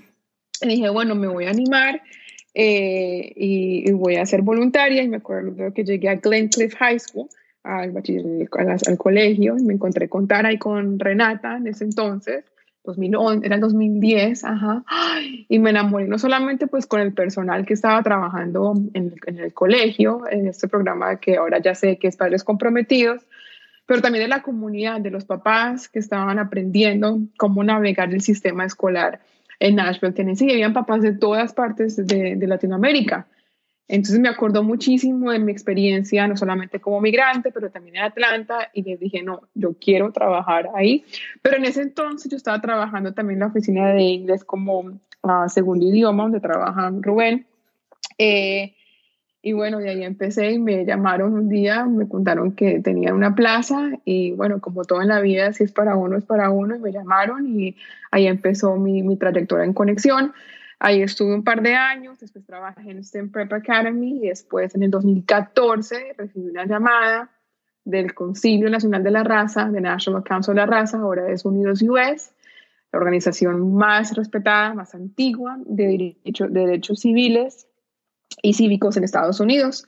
Y 0.61 0.69
dije, 0.69 0.91
bueno, 0.91 1.15
me 1.15 1.27
voy 1.27 1.47
a 1.47 1.51
animar 1.51 2.03
eh, 2.55 3.33
y, 3.37 3.91
voy 3.93 4.17
a 4.17 4.27
ser 4.27 4.43
voluntaria. 4.43 5.03
Y 5.03 5.09
me 5.09 5.19
acuerdo 5.19 5.73
que 5.73 5.85
llegué 5.85 6.09
a 6.09 6.17
Glencliff 6.17 6.75
High 6.75 7.01
School, 7.01 7.29
al, 7.63 7.95
al, 7.97 8.99
colegio, 8.99 9.57
y 9.59 9.63
me 9.63 9.75
encontré 9.75 10.09
con 10.09 10.27
Tara 10.27 10.53
y 10.53 10.59
con 10.59 10.99
Renata 10.99 11.57
en 11.57 11.67
ese 11.67 11.85
entonces. 11.85 12.45
2011, 12.85 13.45
era 13.45 13.57
el 13.57 13.61
2010, 13.61 14.45
ajá, 14.45 14.83
y 15.49 15.59
me 15.59 15.71
enamoré 15.71 16.07
no 16.07 16.19
solamente 16.19 16.69
pues 16.69 16.87
con 16.87 17.01
el 17.01 17.13
personal 17.13 17.67
que 17.67 17.75
estaba 17.75 18.03
trabajando 18.03 18.73
en, 18.95 19.15
en, 19.27 19.39
el 19.39 19.53
colegio, 19.53 20.23
en 20.31 20.47
este 20.47 20.69
programa 20.69 21.17
que 21.17 21.37
ahora 21.37 21.59
ya 21.59 21.75
sé 21.75 21.99
que 21.99 22.09
es 22.09 22.17
Padres 22.17 22.45
Comprometidos, 22.45 23.27
pero 23.85 24.01
también 24.01 24.25
de 24.25 24.29
la 24.29 24.43
comunidad, 24.43 25.01
de 25.01 25.11
los 25.11 25.27
papás 25.27 25.89
que 25.89 25.99
estaban 25.99 26.39
aprendiendo 26.39 27.21
cómo 27.37 27.63
navegar 27.63 28.13
el 28.13 28.23
sistema 28.23 28.65
escolar 28.65 29.21
en 29.61 29.77
Nashville, 29.77 30.13
Tennessee, 30.13 30.51
habían 30.51 30.73
papás 30.73 31.03
de 31.03 31.13
todas 31.13 31.53
partes 31.53 31.97
de, 31.97 32.37
de, 32.37 32.47
Latinoamérica. 32.47 33.27
Entonces 33.89 34.21
me 34.21 34.29
acordó 34.29 34.63
muchísimo 34.63 35.33
de 35.33 35.39
mi 35.39 35.51
experiencia, 35.51 36.29
no 36.29 36.37
solamente 36.37 36.79
como 36.79 37.01
migrante, 37.01 37.51
pero 37.51 37.71
también 37.71 37.97
en 37.97 38.03
Atlanta, 38.03 38.71
y 38.75 38.83
les 38.83 39.01
dije, 39.01 39.23
no, 39.23 39.49
yo 39.55 39.75
quiero 39.81 40.13
trabajar 40.13 40.69
ahí. 40.75 41.05
Pero 41.43 41.57
en 41.57 41.65
ese 41.65 41.83
entonces 41.83 42.31
yo 42.31 42.37
estaba 42.37 42.61
trabajando 42.61 43.15
también 43.15 43.37
en 43.37 43.41
la 43.41 43.47
oficina 43.47 43.89
de 43.93 44.03
inglés 44.03 44.45
como 44.45 44.81
uh, 44.81 45.49
segundo 45.49 45.87
idioma, 45.87 46.25
donde 46.25 46.41
trabaja 46.41 46.93
Rubén. 47.01 47.47
Eh, 48.19 48.75
y 49.49 49.55
bueno, 49.55 49.79
de 49.79 49.89
ahí 49.89 50.05
empecé 50.05 50.51
y 50.53 50.59
me 50.59 50.85
llamaron 50.85 51.33
un 51.33 51.49
día, 51.49 51.87
me 51.87 52.07
contaron 52.07 52.53
que 52.53 52.81
tenían 52.81 53.15
una 53.15 53.35
plaza 53.35 53.93
y 54.05 54.33
bueno, 54.33 54.61
como 54.61 54.85
todo 54.85 55.01
en 55.01 55.09
la 55.09 55.23
vida, 55.23 55.55
si 55.55 55.65
es 55.65 55.73
para 55.73 55.97
uno, 55.97 56.19
es 56.19 56.25
para 56.25 56.51
uno, 56.51 56.77
y 56.77 56.79
me 56.79 56.93
llamaron 56.93 57.47
y 57.47 57.75
ahí 58.11 58.27
empezó 58.27 58.77
mi, 58.77 59.03
mi 59.03 59.17
trayectoria 59.17 59.65
en 59.65 59.73
conexión. 59.73 60.35
Ahí 60.79 61.01
estuve 61.01 61.35
un 61.35 61.45
par 61.45 61.63
de 61.63 61.75
años, 61.75 62.21
después 62.21 62.45
trabajé 62.45 62.91
en 62.91 63.03
STEM 63.03 63.31
Prep 63.31 63.51
Academy 63.55 64.19
y 64.23 64.29
después 64.29 64.75
en 64.75 64.83
el 64.83 64.91
2014 64.91 66.15
recibí 66.19 66.51
una 66.51 66.67
llamada 66.67 67.31
del 67.87 68.13
Concilio 68.13 68.69
Nacional 68.69 69.03
de 69.03 69.13
la 69.13 69.25
Raza, 69.25 69.65
de 69.71 69.81
National 69.81 70.25
Council 70.25 70.53
de 70.53 70.61
la 70.61 70.67
Raza, 70.67 70.99
ahora 70.99 71.33
es 71.33 71.47
Unidos 71.47 71.81
US, 71.81 72.35
la 72.93 72.99
organización 72.99 73.73
más 73.73 74.15
respetada, 74.15 74.75
más 74.75 74.95
antigua 74.95 75.57
de, 75.65 75.87
derecho, 75.87 76.49
de 76.49 76.61
derechos 76.67 77.01
civiles 77.01 77.68
y 78.43 78.55
cívicos 78.55 78.97
en 78.97 79.05
Estados 79.05 79.41
Unidos, 79.41 79.87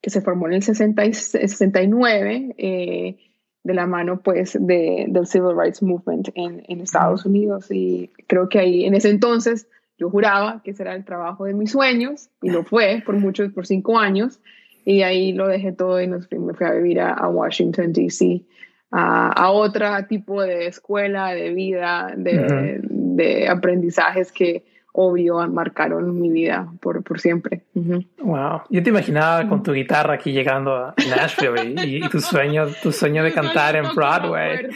que 0.00 0.10
se 0.10 0.20
formó 0.20 0.46
en 0.46 0.54
el 0.54 0.62
69 0.62 2.54
eh, 2.58 3.16
de 3.62 3.74
la 3.74 3.86
mano 3.86 4.22
pues 4.22 4.56
de, 4.58 5.06
del 5.08 5.26
Civil 5.26 5.56
Rights 5.56 5.82
Movement 5.82 6.30
en, 6.34 6.62
en, 6.66 6.80
Estados 6.80 7.26
Unidos. 7.26 7.70
Y 7.70 8.10
creo 8.26 8.48
que 8.48 8.58
ahí 8.58 8.84
en 8.84 8.94
ese 8.94 9.10
entonces 9.10 9.68
yo 9.98 10.08
juraba 10.08 10.62
que 10.64 10.70
ese 10.70 10.82
era 10.82 10.94
el 10.94 11.04
trabajo 11.04 11.44
de 11.44 11.52
mis 11.52 11.72
sueños 11.72 12.30
y 12.40 12.50
lo 12.50 12.64
fue 12.64 13.02
por 13.04 13.16
muchos, 13.16 13.52
por 13.52 13.66
cinco 13.66 13.98
años. 13.98 14.40
Y 14.84 15.02
ahí 15.02 15.32
lo 15.32 15.46
dejé 15.46 15.72
todo 15.72 16.00
y 16.00 16.06
nos, 16.06 16.26
me 16.32 16.54
fui 16.54 16.66
a 16.66 16.72
vivir 16.72 17.00
a, 17.00 17.28
Washington, 17.28 17.92
D.C., 17.92 18.42
a, 18.90 19.28
a, 19.30 19.50
otro 19.50 19.86
tipo 20.08 20.42
de 20.42 20.66
escuela, 20.66 21.34
de 21.34 21.50
vida, 21.52 22.14
de, 22.16 22.80
de 22.82 23.46
aprendizajes 23.46 24.32
que 24.32 24.64
obvio 24.92 25.46
marcaron 25.48 26.20
mi 26.20 26.30
vida 26.30 26.68
por, 26.80 27.02
por 27.02 27.20
siempre. 27.20 27.62
Wow. 27.74 28.62
Yo 28.68 28.82
te 28.82 28.90
imaginaba 28.90 29.48
con 29.48 29.62
tu 29.62 29.72
guitarra 29.72 30.14
aquí 30.14 30.32
llegando 30.32 30.74
a 30.74 30.94
Nashville 31.08 31.74
y, 31.86 32.08
tu 32.08 32.20
sueño, 32.20 32.66
tu 32.82 32.92
sueño 32.92 33.22
de 33.22 33.32
cantar 33.32 33.76
en 33.76 33.94
Broadway. 33.94 34.68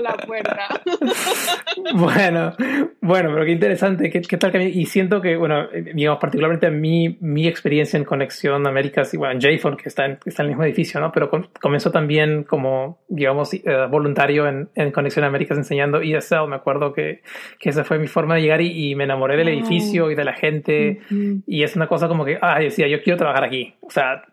La 0.00 0.16
puerta. 0.16 0.80
bueno, 1.94 2.54
bueno, 3.00 3.30
pero 3.32 3.44
qué 3.44 3.52
interesante. 3.52 4.10
¿Qué, 4.10 4.20
qué 4.22 4.36
tal 4.36 4.54
Y 4.62 4.86
siento 4.86 5.20
que, 5.20 5.36
bueno, 5.36 5.68
digamos, 5.94 6.20
particularmente 6.20 6.70
mi, 6.70 7.16
mi 7.20 7.46
experiencia 7.46 7.96
en 7.96 8.04
Conexión 8.04 8.66
Américas, 8.66 9.12
y 9.14 9.16
bueno, 9.16 9.34
en 9.34 9.40
JFON, 9.40 9.76
que 9.76 9.88
está 9.88 10.06
en, 10.06 10.18
está 10.24 10.42
en 10.42 10.46
el 10.46 10.50
mismo 10.50 10.64
edificio, 10.64 11.00
¿no? 11.00 11.12
Pero 11.12 11.30
comenzó 11.60 11.90
también 11.90 12.44
como, 12.44 13.00
digamos, 13.08 13.52
eh, 13.54 13.62
voluntario 13.90 14.46
en, 14.48 14.68
en 14.74 14.90
Conexión 14.92 15.24
Américas 15.24 15.58
enseñando 15.58 16.00
ESL. 16.00 16.48
Me 16.48 16.56
acuerdo 16.56 16.92
que, 16.92 17.22
que 17.58 17.70
esa 17.70 17.84
fue 17.84 17.98
mi 17.98 18.06
forma 18.06 18.36
de 18.36 18.42
llegar 18.42 18.60
y, 18.60 18.94
me 18.94 19.04
enamoré 19.04 19.36
del 19.36 19.48
edificio 19.48 20.10
y 20.10 20.14
de 20.14 20.24
la 20.24 20.34
gente. 20.34 21.00
Y 21.46 21.62
es 21.62 21.76
una 21.76 21.86
cosa 21.86 22.08
como 22.08 22.24
que, 22.24 22.38
ah, 22.40 22.58
decía, 22.58 22.86
yo 22.88 23.02
quiero 23.02 23.16
trabajar 23.18 23.44
aquí. 23.44 23.74
O 23.80 23.90
sea, 23.90 24.24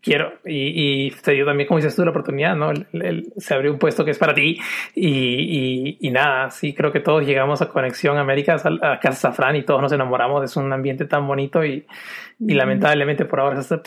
quiero. 0.00 0.34
Y, 0.44 1.06
y, 1.06 1.10
se 1.10 1.32
dio 1.32 1.44
también, 1.44 1.66
como 1.68 1.78
dices 1.78 1.94
tú, 1.94 2.04
la 2.04 2.10
oportunidad, 2.10 2.56
¿no? 2.56 2.72
se 3.36 3.54
abrió 3.54 3.72
un 3.72 3.78
puesto 3.78 4.04
que 4.04 4.12
es 4.12 4.18
para 4.18 4.34
ti. 4.34 4.58
Y, 4.94 5.98
y, 6.00 6.10
nada, 6.10 6.50
sí, 6.50 6.74
creo 6.74 6.92
que 6.92 7.00
todos 7.00 7.24
llegamos 7.24 7.62
a 7.62 7.68
Conexión 7.68 8.18
Américas, 8.18 8.64
a, 8.66 8.98
Casa 9.00 9.30
Safran 9.30 9.56
y 9.56 9.62
todos 9.62 9.80
nos 9.80 9.92
enamoramos. 9.92 10.44
Es 10.44 10.56
un 10.56 10.72
ambiente 10.72 11.06
tan 11.06 11.26
bonito 11.26 11.64
y, 11.64 11.86
y 12.38 12.54
lamentablemente 12.54 13.24
por 13.24 13.40
ahora 13.40 13.60
está, 13.60 13.80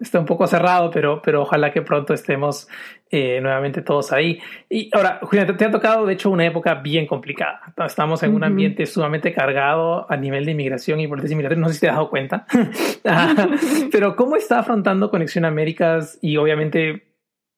está, 0.00 0.18
un 0.18 0.26
poco 0.26 0.46
cerrado, 0.46 0.90
pero, 0.90 1.22
pero 1.22 1.42
ojalá 1.42 1.70
que 1.70 1.82
pronto 1.82 2.14
estemos 2.14 2.68
eh, 3.10 3.40
nuevamente 3.40 3.82
todos 3.82 4.12
ahí. 4.12 4.40
Y 4.68 4.90
ahora, 4.92 5.20
Julián, 5.22 5.56
te, 5.56 5.64
ha 5.64 5.70
tocado 5.70 6.06
de 6.06 6.14
hecho 6.14 6.30
una 6.30 6.46
época 6.46 6.74
bien 6.74 7.06
complicada. 7.06 7.60
Estamos 7.84 8.22
en 8.22 8.34
un 8.34 8.42
ambiente 8.42 8.86
sumamente 8.86 9.32
cargado 9.32 10.10
a 10.10 10.16
nivel 10.16 10.44
de 10.46 10.52
inmigración 10.52 10.98
y 11.00 11.06
políticas 11.06 11.32
inmigratorias, 11.32 11.60
no 11.60 11.68
sé 11.68 11.74
si 11.74 11.80
te 11.80 11.88
has 11.88 11.96
dado 11.96 12.10
cuenta. 12.10 12.46
Ah, 13.04 13.34
pero 13.90 14.14
¿cómo 14.14 14.36
está 14.36 14.60
afrontando 14.60 15.10
Conexión 15.10 15.44
Américas 15.44 16.18
y 16.22 16.36
obviamente 16.36 17.11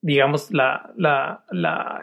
digamos, 0.05 0.51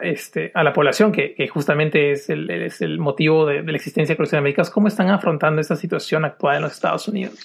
este, 0.02 0.50
a 0.54 0.64
la 0.64 0.72
población, 0.72 1.12
que, 1.12 1.36
justamente 1.46 2.10
es 2.10 2.28
el, 2.30 2.50
el 2.50 2.98
motivo 2.98 3.46
de, 3.46 3.62
la 3.62 3.76
existencia 3.76 4.14
de 4.14 4.16
Conexión 4.16 4.40
Américas, 4.40 4.70
¿cómo 4.70 4.88
están 4.88 5.08
afrontando 5.08 5.60
esta 5.60 5.76
situación 5.76 6.24
actual 6.24 6.56
en 6.56 6.62
los 6.62 6.72
Estados 6.72 7.06
Unidos? 7.06 7.38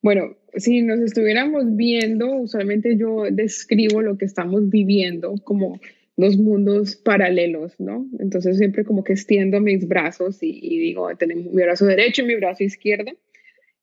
Bueno, 0.00 0.36
si 0.54 0.82
nos 0.82 1.00
estuviéramos 1.00 1.74
viendo, 1.74 2.36
usualmente 2.36 2.96
yo 2.96 3.24
describo 3.32 4.00
lo 4.00 4.16
que 4.16 4.26
estamos 4.26 4.70
viviendo 4.70 5.34
como 5.42 5.80
dos 6.16 6.36
mundos 6.36 6.94
paralelos, 6.94 7.80
¿no? 7.80 8.06
Entonces 8.20 8.58
siempre 8.58 8.84
como 8.84 9.02
que 9.02 9.14
extiendo 9.14 9.60
mis 9.60 9.88
brazos 9.88 10.38
y, 10.40 10.78
digo, 10.78 11.08
tenemos 11.16 11.46
mi 11.46 11.62
brazo 11.64 11.84
derecho 11.84 12.22
y 12.22 12.26
mi 12.26 12.36
brazo 12.36 12.62
izquierdo, 12.62 13.10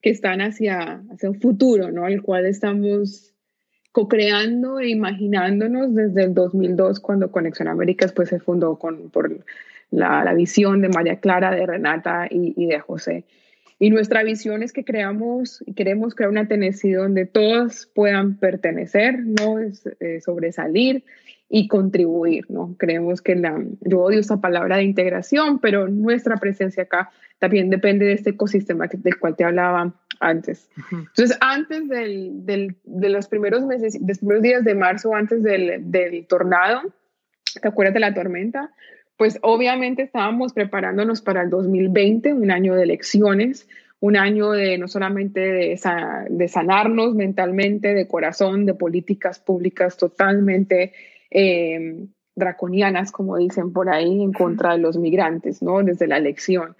que 0.01 0.09
están 0.09 0.39
hacia, 0.39 1.03
hacia 1.11 1.29
un 1.29 1.41
futuro, 1.41 1.91
¿no? 1.91 2.05
Al 2.05 2.21
cual 2.21 2.45
estamos 2.45 3.34
co-creando 3.95 4.81
e 4.81 4.89
imaginándonos 4.89 5.95
desde 5.95 6.25
el 6.25 6.33
2002, 6.33 6.99
cuando 6.99 7.31
Conexión 7.31 7.69
Américas 7.69 8.11
pues, 8.11 8.27
se 8.27 8.41
fundó 8.41 8.75
con, 8.75 9.09
por 9.09 9.31
la, 9.89 10.33
visión 10.33 10.81
de 10.81 10.89
María 10.89 11.21
Clara, 11.21 11.55
de 11.55 11.65
Renata 11.65 12.27
y, 12.29 12.53
y 12.61 12.65
de 12.65 12.81
José. 12.81 13.23
Y 13.79 13.91
nuestra 13.91 14.21
visión 14.23 14.63
es 14.63 14.73
que 14.73 14.83
creamos 14.83 15.63
y 15.65 15.75
queremos 15.75 16.13
crear 16.13 16.29
una 16.29 16.45
Tennessee 16.45 16.91
donde 16.91 17.25
todos 17.25 17.89
puedan 17.95 18.35
pertenecer, 18.35 19.17
no 19.17 19.59
es, 19.59 19.87
eh, 20.01 20.19
sobresalir 20.19 21.05
y 21.47 21.69
contribuir, 21.69 22.47
¿no? 22.49 22.75
Creemos 22.77 23.21
que 23.21 23.35
la, 23.35 23.63
yo 23.79 24.01
odio 24.01 24.19
esa 24.19 24.41
palabra 24.41 24.75
de 24.75 24.83
integración, 24.83 25.59
pero 25.59 25.87
nuestra 25.87 26.35
presencia 26.35 26.83
acá 26.83 27.11
también 27.39 27.69
depende 27.69 28.03
de 28.03 28.11
este 28.11 28.31
ecosistema 28.31 28.87
del 28.91 29.19
cual 29.19 29.37
te 29.37 29.45
hablaba 29.45 29.93
antes. 30.19 30.69
Entonces, 30.91 31.37
antes 31.41 31.87
del, 31.87 32.45
del, 32.45 32.75
de 32.83 33.09
los 33.09 33.27
primeros 33.27 33.63
meses, 33.65 33.93
de 33.93 34.07
los 34.07 34.19
primeros 34.19 34.43
días 34.43 34.63
de 34.63 34.75
marzo, 34.75 35.15
antes 35.15 35.43
del, 35.43 35.91
del 35.91 36.25
tornado, 36.27 36.81
¿te 37.61 37.67
acuerdas 37.67 37.93
de 37.93 37.99
la 37.99 38.13
tormenta? 38.13 38.71
Pues 39.17 39.39
obviamente 39.41 40.03
estábamos 40.03 40.53
preparándonos 40.53 41.21
para 41.21 41.41
el 41.41 41.49
2020, 41.49 42.33
un 42.33 42.51
año 42.51 42.75
de 42.75 42.83
elecciones, 42.83 43.67
un 43.99 44.17
año 44.17 44.51
de 44.51 44.77
no 44.77 44.87
solamente 44.87 45.39
de, 45.39 45.79
de 46.29 46.47
sanarnos 46.47 47.15
mentalmente, 47.15 47.93
de 47.93 48.07
corazón, 48.07 48.65
de 48.65 48.73
políticas 48.73 49.39
públicas 49.39 49.97
totalmente 49.97 50.93
eh, 51.31 52.05
draconianas, 52.35 53.11
como 53.11 53.37
dicen 53.37 53.71
por 53.71 53.89
ahí, 53.89 54.21
en 54.21 54.33
contra 54.33 54.73
de 54.73 54.79
los 54.79 54.97
migrantes, 54.97 55.61
¿no? 55.61 55.81
Desde 55.81 56.07
la 56.07 56.17
elección. 56.17 56.75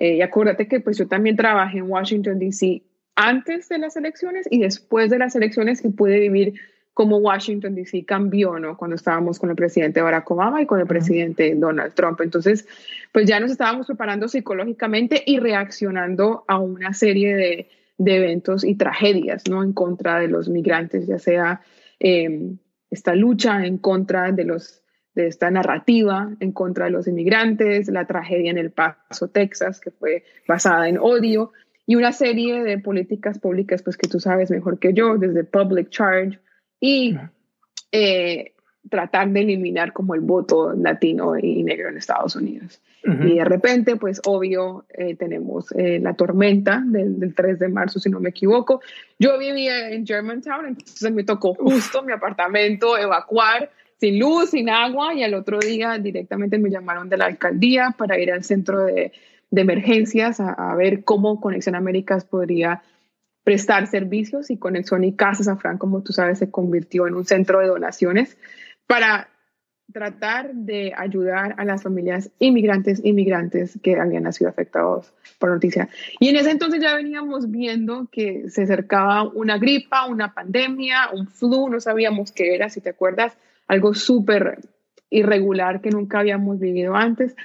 Eh, 0.00 0.14
y 0.14 0.22
acuérdate 0.22 0.68
que 0.68 0.78
pues 0.78 0.96
yo 0.96 1.08
también 1.08 1.34
trabajé 1.34 1.78
en 1.78 1.90
Washington, 1.90 2.38
D.C. 2.38 2.84
antes 3.16 3.68
de 3.68 3.78
las 3.78 3.96
elecciones 3.96 4.46
y 4.48 4.60
después 4.60 5.10
de 5.10 5.18
las 5.18 5.34
elecciones 5.34 5.82
que 5.82 5.90
pude 5.90 6.20
vivir 6.20 6.54
como 6.94 7.18
Washington, 7.18 7.74
D.C. 7.74 8.04
cambió, 8.04 8.60
¿no? 8.60 8.76
Cuando 8.76 8.94
estábamos 8.94 9.40
con 9.40 9.50
el 9.50 9.56
presidente 9.56 10.00
Barack 10.00 10.30
Obama 10.30 10.62
y 10.62 10.66
con 10.66 10.78
el 10.78 10.86
presidente 10.86 11.52
Donald 11.56 11.94
Trump. 11.94 12.20
Entonces, 12.20 12.68
pues 13.10 13.26
ya 13.26 13.40
nos 13.40 13.50
estábamos 13.50 13.88
preparando 13.88 14.28
psicológicamente 14.28 15.20
y 15.26 15.40
reaccionando 15.40 16.44
a 16.46 16.58
una 16.58 16.94
serie 16.94 17.34
de, 17.34 17.68
de 17.98 18.16
eventos 18.16 18.62
y 18.62 18.76
tragedias, 18.76 19.42
¿no? 19.50 19.64
En 19.64 19.72
contra 19.72 20.20
de 20.20 20.28
los 20.28 20.48
migrantes, 20.48 21.08
ya 21.08 21.18
sea 21.18 21.60
eh, 21.98 22.52
esta 22.88 23.16
lucha 23.16 23.66
en 23.66 23.78
contra 23.78 24.30
de, 24.30 24.44
los, 24.44 24.77
de 25.22 25.26
esta 25.26 25.50
narrativa, 25.50 26.30
en 26.38 26.52
contra 26.52 26.84
de 26.84 26.92
los 26.92 27.08
inmigrantes, 27.08 27.88
la 27.88 28.06
tragedia 28.06 28.50
en 28.50 28.58
El 28.58 28.70
Paso, 28.70 29.28
Texas, 29.28 29.80
que 29.80 29.90
fue 29.90 30.24
basada 30.46 30.88
en 30.88 30.98
odio, 30.98 31.52
y 31.86 31.96
una 31.96 32.12
serie 32.12 32.62
de 32.62 32.78
políticas 32.78 33.38
públicas, 33.38 33.82
pues 33.82 33.96
que 33.96 34.08
tú 34.08 34.20
sabes 34.20 34.50
mejor 34.50 34.78
que 34.78 34.92
yo, 34.92 35.16
desde 35.16 35.42
public 35.42 35.88
charge 35.90 36.38
y 36.80 37.16
eh, 37.90 38.52
tratar 38.88 39.30
de 39.30 39.40
eliminar 39.40 39.92
como 39.92 40.14
el 40.14 40.20
voto 40.20 40.72
latino 40.74 41.36
y 41.36 41.62
negro 41.64 41.88
en 41.88 41.96
Estados 41.96 42.36
Unidos. 42.36 42.80
Y 43.04 43.36
de 43.36 43.44
repente, 43.44 43.96
pues 43.96 44.20
obvio, 44.26 44.84
eh, 44.90 45.16
tenemos 45.16 45.72
eh, 45.72 45.98
la 45.98 46.12
tormenta 46.12 46.82
del, 46.84 47.34
3 47.34 47.58
de 47.58 47.68
marzo, 47.68 47.98
si 47.98 48.10
no 48.10 48.20
me 48.20 48.30
equivoco. 48.30 48.82
Yo 49.18 49.38
vivía 49.38 49.90
en 49.90 50.06
Germantown, 50.06 50.66
entonces 50.66 51.10
me 51.10 51.24
tocó 51.24 51.54
justo 51.54 52.02
mi 52.02 52.12
apartamento 52.12 52.98
evacuar 52.98 53.70
sin 53.98 54.18
luz, 54.18 54.50
sin 54.50 54.70
agua, 54.70 55.14
y 55.14 55.22
al 55.22 55.34
otro 55.34 55.58
día 55.58 55.98
directamente 55.98 56.58
me 56.58 56.70
llamaron 56.70 57.08
de 57.08 57.16
la 57.16 57.26
alcaldía 57.26 57.94
para 57.96 58.18
ir 58.18 58.32
al 58.32 58.44
centro 58.44 58.84
de, 58.84 59.12
de 59.50 59.60
emergencias 59.60 60.40
a, 60.40 60.52
a, 60.52 60.74
ver 60.74 61.04
cómo 61.04 61.40
Conexión 61.40 61.74
Américas 61.74 62.24
podría 62.24 62.82
prestar 63.44 63.86
servicios 63.86 64.50
y 64.50 64.58
Conexión 64.58 65.04
y 65.04 65.14
Casa 65.14 65.42
San 65.42 65.78
como 65.78 66.02
tú 66.02 66.12
sabes, 66.12 66.38
se 66.38 66.50
convirtió 66.50 67.06
en 67.06 67.14
un 67.14 67.24
centro 67.24 67.60
de 67.60 67.68
donaciones 67.68 68.36
para 68.86 69.28
tratar 69.92 70.52
de 70.52 70.92
ayudar 70.96 71.54
a 71.56 71.64
las 71.64 71.82
familias 71.82 72.30
inmigrantes, 72.38 73.00
inmigrantes 73.02 73.78
que 73.82 73.98
habían 73.98 74.24
nacido 74.24 74.50
afectados 74.50 75.14
por 75.38 75.50
noticia. 75.50 75.88
Y 76.20 76.28
en 76.28 76.36
ese 76.36 76.50
entonces 76.50 76.82
ya 76.82 76.94
veníamos 76.94 77.50
viendo 77.50 78.06
que 78.12 78.50
se 78.50 78.64
acercaba 78.64 79.22
una 79.24 79.56
gripa, 79.56 80.06
una 80.06 80.34
pandemia, 80.34 81.10
un 81.14 81.26
flu, 81.26 81.70
no 81.70 81.80
sabíamos 81.80 82.32
qué 82.32 82.54
era, 82.54 82.68
si 82.68 82.82
te 82.82 82.90
acuerdas, 82.90 83.36
algo 83.68 83.94
súper 83.94 84.58
irregular 85.10 85.80
que 85.80 85.90
nunca 85.90 86.20
habíamos 86.20 86.58
vivido 86.58 86.94
antes. 86.94 87.36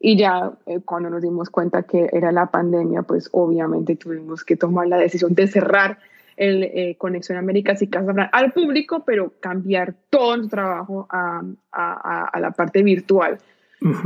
Y 0.00 0.16
ya 0.16 0.52
eh, 0.66 0.80
cuando 0.84 1.10
nos 1.10 1.22
dimos 1.22 1.50
cuenta 1.50 1.82
que 1.82 2.08
era 2.12 2.30
la 2.30 2.46
pandemia, 2.46 3.02
pues 3.02 3.28
obviamente 3.32 3.96
tuvimos 3.96 4.44
que 4.44 4.56
tomar 4.56 4.86
la 4.86 4.96
decisión 4.96 5.34
de 5.34 5.46
cerrar 5.48 5.98
el 6.36 6.62
eh, 6.62 6.94
Conexión 6.96 7.36
Américas 7.36 7.82
y 7.82 7.88
Casa 7.88 8.12
Blanca 8.12 8.30
al 8.32 8.52
público, 8.52 9.02
pero 9.04 9.32
cambiar 9.40 9.94
todo 10.08 10.36
nuestro 10.36 10.60
trabajo 10.60 11.08
a, 11.10 11.42
a, 11.72 12.28
a 12.28 12.40
la 12.40 12.52
parte 12.52 12.82
virtual. 12.84 13.38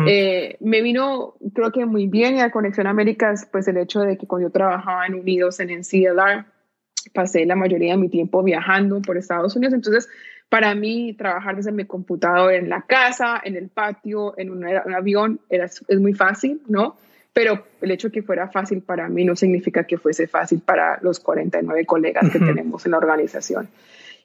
eh, 0.06 0.56
me 0.60 0.82
vino, 0.82 1.34
creo 1.54 1.72
que 1.72 1.84
muy 1.86 2.06
bien, 2.06 2.40
a 2.40 2.50
Conexión 2.50 2.86
Américas, 2.86 3.48
pues 3.50 3.68
el 3.68 3.76
hecho 3.78 4.00
de 4.00 4.16
que 4.16 4.26
cuando 4.26 4.48
yo 4.48 4.52
trabajaba 4.52 5.06
en 5.06 5.14
Unidos 5.14 5.60
en 5.60 5.70
NCLR, 5.70 6.46
pasé 7.14 7.44
la 7.46 7.56
mayoría 7.56 7.92
de 7.92 7.98
mi 7.98 8.08
tiempo 8.08 8.42
viajando 8.42 9.00
por 9.02 9.16
Estados 9.16 9.56
Unidos, 9.56 9.74
entonces 9.74 10.08
para 10.52 10.74
mí 10.74 11.14
trabajar 11.14 11.56
desde 11.56 11.72
mi 11.72 11.86
computador 11.86 12.52
en 12.52 12.68
la 12.68 12.82
casa, 12.82 13.40
en 13.42 13.56
el 13.56 13.70
patio, 13.70 14.38
en 14.38 14.50
un, 14.50 14.66
un 14.66 14.94
avión, 14.94 15.40
era, 15.48 15.64
es 15.64 15.98
muy 15.98 16.12
fácil, 16.12 16.60
¿no? 16.68 16.96
pero 17.32 17.64
el 17.80 17.90
hecho 17.90 18.08
de 18.08 18.12
que 18.12 18.22
fuera 18.22 18.48
fácil 18.48 18.82
para 18.82 19.08
mí 19.08 19.24
no 19.24 19.34
significa 19.34 19.84
que 19.84 19.96
fuese 19.96 20.26
fácil 20.26 20.60
para 20.60 20.98
los 21.00 21.20
49 21.20 21.86
colegas 21.86 22.30
que 22.30 22.38
tenemos 22.38 22.84
en 22.84 22.92
la 22.92 22.98
organización. 22.98 23.68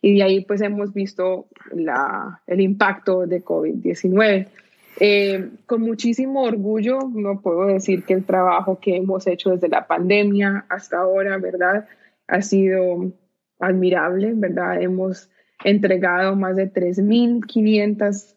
Y 0.01 0.15
de 0.15 0.23
ahí 0.23 0.43
pues 0.43 0.59
hemos 0.59 0.93
visto 0.93 1.47
la, 1.71 2.41
el 2.45 2.59
impacto 2.59 3.25
de 3.25 3.41
COVID-19. 3.43 4.47
Eh, 4.99 5.49
con 5.65 5.81
muchísimo 5.81 6.43
orgullo, 6.43 6.99
no 7.09 7.39
puedo 7.39 7.67
decir 7.67 8.03
que 8.03 8.13
el 8.13 8.25
trabajo 8.25 8.79
que 8.81 8.97
hemos 8.97 9.27
hecho 9.27 9.51
desde 9.51 9.69
la 9.69 9.87
pandemia 9.87 10.65
hasta 10.67 10.97
ahora, 10.97 11.37
¿verdad? 11.37 11.87
Ha 12.27 12.41
sido 12.41 13.13
admirable, 13.59 14.33
¿verdad? 14.35 14.81
Hemos 14.81 15.29
entregado 15.63 16.35
más 16.35 16.55
de 16.55 16.71
3.500 16.71 18.35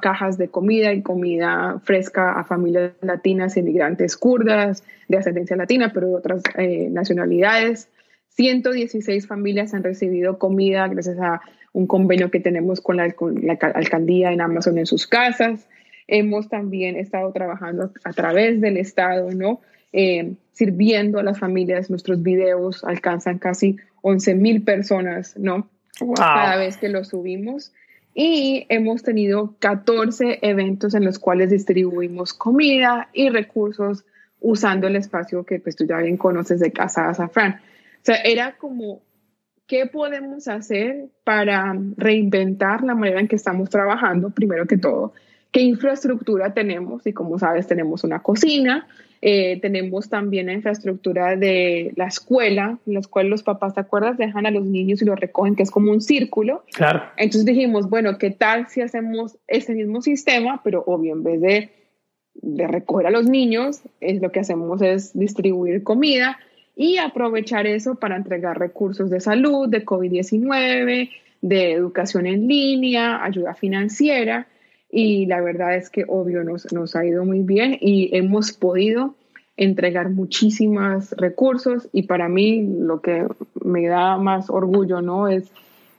cajas 0.00 0.38
de 0.38 0.48
comida 0.48 0.92
y 0.92 1.02
comida 1.02 1.80
fresca 1.84 2.38
a 2.38 2.44
familias 2.44 2.92
latinas, 3.00 3.56
inmigrantes 3.56 4.16
kurdas, 4.16 4.84
de 5.08 5.16
ascendencia 5.16 5.56
latina, 5.56 5.90
pero 5.92 6.08
de 6.08 6.14
otras 6.14 6.42
eh, 6.56 6.88
nacionalidades. 6.90 7.88
116 8.28 9.26
familias 9.26 9.74
han 9.74 9.82
recibido 9.82 10.38
comida 10.38 10.88
gracias 10.88 11.18
a 11.18 11.40
un 11.72 11.86
convenio 11.86 12.30
que 12.30 12.40
tenemos 12.40 12.80
con 12.80 12.96
la, 12.96 13.04
alcaldía 13.74 14.32
en 14.32 14.40
Amazon 14.40 14.78
en 14.78 14.86
sus 14.86 15.06
casas. 15.06 15.68
Hemos 16.06 16.48
también 16.48 16.96
estado 16.96 17.32
trabajando 17.32 17.92
a 18.04 18.12
través 18.12 18.60
del 18.60 18.76
Estado, 18.76 19.30
¿no? 19.32 19.60
Eh, 19.92 20.34
sirviendo 20.52 21.18
a 21.18 21.22
las 21.22 21.38
familias. 21.38 21.90
Nuestros 21.90 22.22
videos 22.22 22.84
alcanzan 22.84 23.38
casi 23.38 23.76
11 24.02 24.34
mil 24.34 24.62
personas, 24.62 25.36
¿no? 25.38 25.68
Cada 26.16 26.56
vez 26.56 26.76
que 26.76 26.88
los 26.88 27.08
subimos 27.08 27.72
y 28.14 28.66
hemos 28.68 29.02
tenido 29.02 29.56
14 29.58 30.38
eventos 30.42 30.94
en 30.94 31.04
los 31.04 31.18
cuales 31.18 31.50
distribuimos 31.50 32.32
comida 32.32 33.08
y 33.12 33.28
recursos 33.28 34.04
usando 34.40 34.86
el 34.86 34.96
espacio 34.96 35.44
que 35.44 35.58
pues 35.58 35.74
tú 35.74 35.86
ya 35.86 35.98
bien 35.98 36.16
conoces 36.16 36.60
de 36.60 36.72
Casa 36.72 37.08
Azafrán. 37.08 37.60
O 37.96 38.04
sea, 38.04 38.16
era 38.16 38.56
como, 38.56 39.02
¿qué 39.66 39.86
podemos 39.86 40.46
hacer 40.48 41.06
para 41.24 41.74
reinventar 41.96 42.82
la 42.82 42.94
manera 42.94 43.20
en 43.20 43.28
que 43.28 43.36
estamos 43.36 43.70
trabajando? 43.70 44.30
Primero 44.30 44.66
que 44.66 44.76
todo, 44.76 45.12
¿qué 45.54 45.60
infraestructura 45.60 46.52
tenemos? 46.52 47.06
Y 47.06 47.12
como 47.12 47.38
sabes, 47.38 47.68
tenemos 47.68 48.02
una 48.02 48.18
cocina, 48.18 48.88
eh, 49.22 49.60
tenemos 49.60 50.10
también 50.10 50.46
la 50.46 50.52
infraestructura 50.52 51.36
de 51.36 51.92
la 51.94 52.06
escuela, 52.06 52.76
en 52.84 52.94
la 52.94 53.00
cual 53.08 53.28
los 53.28 53.44
papás, 53.44 53.72
¿te 53.72 53.80
acuerdas? 53.80 54.18
Dejan 54.18 54.46
a 54.46 54.50
los 54.50 54.64
niños 54.64 55.00
y 55.00 55.04
los 55.04 55.18
recogen, 55.18 55.54
que 55.54 55.62
es 55.62 55.70
como 55.70 55.92
un 55.92 56.00
círculo. 56.00 56.64
Claro. 56.72 57.04
Entonces 57.16 57.44
dijimos, 57.44 57.88
bueno, 57.88 58.18
¿qué 58.18 58.32
tal 58.32 58.66
si 58.66 58.80
hacemos 58.80 59.38
ese 59.46 59.74
mismo 59.74 60.02
sistema, 60.02 60.60
pero 60.64 60.82
obvio, 60.88 61.12
en 61.12 61.22
vez 61.22 61.40
de, 61.40 61.70
de 62.34 62.66
recoger 62.66 63.06
a 63.06 63.12
los 63.12 63.28
niños, 63.28 63.82
es 64.00 64.20
lo 64.20 64.32
que 64.32 64.40
hacemos 64.40 64.82
es 64.82 65.16
distribuir 65.16 65.84
comida 65.84 66.36
y 66.74 66.96
aprovechar 66.96 67.68
eso 67.68 67.94
para 67.94 68.16
entregar 68.16 68.58
recursos 68.58 69.08
de 69.08 69.20
salud, 69.20 69.68
de 69.68 69.86
COVID-19, 69.86 71.10
de 71.42 71.72
educación 71.72 72.26
en 72.26 72.48
línea, 72.48 73.22
ayuda 73.22 73.54
financiera 73.54 74.48
y 74.96 75.26
la 75.26 75.40
verdad 75.40 75.74
es 75.74 75.90
que 75.90 76.04
obvio 76.06 76.44
nos, 76.44 76.72
nos 76.72 76.94
ha 76.94 77.04
ido 77.04 77.24
muy 77.24 77.40
bien 77.40 77.76
y 77.80 78.16
hemos 78.16 78.52
podido 78.52 79.16
entregar 79.56 80.08
muchísimos 80.10 81.10
recursos 81.12 81.88
y 81.92 82.04
para 82.04 82.28
mí 82.28 82.64
lo 82.64 83.00
que 83.00 83.26
me 83.64 83.88
da 83.88 84.16
más 84.18 84.50
orgullo 84.50 85.02
no 85.02 85.26
es 85.26 85.50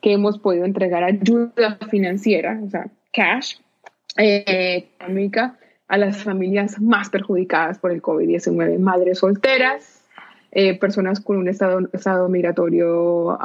que 0.02 0.14
hemos 0.14 0.40
podido 0.40 0.64
entregar 0.64 1.04
ayuda 1.04 1.78
financiera, 1.90 2.62
o 2.66 2.70
sea, 2.70 2.88
cash, 3.12 3.56
eh, 4.18 4.88
económica 4.98 5.58
a 5.90 5.98
las 5.98 6.24
familias 6.24 6.80
más 6.80 7.10
perjudicadas 7.10 7.80
por 7.80 7.92
el 7.92 8.02
COVID-19, 8.02 8.80
madres 8.80 9.20
solteras, 9.20 10.04
eh, 10.52 10.80
personas 10.80 11.20
con 11.20 11.36
un 11.36 11.50
estado, 11.50 11.82
estado 11.92 12.30
migratorio, 12.30 13.38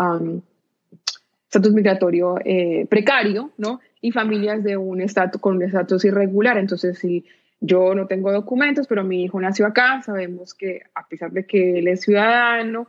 estatus 1.46 1.72
migratorio 1.72 2.36
eh, 2.44 2.86
precario, 2.88 3.50
¿no? 3.58 3.80
Y 4.00 4.12
familias 4.12 4.64
de 4.64 4.76
un 4.76 5.00
estatus 5.00 5.40
con 5.40 5.56
un 5.56 5.62
estatus 5.62 6.04
irregular. 6.04 6.58
Entonces, 6.58 6.98
si 6.98 7.24
yo 7.60 7.94
no 7.94 8.06
tengo 8.06 8.32
documentos, 8.32 8.86
pero 8.86 9.04
mi 9.04 9.24
hijo 9.24 9.40
nació 9.40 9.66
acá, 9.66 10.02
sabemos 10.02 10.54
que 10.54 10.82
a 10.94 11.06
pesar 11.06 11.30
de 11.32 11.44
que 11.44 11.78
él 11.78 11.88
es 11.88 12.02
ciudadano, 12.02 12.88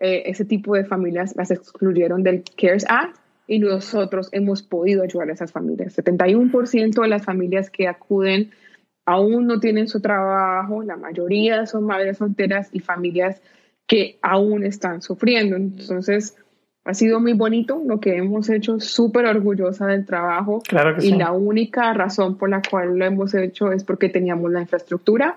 eh, 0.00 0.24
ese 0.26 0.44
tipo 0.44 0.74
de 0.74 0.84
familias 0.84 1.34
las 1.36 1.50
excluyeron 1.50 2.22
del 2.22 2.42
CARES 2.56 2.86
Act 2.88 3.16
y 3.46 3.58
nosotros 3.58 4.28
hemos 4.32 4.62
podido 4.62 5.02
ayudar 5.02 5.30
a 5.30 5.32
esas 5.32 5.52
familias. 5.52 5.96
71% 5.96 7.02
de 7.02 7.08
las 7.08 7.24
familias 7.24 7.70
que 7.70 7.88
acuden 7.88 8.50
aún 9.04 9.46
no 9.46 9.60
tienen 9.60 9.86
su 9.86 10.00
trabajo, 10.00 10.82
la 10.82 10.96
mayoría 10.96 11.66
son 11.66 11.84
madres 11.84 12.18
solteras 12.18 12.68
y 12.72 12.80
familias 12.80 13.40
que 13.86 14.18
aún 14.20 14.64
están 14.64 15.00
sufriendo. 15.00 15.56
Entonces, 15.56 16.36
ha 16.86 16.94
sido 16.94 17.18
muy 17.20 17.32
bonito 17.32 17.82
lo 17.84 17.98
que 17.98 18.16
hemos 18.16 18.48
hecho, 18.48 18.78
súper 18.78 19.26
orgullosa 19.26 19.86
del 19.88 20.06
trabajo. 20.06 20.62
Claro 20.66 20.96
y 21.02 21.10
la 21.12 21.32
única 21.32 21.92
razón 21.92 22.38
por 22.38 22.48
la 22.48 22.62
cual 22.62 22.96
lo 22.96 23.04
hemos 23.04 23.34
hecho 23.34 23.72
es 23.72 23.82
porque 23.82 24.08
teníamos 24.08 24.52
la 24.52 24.60
infraestructura, 24.60 25.36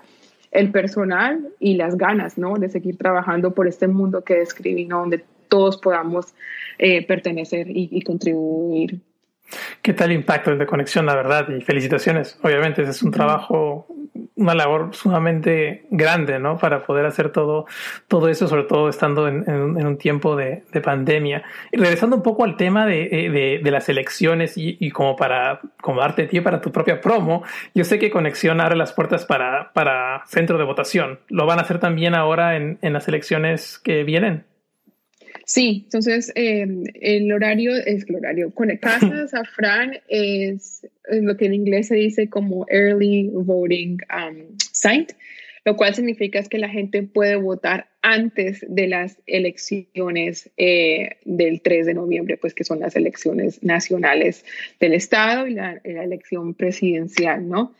el 0.52 0.70
personal 0.70 1.48
y 1.58 1.74
las 1.74 1.96
ganas, 1.96 2.38
¿no? 2.38 2.54
De 2.54 2.68
seguir 2.68 2.96
trabajando 2.96 3.52
por 3.52 3.66
este 3.66 3.88
mundo 3.88 4.22
que 4.22 4.34
describí, 4.34 4.86
¿no? 4.86 5.00
Donde 5.00 5.24
todos 5.48 5.78
podamos 5.78 6.26
eh, 6.78 7.04
pertenecer 7.04 7.68
y, 7.68 7.88
y 7.90 8.02
contribuir. 8.02 9.00
¿Qué 9.82 9.92
tal 9.92 10.12
impacto 10.12 10.56
de 10.56 10.66
conexión, 10.66 11.06
la 11.06 11.14
verdad? 11.14 11.48
Y 11.48 11.60
felicitaciones. 11.60 12.38
Obviamente, 12.42 12.82
ese 12.82 12.92
es 12.92 13.02
un 13.02 13.10
trabajo 13.10 13.86
una 14.40 14.54
labor 14.54 14.94
sumamente 14.94 15.84
grande, 15.90 16.38
¿no? 16.38 16.56
Para 16.56 16.84
poder 16.84 17.04
hacer 17.06 17.30
todo, 17.30 17.66
todo 18.08 18.28
eso, 18.28 18.48
sobre 18.48 18.64
todo 18.64 18.88
estando 18.88 19.28
en, 19.28 19.48
un 19.50 19.98
tiempo 19.98 20.34
de, 20.34 20.64
pandemia. 20.82 21.42
Y 21.70 21.76
regresando 21.76 22.16
un 22.16 22.22
poco 22.22 22.44
al 22.44 22.56
tema 22.56 22.86
de, 22.86 23.08
eh, 23.26 23.60
de, 23.62 23.70
las 23.70 23.88
elecciones 23.88 24.54
y, 24.56 24.90
como 24.90 25.14
para 25.16 25.60
como 25.80 26.00
darte 26.00 26.24
pie 26.24 26.42
para 26.42 26.60
tu 26.60 26.72
propia 26.72 27.00
promo, 27.00 27.44
yo 27.74 27.84
sé 27.84 27.98
que 27.98 28.10
Conexión 28.10 28.60
abre 28.60 28.76
las 28.76 28.92
puertas 28.92 29.26
para, 29.26 29.72
para 29.72 30.22
centro 30.26 30.58
de 30.58 30.64
votación. 30.64 31.20
¿Lo 31.28 31.46
van 31.46 31.58
a 31.58 31.62
hacer 31.62 31.78
también 31.78 32.14
ahora 32.14 32.56
en, 32.56 32.78
en 32.80 32.92
las 32.94 33.06
elecciones 33.08 33.78
que 33.78 34.04
vienen? 34.04 34.44
Sí, 35.52 35.80
entonces 35.86 36.30
eh, 36.36 36.64
el 37.00 37.32
horario 37.32 37.74
es 37.74 38.08
el 38.08 38.14
horario. 38.14 38.54
Con 38.54 38.68
Casa 38.80 39.26
Safran 39.26 39.98
es, 40.06 40.86
lo 41.10 41.36
que 41.36 41.46
en 41.46 41.54
inglés 41.54 41.88
se 41.88 41.96
dice 41.96 42.30
como 42.30 42.66
Early 42.68 43.30
Voting 43.32 43.98
um, 44.14 44.56
Site, 44.72 45.16
lo 45.64 45.74
cual 45.74 45.92
significa 45.92 46.38
es 46.38 46.48
que 46.48 46.58
la 46.58 46.68
gente 46.68 47.02
puede 47.02 47.34
votar 47.34 47.88
antes 48.00 48.64
de 48.68 48.86
las 48.86 49.18
elecciones 49.26 50.48
eh, 50.56 51.16
del 51.24 51.62
3 51.62 51.84
de 51.84 51.94
noviembre, 51.94 52.36
pues 52.36 52.54
que 52.54 52.62
son 52.62 52.78
las 52.78 52.94
elecciones 52.94 53.60
nacionales 53.60 54.44
del 54.78 54.94
Estado 54.94 55.48
y 55.48 55.54
la, 55.54 55.80
la 55.82 56.04
elección 56.04 56.54
presidencial, 56.54 57.48
¿no? 57.48 57.74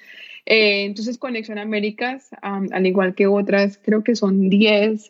Eh, 0.47 0.85
entonces, 0.85 1.19
Conexión 1.19 1.59
Américas, 1.59 2.31
al 2.43 2.87
igual 2.87 3.15
que 3.15 3.27
otras, 3.27 3.79
creo 3.79 4.03
que 4.03 4.17
son 4.17 4.49
10 4.49 5.09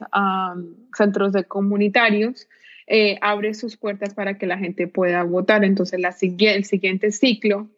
centros 0.97 1.33
de 1.33 1.45
comunitarios, 1.45 2.49
eh, 2.87 3.19
abre 3.21 3.55
sus 3.55 3.77
puertas 3.77 4.15
para 4.15 4.37
que 4.37 4.47
la 4.47 4.59
gente 4.59 4.89
pueda 4.89 5.23
votar. 5.23 5.65
Entonces, 5.65 6.01
la, 6.01 6.15
el 6.21 6.65
siguiente 6.65 7.13
ciclo 7.13 7.69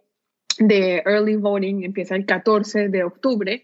de 0.59 1.03
early 1.05 1.37
voting 1.37 1.85
empieza 1.85 2.17
el 2.17 2.25
14 2.25 2.89
de 2.89 3.05
octubre 3.05 3.63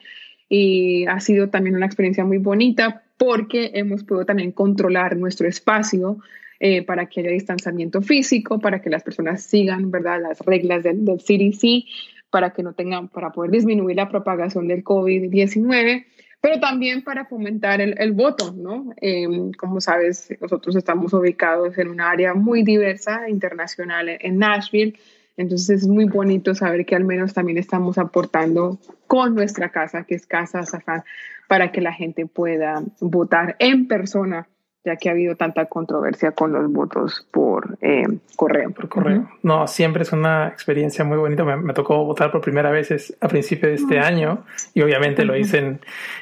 y 0.48 1.06
ha 1.06 1.20
sido 1.20 1.48
también 1.48 1.76
una 1.76 1.86
experiencia 1.86 2.24
muy 2.24 2.38
bonita 2.38 3.02
porque 3.16 3.72
hemos 3.74 4.04
podido 4.04 4.26
también 4.26 4.52
controlar 4.52 5.16
nuestro 5.16 5.48
espacio 5.48 6.18
eh, 6.60 6.82
para 6.82 7.06
que 7.06 7.20
haya 7.20 7.30
distanciamiento 7.30 8.02
físico, 8.02 8.58
para 8.58 8.80
que 8.80 8.90
las 8.90 9.02
personas 9.02 9.42
sigan 9.42 9.90
¿verdad? 9.90 10.20
las 10.20 10.40
reglas 10.40 10.82
del, 10.82 11.04
del 11.04 11.18
CDC 11.18 11.84
para 12.30 12.50
que 12.50 12.62
no 12.62 12.74
tengan, 12.74 13.08
para 13.08 13.30
poder 13.30 13.50
disminuir 13.50 13.96
la 13.96 14.08
propagación 14.08 14.68
del 14.68 14.84
COVID-19, 14.84 16.06
pero 16.40 16.60
también 16.60 17.02
para 17.02 17.24
fomentar 17.24 17.80
el, 17.80 18.12
voto, 18.12 18.52
¿no? 18.52 18.92
Em, 18.96 19.52
como 19.52 19.80
sabes, 19.80 20.32
nosotros 20.40 20.76
estamos 20.76 21.12
ubicados 21.12 21.76
en 21.78 21.88
un 21.88 22.00
área 22.00 22.34
muy 22.34 22.62
diversa, 22.62 23.28
internacional, 23.28 24.08
en 24.08 24.38
Nashville, 24.38 24.98
entonces 25.36 25.82
es 25.82 25.88
muy 25.88 26.04
bonito 26.04 26.54
saber 26.54 26.84
que 26.84 26.96
al 26.96 27.04
menos 27.04 27.32
también 27.32 27.58
estamos 27.58 27.96
aportando 27.96 28.78
con 29.06 29.34
nuestra 29.34 29.70
casa, 29.70 30.04
que 30.04 30.16
es 30.16 30.26
Casa 30.26 30.64
Zafán, 30.64 31.04
para 31.46 31.72
que 31.72 31.80
la 31.80 31.92
gente 31.92 32.26
pueda 32.26 32.82
votar 33.00 33.56
en 33.58 33.88
persona 33.88 34.48
ya 34.84 34.96
que 34.96 35.08
ha 35.08 35.12
habido 35.12 35.36
tanta 35.36 35.66
controversia 35.66 36.32
con 36.32 36.52
los 36.52 36.70
votos 36.72 37.26
por 37.30 37.78
eh, 37.80 38.04
correo. 38.36 38.70
Por 38.70 38.88
correo. 38.88 39.28
No, 39.42 39.66
siempre 39.66 40.02
es 40.02 40.12
una 40.12 40.48
experiencia 40.48 41.04
muy 41.04 41.18
bonita. 41.18 41.44
Me, 41.44 41.74
tocó 41.74 42.04
votar 42.04 42.30
por 42.30 42.40
primera 42.40 42.70
vez 42.70 43.16
a 43.20 43.28
principios 43.28 43.70
de 43.70 43.74
este 43.74 43.98
año 43.98 44.44
y 44.74 44.82
obviamente 44.82 45.24
lo 45.24 45.36
hice 45.36 45.58
en, 45.58 45.80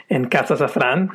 en 0.09 0.27
Casa 0.27 0.57
Safran, 0.57 1.11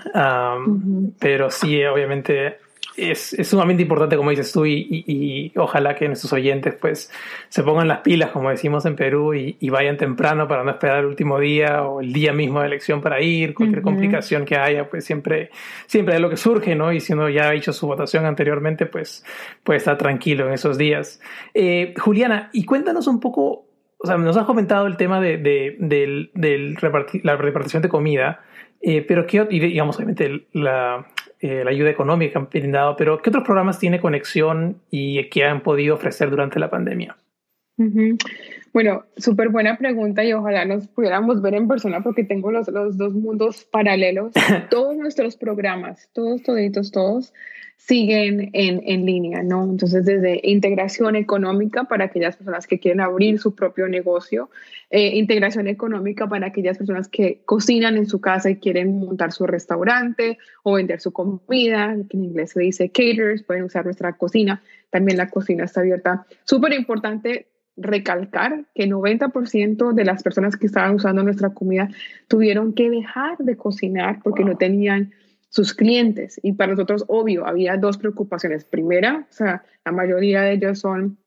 pero 1.19 1.49
sí, 1.49 1.83
obviamente 1.83 2.59
es, 2.97 3.33
es, 3.33 3.47
sumamente 3.47 3.83
importante, 3.83 4.17
como 4.17 4.29
dices 4.29 4.51
tú, 4.51 4.65
y, 4.65 4.85
y, 4.89 5.51
ojalá 5.57 5.95
que 5.95 6.07
nuestros 6.07 6.33
oyentes 6.33 6.75
pues 6.75 7.11
se 7.49 7.63
pongan 7.63 7.87
las 7.87 7.99
pilas, 7.99 8.31
como 8.31 8.49
decimos 8.49 8.85
en 8.85 8.95
Perú, 8.95 9.33
y, 9.33 9.55
y, 9.59 9.69
vayan 9.69 9.97
temprano 9.97 10.47
para 10.47 10.63
no 10.63 10.71
esperar 10.71 10.99
el 10.99 11.05
último 11.05 11.39
día 11.39 11.83
o 11.83 12.01
el 12.01 12.11
día 12.11 12.33
mismo 12.33 12.59
de 12.59 12.67
elección 12.67 13.01
para 13.01 13.21
ir. 13.21 13.53
Cualquier 13.53 13.81
complicación 13.81 14.45
que 14.45 14.57
haya, 14.57 14.89
pues 14.89 15.05
siempre, 15.05 15.51
siempre 15.87 16.15
es 16.15 16.21
lo 16.21 16.29
que 16.29 16.37
surge, 16.37 16.75
¿no? 16.75 16.91
Y 16.91 16.99
si 16.99 17.13
uno 17.13 17.29
ya 17.29 17.49
ha 17.49 17.53
hecho 17.53 17.73
su 17.73 17.87
votación 17.87 18.25
anteriormente, 18.25 18.85
pues 18.85 19.23
puede 19.63 19.77
estar 19.77 19.97
tranquilo 19.97 20.47
en 20.47 20.53
esos 20.53 20.77
días. 20.77 21.21
Eh, 21.53 21.93
Juliana, 21.97 22.49
y 22.53 22.65
cuéntanos 22.65 23.07
un 23.07 23.19
poco, 23.19 23.65
o 23.97 24.07
sea, 24.07 24.17
nos 24.17 24.35
has 24.37 24.45
comentado 24.45 24.87
el 24.87 24.97
tema 24.97 25.21
de, 25.21 25.37
de, 25.37 25.77
del, 25.79 26.31
del 26.33 26.77
la 27.23 27.37
repartición 27.37 27.81
de 27.81 27.89
comida. 27.89 28.41
Eh, 28.83 29.05
pero 29.07 29.27
qué, 29.27 29.47
y 29.49 29.59
digamos, 29.59 29.95
obviamente 29.97 30.47
la, 30.53 31.05
eh, 31.41 31.63
la 31.63 31.71
ayuda 31.71 31.89
económica 31.89 32.39
han 32.39 32.49
brindado, 32.49 32.95
pero 32.95 33.21
¿qué 33.21 33.29
otros 33.29 33.43
programas 33.43 33.79
tiene 33.79 33.99
Conexión 33.99 34.77
y 34.89 35.27
que 35.29 35.43
han 35.43 35.61
podido 35.61 35.95
ofrecer 35.95 36.29
durante 36.29 36.59
la 36.59 36.69
pandemia? 36.69 37.17
Bueno, 38.73 39.05
súper 39.17 39.49
buena 39.49 39.77
pregunta 39.77 40.23
y 40.23 40.33
ojalá 40.33 40.65
nos 40.65 40.87
pudiéramos 40.87 41.41
ver 41.41 41.55
en 41.55 41.67
persona 41.67 42.01
porque 42.01 42.23
tengo 42.23 42.51
los, 42.51 42.67
los 42.67 42.97
dos 42.97 43.13
mundos 43.13 43.65
paralelos. 43.65 44.33
todos 44.69 44.95
nuestros 44.95 45.35
programas, 45.35 46.09
todos, 46.13 46.43
toditos, 46.43 46.91
todos, 46.91 47.33
siguen 47.87 48.51
en, 48.53 48.81
en, 48.85 49.05
línea, 49.05 49.41
¿no? 49.41 49.63
Entonces, 49.63 50.05
desde 50.05 50.39
integración 50.43 51.15
económica 51.15 51.85
para 51.85 52.05
aquellas 52.05 52.37
personas 52.37 52.67
que 52.67 52.79
quieren 52.79 53.01
abrir 53.01 53.39
su 53.39 53.55
propio 53.55 53.87
negocio, 53.87 54.49
eh, 54.91 55.17
integración 55.17 55.67
económica 55.67 56.27
para 56.27 56.47
aquellas 56.47 56.77
personas 56.77 57.07
que 57.07 57.41
cocinan 57.43 57.97
en 57.97 58.05
su 58.05 58.21
casa 58.21 58.51
y 58.51 58.57
quieren 58.57 58.99
montar 58.99 59.31
su 59.31 59.47
restaurante 59.47 60.37
o 60.63 60.73
vender 60.73 61.01
su 61.01 61.11
comida, 61.11 61.95
que 62.07 62.17
en 62.17 62.25
inglés 62.25 62.51
se 62.51 62.61
dice 62.61 62.89
caterers, 62.89 63.43
pueden 63.43 63.63
usar 63.63 63.83
nuestra 63.83 64.13
cocina, 64.13 64.61
también 64.91 65.17
la 65.17 65.29
cocina 65.29 65.65
está 65.65 65.81
abierta. 65.81 66.27
Súper 66.43 66.73
importante 66.73 67.47
recalcar 67.77 68.65
que 68.75 68.87
90% 68.87 69.93
de 69.93 70.05
las 70.05 70.21
personas 70.21 70.55
que 70.55 70.67
estaban 70.67 70.95
usando 70.95 71.23
nuestra 71.23 71.49
comida 71.49 71.89
tuvieron 72.27 72.73
que 72.73 72.91
dejar 72.91 73.39
de 73.39 73.57
cocinar 73.57 74.19
porque 74.23 74.43
no 74.43 74.55
tenían 74.55 75.13
sus 75.51 75.73
clientes. 75.73 76.39
Y 76.41 76.53
para 76.53 76.71
nosotros, 76.71 77.03
obvio, 77.07 77.45
había 77.45 77.77
dos 77.77 77.97
preocupaciones. 77.97 78.63
Primera, 78.63 79.27
o 79.29 79.33
sea, 79.33 79.63
la 79.85 79.91
mayoría 79.91 80.41
de 80.41 80.53
ellos 80.53 80.79
son 80.79 81.17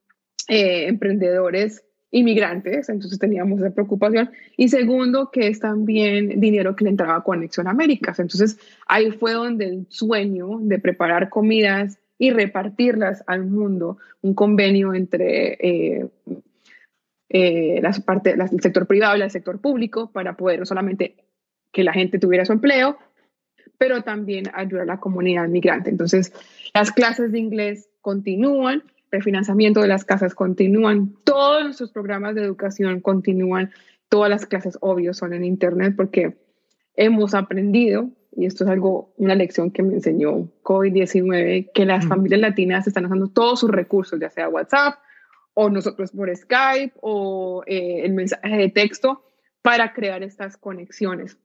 eh, 0.49 0.87
emprendedores 0.89 1.85
inmigrantes, 2.11 2.89
entonces 2.89 3.19
teníamos 3.19 3.61
esa 3.61 3.75
preocupación. 3.75 4.31
Y 4.57 4.69
segundo, 4.69 5.31
que 5.31 5.49
es 5.49 5.61
también 5.61 6.41
dinero 6.41 6.75
que 6.75 6.85
le 6.85 6.91
entraba 6.91 7.17
a 7.17 7.23
Conexión 7.23 7.69
Américas. 7.69 8.19
Entonces 8.19 8.59
ahí 8.87 9.11
fue 9.11 9.33
donde 9.33 9.67
el 9.67 9.87
sueño 9.91 10.59
de 10.61 10.79
preparar 10.79 11.29
comidas 11.29 11.99
y 12.17 12.31
repartirlas 12.31 13.25
al 13.27 13.45
mundo, 13.45 13.99
un 14.23 14.35
convenio 14.35 14.95
entre 14.95 15.55
eh, 15.55 16.09
eh, 17.29 17.81
las 17.83 18.01
parte, 18.01 18.31
el 18.31 18.61
sector 18.63 18.87
privado 18.87 19.17
y 19.17 19.23
el 19.23 19.31
sector 19.31 19.61
público 19.61 20.11
para 20.13 20.37
poder 20.37 20.61
no 20.61 20.67
solamente 20.67 21.17
que 21.73 21.85
la 21.85 21.93
gente 21.93 22.21
tuviera 22.21 22.45
su 22.45 22.53
empleo, 22.53 22.97
pero 23.85 24.01
también 24.01 24.51
ayudar 24.55 24.85
a 24.85 24.95
la 24.95 24.99
comunidad 24.99 25.47
migrante. 25.47 25.91
Entonces, 25.91 26.33
las 26.73 26.91
clases 26.91 27.33
de 27.33 27.39
inglés 27.39 27.91
continúan, 28.01 28.83
el 29.11 29.23
financiamiento 29.23 29.83
de 29.83 29.89
las 29.89 30.07
casas 30.07 30.35
continúan, 30.35 31.13
todos 31.23 31.65
nuestros 31.65 31.91
programas 31.91 32.35
de 32.35 32.45
educación 32.45 33.03
continúan, 33.03 33.73
todas 34.09 34.31
las 34.31 34.47
clases, 34.47 34.79
obvio, 34.81 35.13
son 35.13 35.35
en 35.35 35.45
Internet 35.45 35.97
porque 35.99 36.35
hemos 36.97 37.35
aprendido, 37.35 38.09
y 38.35 38.47
esto 38.47 38.65
es 38.65 38.71
algo, 38.71 39.13
una 39.19 39.35
lección 39.35 39.71
que 39.71 39.83
me 39.83 39.93
enseñó 39.93 40.49
COVID-19, 40.63 41.71
que 41.75 41.85
las 41.85 42.07
familias 42.07 42.41
latinas 42.41 42.87
están 42.87 43.05
usando 43.05 43.29
todos 43.29 43.61
sus 43.61 43.71
recursos, 43.71 44.19
ya 44.19 44.31
sea 44.31 44.49
WhatsApp 44.49 44.95
o 45.53 45.69
nosotros 45.69 46.11
por 46.11 46.35
Skype 46.35 46.95
o 47.03 47.63
eh, 47.67 48.01
el 48.03 48.15
mensaje 48.15 48.57
de 48.57 48.71
texto, 48.71 49.27
para 49.61 49.93
crear 49.93 50.23
estas 50.23 50.57
conexiones. 50.57 51.37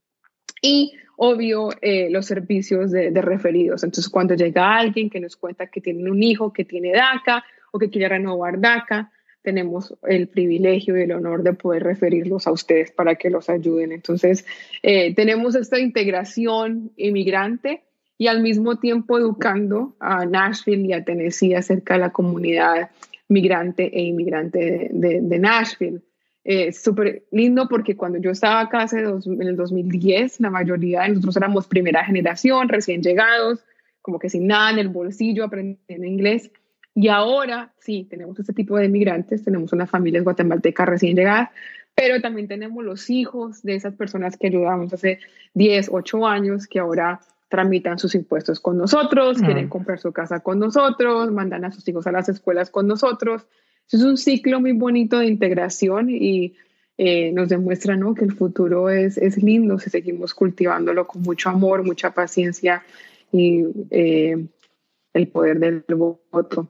Y 0.62 0.94
obvio, 1.16 1.70
eh, 1.82 2.10
los 2.10 2.26
servicios 2.26 2.92
de, 2.92 3.12
referidos. 3.22 3.84
Entonces, 3.84 4.10
cuando 4.10 4.36
llega 4.36 4.78
alguien 4.78 5.10
que 5.10 5.20
nos 5.20 5.36
cuenta 5.36 5.68
que 5.68 5.82
tiene 5.82 6.10
un 6.10 6.24
hijo 6.24 6.54
que 6.54 6.66
tiene 6.66 6.94
DACA 6.94 7.44
o 7.72 7.80
que 7.80 7.90
quiere 7.90 8.10
renovar 8.10 8.60
DACA, 8.60 9.12
tenemos 9.42 9.94
el 10.08 10.28
privilegio 10.28 10.98
y 10.98 11.04
el 11.04 11.12
honor 11.12 11.44
de 11.44 11.54
poder 11.54 11.84
referirlos 11.84 12.48
a 12.48 12.52
ustedes 12.52 12.92
para 12.92 13.16
que 13.16 13.30
los 13.30 13.50
ayuden. 13.50 13.92
Entonces, 13.92 14.46
eh, 14.84 15.14
tenemos 15.14 15.56
esta 15.56 15.80
integración 15.80 16.92
inmigrante 16.98 17.84
y 18.18 18.28
al 18.28 18.42
mismo 18.42 18.78
tiempo 18.78 19.18
educando 19.18 19.96
a 20.00 20.26
Nashville 20.26 20.88
y 20.88 20.94
a 20.94 21.04
Tennessee 21.04 21.56
acerca 21.56 21.94
de 21.96 22.02
la 22.02 22.12
comunidad 22.12 22.92
migrante 23.30 23.90
e 23.94 24.02
inmigrante 24.02 24.90
de, 24.92 25.40
Nashville. 25.40 26.02
Es 26.50 26.78
eh, 26.78 26.82
súper 26.82 27.26
lindo 27.30 27.68
porque 27.68 27.96
cuando 27.96 28.18
yo 28.18 28.32
estaba 28.32 28.62
acá 28.62 28.82
hace 28.82 29.02
en 29.02 29.42
el 29.44 29.56
2010, 29.56 30.40
la 30.40 30.50
mayoría 30.50 31.02
de 31.02 31.10
nosotros 31.10 31.38
éramos 31.38 31.68
primera 31.68 32.04
generación, 32.04 32.70
recién 32.70 33.04
llegados, 33.04 33.64
como 34.02 34.18
que 34.18 34.32
sin 34.32 34.48
nada 34.48 34.72
en 34.72 34.80
el 34.80 34.90
bolsillo, 34.90 35.44
aprendiendo 35.44 36.08
inglés. 36.08 36.50
Y 36.96 37.10
ahora 37.10 37.72
sí, 37.78 38.08
tenemos 38.10 38.40
este 38.40 38.54
tipo 38.54 38.78
de 38.78 38.90
migrantes, 38.90 39.44
tenemos 39.44 39.74
unas 39.74 39.92
familias 39.92 40.24
guatemaltecas 40.24 40.90
recién 40.90 41.16
llegadas, 41.16 41.52
pero 41.94 42.20
también 42.20 42.48
tenemos 42.48 42.84
los 42.84 43.12
hijos 43.12 43.62
de 43.62 43.76
esas 43.76 43.94
personas 43.94 44.36
que 44.36 44.48
ayudamos 44.48 44.92
hace 44.92 45.20
10, 45.54 45.90
8 45.92 46.26
años, 46.26 46.66
que 46.66 46.80
ahora 46.80 47.20
tramitan 47.50 48.00
sus 48.00 48.16
impuestos 48.16 48.60
con 48.60 48.76
nosotros, 48.76 49.38
quieren 49.38 49.68
mm. 49.68 49.70
comprar 49.70 50.00
su 50.00 50.12
casa 50.14 50.40
con 50.40 50.58
nosotros, 50.58 51.32
mandan 51.32 51.64
a 51.66 51.72
sus 51.72 51.88
hijos 51.88 52.08
a 52.08 52.12
las 52.12 52.28
escuelas 52.28 52.72
con 52.72 52.88
nosotros. 52.88 53.46
Es 53.92 54.04
un 54.04 54.18
ciclo 54.18 54.60
muy 54.60 54.74
bonito 54.74 55.20
de 55.20 55.28
integración 55.28 56.10
y 56.10 56.56
eh, 56.98 57.32
nos 57.32 57.50
demuestra 57.50 57.96
¿no? 57.96 58.14
que 58.14 58.26
el 58.26 58.34
futuro 58.34 58.90
es, 58.90 59.18
es 59.18 59.42
lindo 59.42 59.80
si 59.80 59.90
seguimos 59.90 60.34
cultivándolo 60.34 61.08
con 61.08 61.22
mucho 61.22 61.50
amor, 61.50 61.84
mucha 61.84 62.12
paciencia 62.12 62.84
y 63.32 63.66
eh, 63.90 64.38
el 65.14 65.28
poder 65.30 65.60
del 65.60 65.84
voto. 65.88 66.68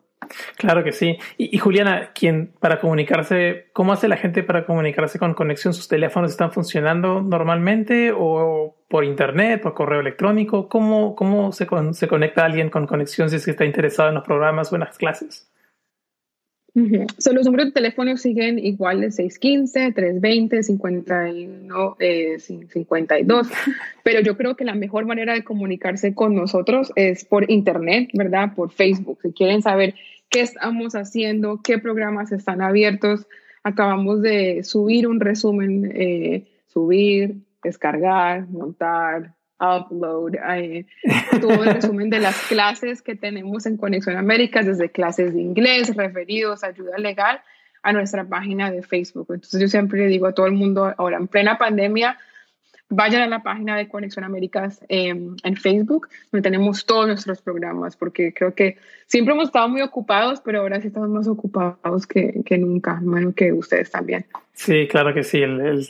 Claro 0.58 0.84
que 0.84 0.92
sí. 0.92 1.18
Y, 1.38 1.58
Juliana, 1.58 2.12
¿quién 2.14 2.54
para 2.60 2.80
comunicarse, 2.80 3.70
cómo 3.74 3.94
hace 3.94 4.08
la 4.08 4.18
gente 4.18 4.44
para 4.44 4.66
comunicarse 4.66 5.18
con 5.18 5.34
conexión? 5.34 5.74
¿Sus 5.74 5.88
teléfonos 5.88 6.32
están 6.32 6.52
funcionando 6.52 7.22
normalmente 7.22 8.14
o 8.16 8.76
por 8.88 9.06
internet, 9.06 9.62
por 9.62 9.74
correo 9.74 10.02
electrónico? 10.02 10.70
¿Cómo, 10.70 11.16
cómo 11.16 11.52
se, 11.52 11.68
se 11.94 12.08
conecta 12.08 12.46
alguien 12.46 12.70
con 12.70 12.86
conexión 12.86 13.30
si 13.30 13.38
es 13.38 13.46
que 13.46 13.52
está 13.52 13.66
interesado 13.66 14.10
en 14.10 14.16
los 14.16 14.24
programas 14.24 14.72
o 14.72 14.76
en 14.76 14.82
las 14.82 14.98
clases? 14.98 15.50
Los 17.34 17.46
números 17.46 17.68
de 17.68 17.72
teléfono 17.72 18.18
siguen 18.18 18.60
iguales, 18.60 19.16
615, 19.16 19.92
320, 19.94 20.64
51, 20.64 21.98
52, 22.38 23.48
pero 24.04 24.22
yo 24.22 24.38
creo 24.38 24.56
que 24.56 24.66
la 24.66 24.76
mejor 24.76 25.06
manera 25.06 25.34
de 25.34 25.44
comunicarse 25.44 26.14
con 26.14 26.36
nosotros 26.36 26.92
es 26.96 27.26
por 27.26 27.50
internet, 27.50 28.10
¿verdad? 28.14 28.54
Por 28.56 28.72
Facebook. 28.72 29.20
Si 29.22 29.32
quieren 29.32 29.62
saber 29.62 29.96
qué 30.30 30.42
estamos 30.42 30.96
haciendo, 30.96 31.62
qué 31.64 31.80
programas 31.80 32.32
están 32.32 32.62
abiertos, 32.62 33.28
acabamos 33.64 34.22
de 34.22 34.64
subir 34.64 35.08
un 35.08 35.20
resumen, 35.20 35.92
eh, 35.94 36.46
subir, 36.68 37.36
descargar, 37.64 38.48
montar, 38.48 39.34
upload, 39.60 40.36
eh, 40.36 40.86
todo 41.42 41.64
el 41.64 41.74
resumen 41.76 42.10
de 42.10 42.20
las 42.20 42.36
clases 42.48 43.02
que 43.02 43.16
tenemos 43.16 43.66
en 43.66 43.78
Conexión 43.78 44.18
Américas, 44.18 44.66
desde 44.66 44.90
clases 44.90 45.34
de 45.34 45.42
inglés, 45.42 45.96
referidos, 45.96 46.64
ayuda 46.64 46.98
legal, 46.98 47.42
a 47.84 47.94
nuestra 47.94 48.26
página 48.26 48.72
de 48.72 48.82
Facebook. 48.82 49.28
Entonces 49.30 49.62
yo 49.62 49.68
siempre 49.68 50.00
le 50.00 50.08
digo 50.08 50.28
a 50.28 50.34
todo 50.34 50.48
el 50.48 50.54
mundo, 50.54 50.94
ahora 50.98 51.18
en 51.18 51.28
plena 51.28 51.58
pandemia, 51.58 52.18
vayan 52.90 53.22
a 53.22 53.28
la 53.28 53.44
página 53.44 53.78
de 53.78 53.88
Conexión 53.88 54.26
Américas 54.26 54.84
en 54.90 55.38
Facebook, 55.56 56.10
donde 56.32 56.42
tenemos 56.42 56.86
todos 56.86 57.08
nuestros 57.08 57.42
programas, 57.42 57.96
porque 57.96 58.34
creo 58.34 58.56
que 58.56 58.78
siempre 59.06 59.34
hemos 59.34 59.46
estado 59.46 59.70
muy 59.70 59.82
ocupados, 59.82 60.42
pero 60.42 60.62
ahora 60.62 60.82
sí 60.82 60.88
estamos 60.88 61.10
más 61.10 61.28
ocupados 61.28 62.08
que, 62.08 62.42
que 62.46 62.58
nunca, 62.58 63.00
menos 63.02 63.36
que 63.36 63.54
ustedes 63.54 63.92
también. 63.92 64.26
Sí, 64.54 64.88
claro 64.88 65.14
que 65.14 65.24
sí, 65.24 65.42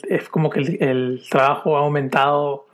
es 0.09 0.29
como 0.29 0.49
que 0.49 0.59
el, 0.59 0.83
el 0.83 1.21
trabajo 1.29 1.77
ha 1.77 1.81
aumentado 1.81 2.68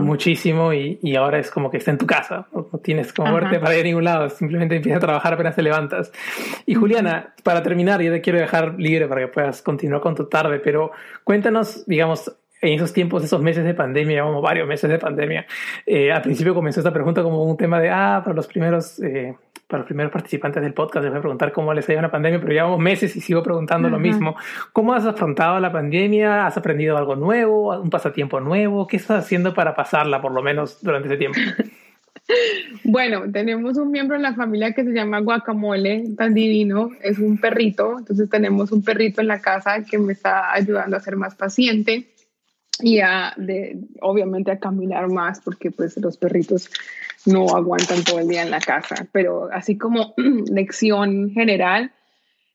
muchísimo 0.00 0.72
y, 0.72 0.98
y, 1.02 1.16
ahora 1.16 1.38
es 1.38 1.50
como 1.50 1.70
que 1.70 1.78
está 1.78 1.90
en 1.90 1.98
tu 1.98 2.06
casa, 2.06 2.46
no, 2.52 2.66
tienes 2.82 3.12
como 3.12 3.32
verte 3.34 3.58
para 3.58 3.74
ir 3.74 3.80
a 3.80 3.84
ningún 3.84 4.04
lado, 4.04 4.30
simplemente 4.30 4.76
empiezas 4.76 4.98
a 4.98 5.06
trabajar 5.06 5.34
apenas 5.34 5.56
te 5.56 5.62
levantas. 5.62 6.12
Y 6.66 6.74
Juliana, 6.74 7.34
para 7.42 7.62
terminar, 7.62 8.00
yo 8.00 8.12
te 8.12 8.20
quiero 8.20 8.38
dejar 8.38 8.74
libre 8.78 9.06
para 9.08 9.22
que 9.22 9.28
puedas 9.28 9.62
continuar 9.62 10.00
con 10.00 10.14
tu 10.14 10.28
tarde, 10.28 10.60
pero 10.60 10.92
cuéntanos, 11.24 11.86
digamos, 11.86 12.32
en 12.60 12.72
esos 12.74 12.92
tiempos, 12.92 13.22
esos 13.22 13.42
meses 13.42 13.64
de 13.64 13.74
pandemia, 13.74 14.16
llevamos 14.16 14.42
varios 14.42 14.66
meses 14.66 14.90
de 14.90 14.98
pandemia, 14.98 15.46
eh, 15.86 16.10
al 16.10 16.22
principio 16.22 16.54
comenzó 16.54 16.80
esta 16.80 16.92
pregunta 16.92 17.22
como 17.22 17.44
un 17.44 17.56
tema 17.56 17.80
de, 17.80 17.90
ah, 17.90 18.22
para 18.24 18.34
los 18.34 18.46
primeros, 18.46 19.00
eh, 19.00 19.34
para 19.66 19.80
los 19.80 19.86
primeros 19.86 20.12
participantes 20.12 20.62
del 20.62 20.74
podcast 20.74 21.02
les 21.02 21.10
voy 21.10 21.18
a 21.18 21.22
preguntar 21.22 21.52
cómo 21.52 21.72
les 21.72 21.88
ha 21.88 21.92
ido 21.92 22.02
la 22.02 22.10
pandemia, 22.10 22.40
pero 22.40 22.52
llevamos 22.52 22.78
meses 22.78 23.14
y 23.16 23.20
sigo 23.20 23.42
preguntando 23.42 23.88
lo 23.88 23.98
mismo. 23.98 24.36
¿Cómo 24.72 24.94
has 24.94 25.06
afrontado 25.06 25.58
la 25.60 25.72
pandemia? 25.72 26.46
¿Has 26.46 26.56
aprendido 26.56 26.96
algo 26.96 27.16
nuevo? 27.16 27.78
¿Un 27.80 27.90
pasatiempo 27.90 28.40
nuevo? 28.40 28.86
¿Qué 28.86 28.96
estás 28.96 29.24
haciendo 29.24 29.54
para 29.54 29.74
pasarla, 29.74 30.20
por 30.20 30.32
lo 30.32 30.42
menos, 30.42 30.82
durante 30.82 31.08
ese 31.08 31.16
tiempo? 31.16 31.38
Bueno, 32.84 33.30
tenemos 33.30 33.76
un 33.76 33.90
miembro 33.90 34.16
en 34.16 34.22
la 34.22 34.34
familia 34.34 34.72
que 34.72 34.82
se 34.82 34.92
llama 34.92 35.20
Guacamole, 35.20 36.04
tan 36.16 36.32
divino, 36.32 36.90
es 37.02 37.18
un 37.18 37.36
perrito, 37.36 37.98
entonces 37.98 38.30
tenemos 38.30 38.72
un 38.72 38.82
perrito 38.82 39.20
en 39.20 39.26
la 39.26 39.42
casa 39.42 39.84
que 39.84 39.98
me 39.98 40.14
está 40.14 40.52
ayudando 40.52 40.96
a 40.96 41.00
ser 41.00 41.16
más 41.16 41.34
paciente 41.34 42.13
y 42.80 43.00
a, 43.00 43.34
de, 43.36 43.78
obviamente 44.00 44.50
a 44.50 44.58
caminar 44.58 45.08
más 45.08 45.40
porque 45.40 45.70
pues 45.70 45.96
los 45.98 46.16
perritos 46.16 46.70
no 47.26 47.46
aguantan 47.54 48.04
todo 48.04 48.18
el 48.18 48.28
día 48.28 48.42
en 48.42 48.50
la 48.50 48.60
casa, 48.60 49.06
pero 49.12 49.48
así 49.52 49.78
como 49.78 50.14
lección 50.50 51.30
general 51.30 51.92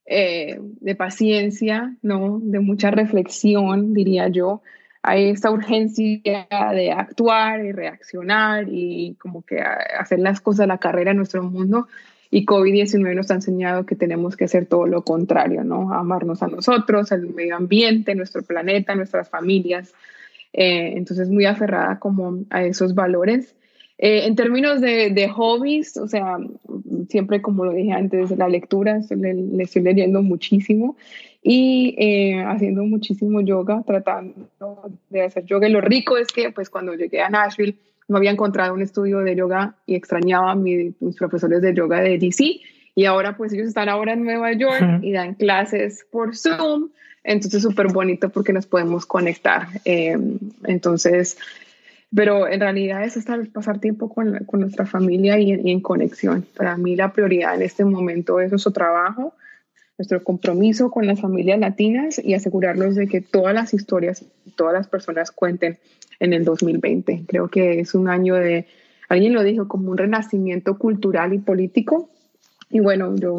eh, 0.06 0.60
de 0.60 0.96
paciencia, 0.96 1.96
¿no? 2.02 2.40
De 2.42 2.60
mucha 2.60 2.92
reflexión, 2.92 3.94
diría 3.94 4.28
yo. 4.28 4.62
Hay 5.02 5.30
esta 5.30 5.52
urgencia 5.52 6.48
de 6.74 6.92
actuar 6.92 7.64
y 7.64 7.72
reaccionar 7.72 8.66
y 8.68 9.16
como 9.20 9.44
que 9.44 9.62
hacer 9.62 10.20
las 10.20 10.42
cosas, 10.42 10.68
la 10.68 10.80
carrera 10.80 11.12
en 11.12 11.18
nuestro 11.18 11.44
mundo. 11.44 11.88
Y 12.32 12.46
COVID-19 12.46 13.16
nos 13.16 13.32
ha 13.32 13.36
enseñado 13.36 13.86
que 13.86 13.96
tenemos 13.96 14.38
que 14.38 14.46
hacer 14.46 14.68
todo 14.68 14.86
lo 14.86 15.04
contrario, 15.04 15.64
¿no? 15.64 15.92
Amarnos 15.94 16.44
a 16.44 16.48
nosotros, 16.48 17.12
al 17.12 17.28
medio 17.30 17.56
ambiente, 17.56 18.14
nuestro 18.14 18.44
planeta, 18.44 18.94
nuestras 18.94 19.30
familias. 19.30 19.94
Eh, 20.54 20.94
entonces, 20.96 21.30
muy 21.30 21.46
aferrada 21.46 22.00
como 22.00 22.44
a 22.52 22.64
esos 22.64 22.94
valores. 22.94 23.56
Eh, 23.98 24.28
en 24.28 24.36
términos 24.36 24.80
de, 24.80 25.10
de, 25.10 25.28
hobbies, 25.28 25.98
o 25.98 26.08
sea, 26.08 26.38
siempre 27.10 27.42
como 27.42 27.66
lo 27.66 27.74
dije 27.74 27.92
antes, 27.92 28.32
la 28.32 28.48
lectura, 28.48 29.02
le, 29.10 29.64
estoy 29.64 29.82
leyendo 29.82 30.22
muchísimo 30.22 30.96
y 31.44 31.96
eh, 31.98 32.42
haciendo 32.44 32.84
muchísimo 32.84 33.42
yoga, 33.42 33.84
tratando 33.86 34.48
de 35.10 35.22
hacer 35.24 35.46
yoga. 35.46 35.68
Y 35.68 35.72
lo 35.74 35.82
rico 35.82 36.16
es 36.18 36.28
que 36.28 36.52
pues 36.52 36.70
cuando 36.70 36.94
llegué 36.94 37.22
a 37.22 37.30
Nashville 37.30 37.76
no 38.10 38.18
había 38.18 38.32
encontrado 38.32 38.74
un 38.74 38.82
estudio 38.82 39.20
de 39.20 39.36
yoga 39.36 39.76
y 39.86 39.96
extrañaba 39.96 40.52
a 40.52 40.56
mis, 40.56 40.94
profesores 41.18 41.62
de 41.62 41.74
yoga 41.74 42.02
de 42.02 42.18
DC 42.18 42.60
y 42.96 43.06
ahora 43.06 43.38
pues 43.38 43.54
ellos 43.54 43.68
están 43.68 43.88
ahora 43.88 44.14
en 44.14 44.24
Nueva 44.24 44.52
York 44.52 45.00
y 45.02 45.14
dan 45.14 45.36
clases 45.36 46.06
por 46.12 46.36
Zoom. 46.36 46.90
Entonces, 47.24 47.62
súper 47.62 47.88
bonito 47.88 48.30
porque 48.30 48.52
nos 48.52 48.66
podemos 48.66 49.06
conectar. 49.06 49.68
Eh, 49.86 50.18
entonces, 50.66 51.38
pero 52.14 52.48
en 52.48 52.60
realidad 52.60 53.04
es 53.04 53.16
estar, 53.16 53.46
pasar 53.50 53.80
tiempo 53.80 54.10
con, 54.10 54.40
con 54.46 54.62
nuestra 54.62 54.86
familia 54.86 55.38
y, 55.40 55.54
y, 55.54 55.72
en 55.72 55.80
conexión. 55.80 56.46
Para 56.58 56.76
mí 56.78 56.96
la 56.96 57.14
prioridad 57.14 57.56
en 57.56 57.62
este 57.62 57.86
momento 57.86 58.40
es 58.40 58.50
nuestro 58.50 58.72
trabajo, 58.72 59.34
nuestro 60.00 60.24
compromiso 60.24 60.90
con 60.90 61.06
las 61.06 61.20
familias 61.20 61.60
latinas 61.60 62.22
y 62.24 62.34
asegurarnos 62.34 62.96
de 62.96 63.08
que 63.08 63.20
todas 63.20 63.54
las 63.54 63.74
historias, 63.74 64.26
todas 64.56 64.74
las 64.74 64.88
personas 64.88 65.30
cuenten 65.30 65.78
en 66.22 66.32
el 66.32 66.46
2020. 66.46 67.26
Creo 67.28 67.50
que 67.50 67.82
es 67.82 67.94
un 67.94 68.08
año 68.08 68.36
de, 68.36 68.66
alguien 69.10 69.34
lo 69.34 69.44
dijo, 69.44 69.68
como 69.68 69.92
un 69.92 69.98
renacimiento 69.98 70.78
cultural 70.78 71.34
y 71.34 71.40
político. 71.40 72.10
Y 72.70 72.80
bueno, 72.80 73.14
yo 73.18 73.36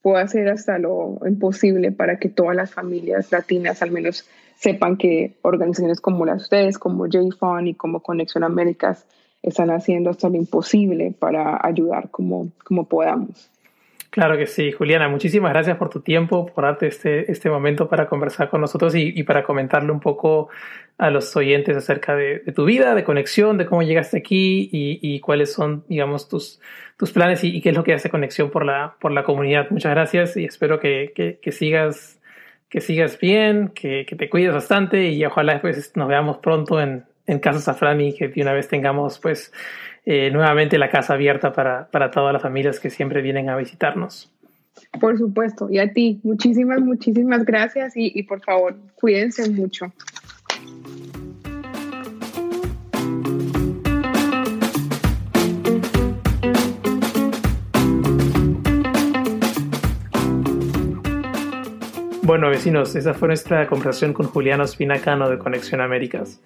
puedo 0.00 0.18
hacer 0.18 0.48
hasta 0.48 0.78
lo 0.78 1.18
imposible 1.26 1.90
para 1.90 2.20
que 2.20 2.28
todas 2.28 2.54
las 2.54 2.72
familias 2.72 3.32
latinas 3.32 3.82
al 3.82 3.90
menos 3.90 4.24
sepan 4.54 4.98
que 4.98 5.36
organizaciones 5.42 6.00
como 6.00 6.24
las 6.24 6.42
ustedes, 6.42 6.78
como 6.78 7.06
JFON 7.08 7.66
y 7.66 7.74
como 7.74 8.04
Conexión 8.04 8.44
Américas, 8.44 9.04
están 9.42 9.70
haciendo 9.70 10.10
hasta 10.10 10.28
lo 10.28 10.36
imposible 10.36 11.12
para 11.18 11.58
ayudar 11.60 12.08
como, 12.10 12.52
como 12.64 12.84
podamos. 12.84 13.50
Claro 14.18 14.36
que 14.36 14.48
sí, 14.48 14.72
Juliana, 14.72 15.08
muchísimas 15.08 15.52
gracias 15.52 15.76
por 15.76 15.90
tu 15.90 16.00
tiempo, 16.00 16.46
por 16.46 16.64
darte 16.64 16.88
este, 16.88 17.30
este 17.30 17.48
momento 17.48 17.88
para 17.88 18.08
conversar 18.08 18.50
con 18.50 18.60
nosotros 18.60 18.96
y, 18.96 19.22
para 19.22 19.44
comentarle 19.44 19.92
un 19.92 20.00
poco 20.00 20.48
a 20.98 21.08
los 21.10 21.36
oyentes 21.36 21.76
acerca 21.76 22.16
de, 22.16 22.40
tu 22.52 22.64
vida, 22.64 22.96
de 22.96 23.04
conexión, 23.04 23.58
de 23.58 23.66
cómo 23.66 23.84
llegaste 23.84 24.18
aquí 24.18 24.68
y, 24.72 25.20
cuáles 25.20 25.52
son, 25.52 25.84
digamos, 25.88 26.28
tus, 26.28 26.60
tus 26.96 27.12
planes 27.12 27.44
y, 27.44 27.60
qué 27.60 27.68
es 27.68 27.76
lo 27.76 27.84
que 27.84 27.94
hace 27.94 28.10
conexión 28.10 28.50
por 28.50 28.64
la, 28.64 28.96
por 29.00 29.12
la 29.12 29.22
comunidad. 29.22 29.70
Muchas 29.70 29.92
gracias 29.92 30.36
y 30.36 30.46
espero 30.46 30.80
que, 30.80 31.38
que, 31.40 31.52
sigas, 31.52 32.20
que 32.68 32.80
sigas 32.80 33.20
bien, 33.20 33.68
que, 33.68 34.04
te 34.04 34.28
cuides 34.28 34.52
bastante 34.52 35.10
y 35.10 35.24
ojalá 35.24 35.52
después 35.52 35.92
nos 35.94 36.08
veamos 36.08 36.38
pronto 36.38 36.80
en, 36.80 37.04
en 37.28 37.38
Casa 37.38 37.76
y 38.00 38.16
que 38.16 38.26
de 38.26 38.42
una 38.42 38.52
vez 38.52 38.66
tengamos 38.66 39.20
pues 39.20 39.52
eh, 40.10 40.30
nuevamente 40.30 40.78
la 40.78 40.88
casa 40.88 41.12
abierta 41.12 41.52
para, 41.52 41.88
para 41.90 42.10
todas 42.10 42.32
las 42.32 42.40
familias 42.40 42.80
que 42.80 42.88
siempre 42.88 43.20
vienen 43.20 43.50
a 43.50 43.56
visitarnos. 43.58 44.32
Por 44.98 45.18
supuesto, 45.18 45.68
y 45.70 45.80
a 45.80 45.92
ti, 45.92 46.18
muchísimas, 46.22 46.80
muchísimas 46.80 47.44
gracias 47.44 47.94
y, 47.94 48.10
y 48.14 48.22
por 48.22 48.40
favor, 48.40 48.74
cuídense 48.94 49.50
mucho. 49.50 49.92
Bueno, 62.28 62.50
vecinos, 62.50 62.94
esa 62.94 63.14
fue 63.14 63.28
nuestra 63.28 63.66
conversación 63.68 64.12
con 64.12 64.26
Juliano 64.26 64.66
Spinacano 64.66 65.30
de 65.30 65.38
Conexión 65.38 65.80
Américas. 65.80 66.42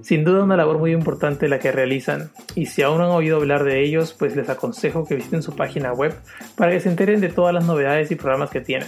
Sin 0.00 0.22
duda 0.22 0.44
una 0.44 0.56
labor 0.56 0.78
muy 0.78 0.92
importante 0.92 1.48
la 1.48 1.58
que 1.58 1.72
realizan, 1.72 2.30
y 2.54 2.66
si 2.66 2.82
aún 2.82 2.98
no 2.98 3.06
han 3.06 3.10
oído 3.10 3.38
hablar 3.38 3.64
de 3.64 3.82
ellos, 3.82 4.14
pues 4.16 4.36
les 4.36 4.48
aconsejo 4.48 5.04
que 5.04 5.16
visiten 5.16 5.42
su 5.42 5.56
página 5.56 5.92
web 5.92 6.14
para 6.54 6.70
que 6.70 6.78
se 6.78 6.88
enteren 6.88 7.20
de 7.20 7.30
todas 7.30 7.52
las 7.52 7.64
novedades 7.64 8.12
y 8.12 8.14
programas 8.14 8.50
que 8.50 8.60
tienen. 8.60 8.86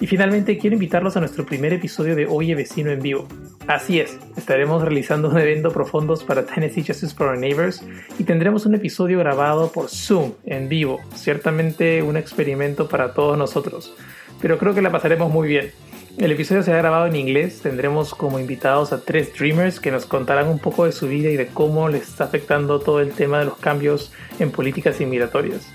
Y 0.00 0.06
finalmente 0.06 0.58
quiero 0.58 0.74
invitarlos 0.74 1.16
a 1.16 1.20
nuestro 1.20 1.46
primer 1.46 1.72
episodio 1.72 2.14
de 2.14 2.26
Oye 2.26 2.54
Vecino 2.54 2.90
en 2.90 3.00
vivo. 3.00 3.26
Así 3.66 4.00
es, 4.00 4.18
estaremos 4.36 4.82
realizando 4.82 5.30
un 5.30 5.38
evento 5.38 5.70
profundos 5.70 6.24
para 6.24 6.44
Tennessee 6.44 6.84
Justice 6.86 7.14
for 7.14 7.28
Our 7.28 7.38
Neighbors 7.38 7.82
y 8.18 8.24
tendremos 8.24 8.66
un 8.66 8.74
episodio 8.74 9.18
grabado 9.18 9.72
por 9.72 9.88
Zoom 9.88 10.32
en 10.44 10.68
vivo, 10.68 11.00
ciertamente 11.14 12.02
un 12.02 12.18
experimento 12.18 12.86
para 12.86 13.14
todos 13.14 13.38
nosotros 13.38 13.96
pero 14.44 14.58
creo 14.58 14.74
que 14.74 14.82
la 14.82 14.92
pasaremos 14.92 15.32
muy 15.32 15.48
bien. 15.48 15.70
El 16.18 16.30
episodio 16.30 16.62
se 16.62 16.70
ha 16.70 16.76
grabado 16.76 17.06
en 17.06 17.16
inglés, 17.16 17.60
tendremos 17.62 18.14
como 18.14 18.38
invitados 18.38 18.92
a 18.92 19.00
tres 19.00 19.32
Dreamers 19.32 19.80
que 19.80 19.90
nos 19.90 20.04
contarán 20.04 20.48
un 20.48 20.58
poco 20.58 20.84
de 20.84 20.92
su 20.92 21.08
vida 21.08 21.30
y 21.30 21.36
de 21.38 21.46
cómo 21.46 21.88
les 21.88 22.02
está 22.02 22.24
afectando 22.24 22.78
todo 22.78 23.00
el 23.00 23.12
tema 23.12 23.38
de 23.38 23.46
los 23.46 23.56
cambios 23.56 24.12
en 24.38 24.50
políticas 24.50 25.00
inmigratorias. 25.00 25.66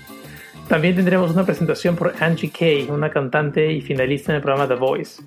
También 0.68 0.94
tendremos 0.94 1.32
una 1.32 1.44
presentación 1.44 1.96
por 1.96 2.14
Angie 2.20 2.52
Kay, 2.56 2.90
una 2.90 3.10
cantante 3.10 3.72
y 3.72 3.80
finalista 3.80 4.30
en 4.30 4.36
el 4.36 4.42
programa 4.42 4.68
The 4.68 4.76
Voice. 4.78 5.20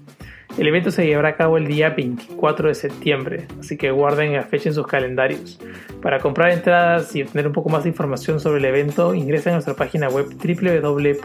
El 0.58 0.68
evento 0.68 0.92
se 0.92 1.06
llevará 1.06 1.30
a 1.30 1.36
cabo 1.36 1.58
el 1.58 1.66
día 1.66 1.90
24 1.90 2.68
de 2.68 2.76
septiembre, 2.76 3.48
así 3.60 3.76
que 3.76 3.90
guarden 3.90 4.34
la 4.34 4.44
fecha 4.44 4.70
en 4.70 4.76
sus 4.76 4.86
calendarios. 4.86 5.60
Para 6.02 6.20
comprar 6.20 6.52
entradas 6.52 7.16
y 7.16 7.24
obtener 7.24 7.48
un 7.48 7.54
poco 7.54 7.70
más 7.70 7.84
de 7.84 7.90
información 7.90 8.40
sobre 8.40 8.60
el 8.60 8.66
evento, 8.66 9.16
ingresen 9.16 9.54
a 9.54 9.56
nuestra 9.56 9.74
página 9.74 10.10
web 10.10 10.28
www.tnjfon.org. 10.28 11.24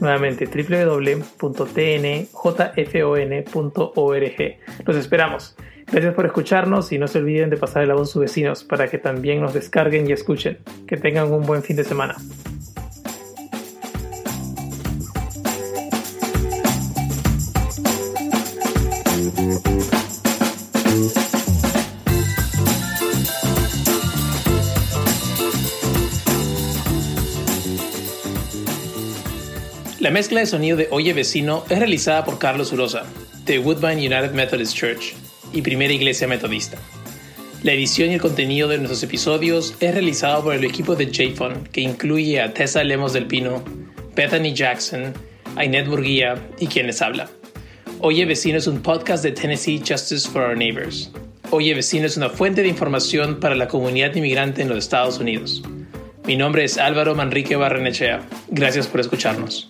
Nuevamente, 0.00 0.46
www.tnjfon.org. 0.46 1.76
Los 4.86 4.96
esperamos. 4.96 5.56
Gracias 5.90 6.14
por 6.14 6.26
escucharnos 6.26 6.92
y 6.92 6.98
no 6.98 7.08
se 7.08 7.18
olviden 7.18 7.50
de 7.50 7.56
pasar 7.56 7.84
la 7.88 7.94
voz 7.94 8.10
a 8.10 8.12
sus 8.12 8.22
vecinos 8.22 8.62
para 8.62 8.86
que 8.86 8.98
también 8.98 9.40
nos 9.40 9.52
descarguen 9.52 10.08
y 10.08 10.12
escuchen. 10.12 10.58
Que 10.86 10.96
tengan 10.96 11.32
un 11.32 11.44
buen 11.44 11.64
fin 11.64 11.76
de 11.76 11.82
semana. 11.82 12.14
La 30.10 30.14
mezcla 30.14 30.40
de 30.40 30.46
sonido 30.46 30.76
de 30.76 30.88
Oye 30.90 31.12
Vecino 31.12 31.64
es 31.70 31.78
realizada 31.78 32.24
por 32.24 32.40
Carlos 32.40 32.72
Urosa, 32.72 33.04
de 33.44 33.60
Woodbine 33.60 34.08
United 34.08 34.32
Methodist 34.32 34.76
Church 34.76 35.14
y 35.52 35.62
Primera 35.62 35.92
Iglesia 35.92 36.26
Metodista. 36.26 36.78
La 37.62 37.74
edición 37.74 38.10
y 38.10 38.14
el 38.14 38.20
contenido 38.20 38.66
de 38.66 38.78
nuestros 38.78 39.04
episodios 39.04 39.76
es 39.78 39.92
realizado 39.92 40.42
por 40.42 40.56
el 40.56 40.64
equipo 40.64 40.96
de 40.96 41.12
JFON, 41.12 41.68
que 41.70 41.82
incluye 41.82 42.40
a 42.40 42.52
Tessa 42.52 42.82
Lemos 42.82 43.12
del 43.12 43.28
Pino, 43.28 43.62
Bethany 44.16 44.52
Jackson, 44.52 45.14
Ainet 45.54 45.86
Burguía 45.86 46.34
y 46.58 46.66
quienes 46.66 47.02
habla. 47.02 47.30
Oye 48.00 48.24
Vecino 48.24 48.58
es 48.58 48.66
un 48.66 48.82
podcast 48.82 49.22
de 49.22 49.30
Tennessee 49.30 49.78
Justice 49.78 50.28
for 50.28 50.42
Our 50.42 50.56
Neighbors. 50.56 51.12
Oye 51.52 51.72
Vecino 51.72 52.06
es 52.06 52.16
una 52.16 52.30
fuente 52.30 52.62
de 52.62 52.68
información 52.68 53.38
para 53.38 53.54
la 53.54 53.68
comunidad 53.68 54.12
inmigrante 54.16 54.60
en 54.60 54.70
los 54.70 54.78
Estados 54.78 55.20
Unidos. 55.20 55.62
Mi 56.24 56.36
nombre 56.36 56.64
es 56.64 56.78
Álvaro 56.78 57.14
Manrique 57.14 57.54
Barrenechea. 57.54 58.22
Gracias 58.48 58.88
por 58.88 58.98
escucharnos. 58.98 59.69